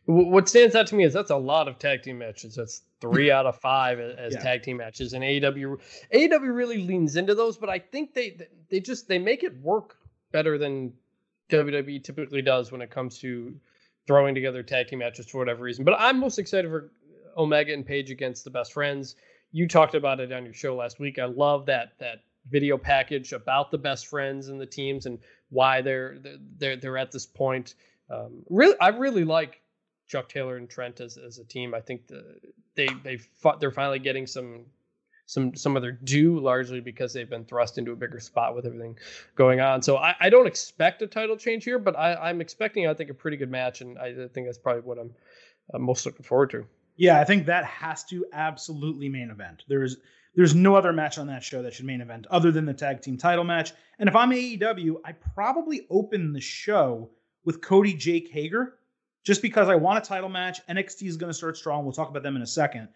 [0.05, 2.55] What stands out to me is that's a lot of tag team matches.
[2.55, 4.41] That's three out of five as Yeah.
[4.41, 5.77] tag team matches, and AEW
[6.13, 7.57] AEW really leans into those.
[7.57, 8.37] But I think they
[8.69, 9.97] they just they make it work
[10.31, 10.93] better than
[11.49, 13.55] WWE typically does when it comes to
[14.05, 15.83] throwing together tag team matches for whatever reason.
[15.85, 16.91] But I'm most excited for
[17.37, 19.15] Omega and Page against the Best Friends.
[19.51, 21.19] You talked about it on your show last week.
[21.19, 22.19] I love that that
[22.49, 26.17] video package about the best friends and the teams and why they're
[26.57, 27.75] they're they're at this point.
[28.09, 29.61] Um, really, I really like
[30.07, 31.73] Chuck Taylor and Trent as, as a team.
[31.73, 32.39] I think the,
[32.75, 33.19] they they
[33.59, 34.65] they're finally getting some
[35.25, 38.65] some some of their due largely because they've been thrust into a bigger spot with
[38.65, 38.97] everything
[39.35, 39.81] going on.
[39.81, 43.09] So I, I don't expect a title change here, but I, I'm expecting I think
[43.09, 45.13] a pretty good match, and I think that's probably what I'm
[45.73, 46.65] uh, most looking forward to.
[46.95, 49.63] Yeah, I think that has to absolutely main event.
[49.67, 49.97] There's
[50.37, 53.01] there's no other match on that show that should main event other than the tag
[53.01, 53.73] team title match.
[53.97, 57.09] And if I'm AEW, I probably open the show
[57.43, 58.75] with Cody Jake Hager,
[59.25, 60.59] just because I want a title match.
[60.67, 61.83] NXT is going to start strong.
[61.83, 62.89] We'll talk about them in a second.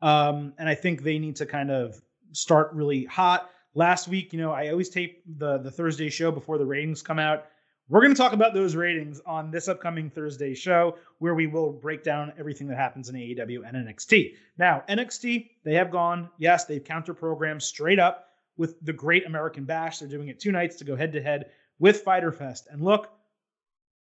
[0.00, 2.00] Um, and I think they need to kind of
[2.32, 3.50] start really hot.
[3.74, 7.18] Last week, you know, I always tape the the Thursday show before the ratings come
[7.18, 7.44] out.
[7.88, 11.70] We're going to talk about those ratings on this upcoming Thursday show, where we will
[11.70, 14.34] break down everything that happens in AEW and NXT.
[14.58, 18.26] Now, NXT, they have gone, yes, they've counter programmed straight up
[18.56, 20.00] with the Great American Bash.
[20.00, 22.66] They're doing it two nights to go head to head with Fighter Fest.
[22.68, 23.08] And look,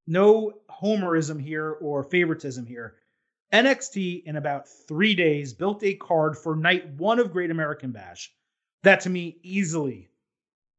[0.06, 2.94] no homerism here or favoritism here.
[3.52, 8.32] NXT in about three days built a card for night one of Great American Bash
[8.84, 10.08] that to me easily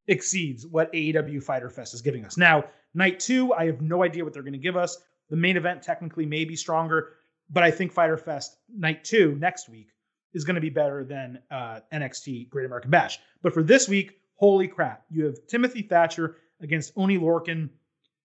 [0.08, 2.38] exceeds what AEW Fighter Fest is giving us.
[2.38, 4.98] Now, night two, I have no idea what they're going to give us.
[5.30, 7.14] The main event technically may be stronger,
[7.50, 9.88] but I think Fighter Fest night two next week
[10.34, 13.20] is going to be better than uh, NXT Great American Bash.
[13.42, 17.70] But for this week, holy crap, you have Timothy Thatcher against Oni Lorcan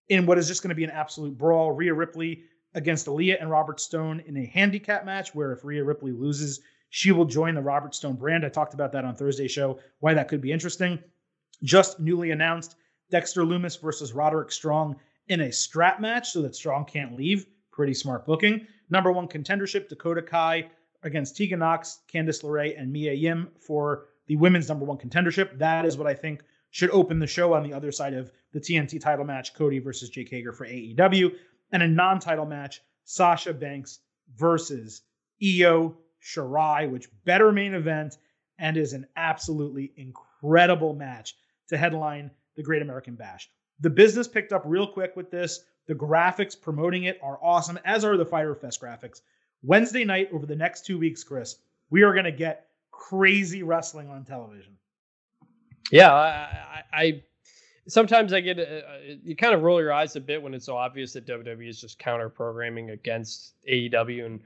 [0.08, 1.72] in what is just going to be an absolute brawl.
[1.72, 2.44] Rhea Ripley
[2.74, 6.60] against Aaliyah and Robert Stone in a handicap match where if Rhea Ripley loses,
[6.90, 8.44] she will join the Robert Stone brand.
[8.44, 10.98] I talked about that on Thursday show, why that could be interesting.
[11.62, 12.76] Just newly announced
[13.10, 14.96] Dexter Lumis versus Roderick Strong
[15.28, 17.46] in a strap match so that Strong can't leave.
[17.72, 18.66] Pretty smart booking.
[18.90, 20.70] Number one contendership Dakota Kai
[21.02, 25.58] against Tegan Knox, Candice LeRae, and Mia Yim for the women's number one contendership.
[25.58, 28.60] That is what I think should open the show on the other side of the
[28.60, 31.32] TNT title match Cody versus Jake Hager for AEW.
[31.72, 34.00] And a non title match Sasha Banks
[34.36, 35.02] versus
[35.42, 38.16] Io Shirai, which better main event
[38.58, 41.34] and is an absolutely incredible match
[41.68, 43.50] to headline the Great American Bash.
[43.80, 45.64] The business picked up real quick with this.
[45.86, 49.20] The graphics promoting it are awesome, as are the Fighter Fest graphics.
[49.62, 51.56] Wednesday night, over the next two weeks, Chris,
[51.90, 54.76] we are going to get crazy wrestling on television.
[55.90, 57.22] Yeah, I, I, I
[57.88, 58.82] sometimes I get uh,
[59.24, 61.80] you kind of roll your eyes a bit when it's so obvious that WWE is
[61.80, 64.40] just counter programming against AEW, and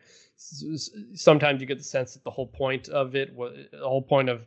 [1.14, 4.28] sometimes you get the sense that the whole point of it, wa- the whole point
[4.28, 4.42] of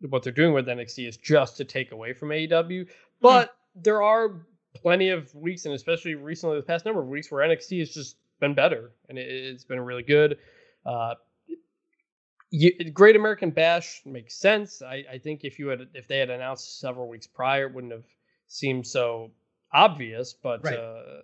[0.00, 2.86] what they're doing with NXT is just to take away from AEW.
[3.20, 7.46] But there are plenty of weeks, and especially recently, the past number of weeks, where
[7.48, 10.38] NXT has just been better, and it, it's been really good.
[10.84, 11.14] Uh,
[12.50, 14.82] you, Great American Bash makes sense.
[14.82, 17.92] I, I think if you had if they had announced several weeks prior, it wouldn't
[17.92, 18.04] have
[18.46, 19.32] seemed so
[19.72, 20.32] obvious.
[20.32, 20.78] But Right.
[20.78, 21.22] uh,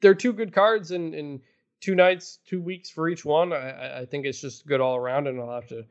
[0.00, 1.40] they're two good cards, and in
[1.80, 3.52] two nights, two weeks for each one.
[3.52, 5.84] I- I think it's just good all around, and I'll have to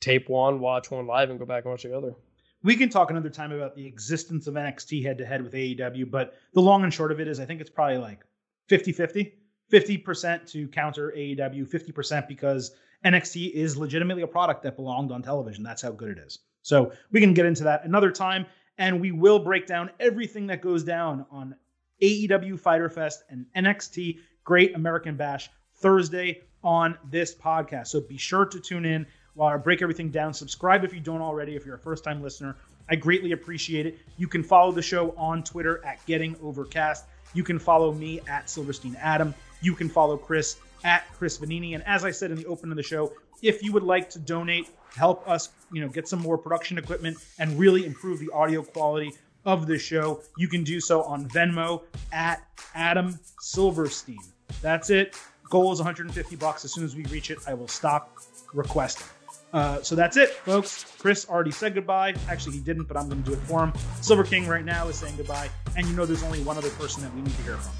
[0.00, 2.14] tape one, watch one live, and go back and watch the other.
[2.62, 6.10] We can talk another time about the existence of NXT head to head with AEW,
[6.10, 8.20] but the long and short of it is I think it's probably like
[8.68, 9.32] 50 50.
[9.72, 12.72] 50% to counter AEW, 50% because
[13.04, 15.64] NXT is legitimately a product that belonged on television.
[15.64, 16.38] That's how good it is.
[16.62, 18.46] So we can get into that another time,
[18.78, 21.56] and we will break down everything that goes down on
[22.02, 27.88] AEW Fighter Fest and NXT Great American Bash Thursday on this podcast.
[27.88, 29.06] So be sure to tune in
[29.36, 30.34] while I break everything down.
[30.34, 32.56] Subscribe if you don't already, if you're a first time listener.
[32.88, 33.98] I greatly appreciate it.
[34.16, 37.04] You can follow the show on Twitter at Getting Overcast.
[37.34, 39.34] You can follow me at Silverstein Adam.
[39.60, 41.74] You can follow Chris at Chris Vannini.
[41.74, 44.18] And as I said in the open of the show, if you would like to
[44.18, 48.62] donate, help us, you know, get some more production equipment and really improve the audio
[48.62, 49.12] quality
[49.44, 51.82] of this show, you can do so on Venmo
[52.12, 52.42] at
[52.74, 54.18] Adam Silverstein.
[54.62, 55.16] That's it.
[55.50, 56.64] Goal is 150 bucks.
[56.64, 58.16] As soon as we reach it, I will stop
[58.54, 59.06] requesting.
[59.52, 60.84] Uh, so that's it, folks.
[60.98, 62.14] Chris already said goodbye.
[62.28, 63.72] Actually, he didn't, but I'm going to do it for him.
[64.02, 67.02] Silver King right now is saying goodbye, and you know there's only one other person
[67.04, 67.72] that we need to hear from.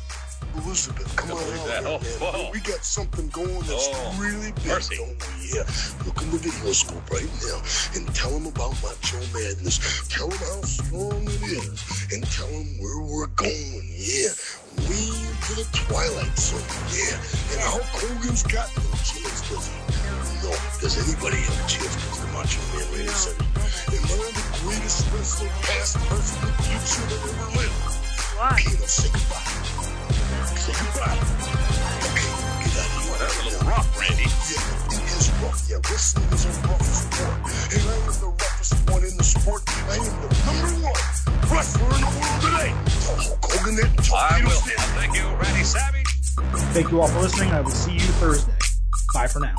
[0.64, 2.02] Elizabeth, come on out that.
[2.02, 2.50] here, Oh, man.
[2.52, 4.96] We got something going that's Oh, really big, mercy.
[4.96, 5.52] don't we?
[5.52, 5.68] Yeah.
[6.06, 7.60] Look in the video scope right now
[7.94, 10.08] and tell them about Macho Madness.
[10.08, 13.84] Tell them how strong it is and tell them where we're going.
[13.96, 14.32] Yeah.
[14.88, 16.60] We into the Twilight Zone.
[16.88, 17.16] Yeah.
[17.52, 19.85] And Hulk Hogan's got no chance, does he?
[20.42, 20.52] No.
[20.80, 23.46] Does anybody have a chance against the Macho Man Randy Savage?
[23.88, 27.80] And they're the greatest wrestler, past, present, and future that ever lived.
[28.36, 28.52] What?
[28.60, 29.48] Okay, now say goodbye.
[30.60, 31.16] Say goodbye.
[32.04, 32.30] Okay,
[32.62, 33.16] get out of here.
[33.16, 34.28] That's a little rough, Randy.
[34.28, 35.60] Yeah, it is rough.
[35.64, 37.36] Yeah, wrestling is a rough sport.
[37.72, 39.62] And I am the roughest one in the sport.
[39.88, 41.04] I am the number one
[41.48, 42.70] wrestler in the world today.
[43.08, 43.88] Hulk Hogan that.
[44.12, 44.60] I will.
[45.00, 46.12] Thank you, Randy Savage.
[46.76, 47.50] Thank you all for listening.
[47.50, 48.65] I will see you Thursday.
[49.14, 49.54] Bye for now.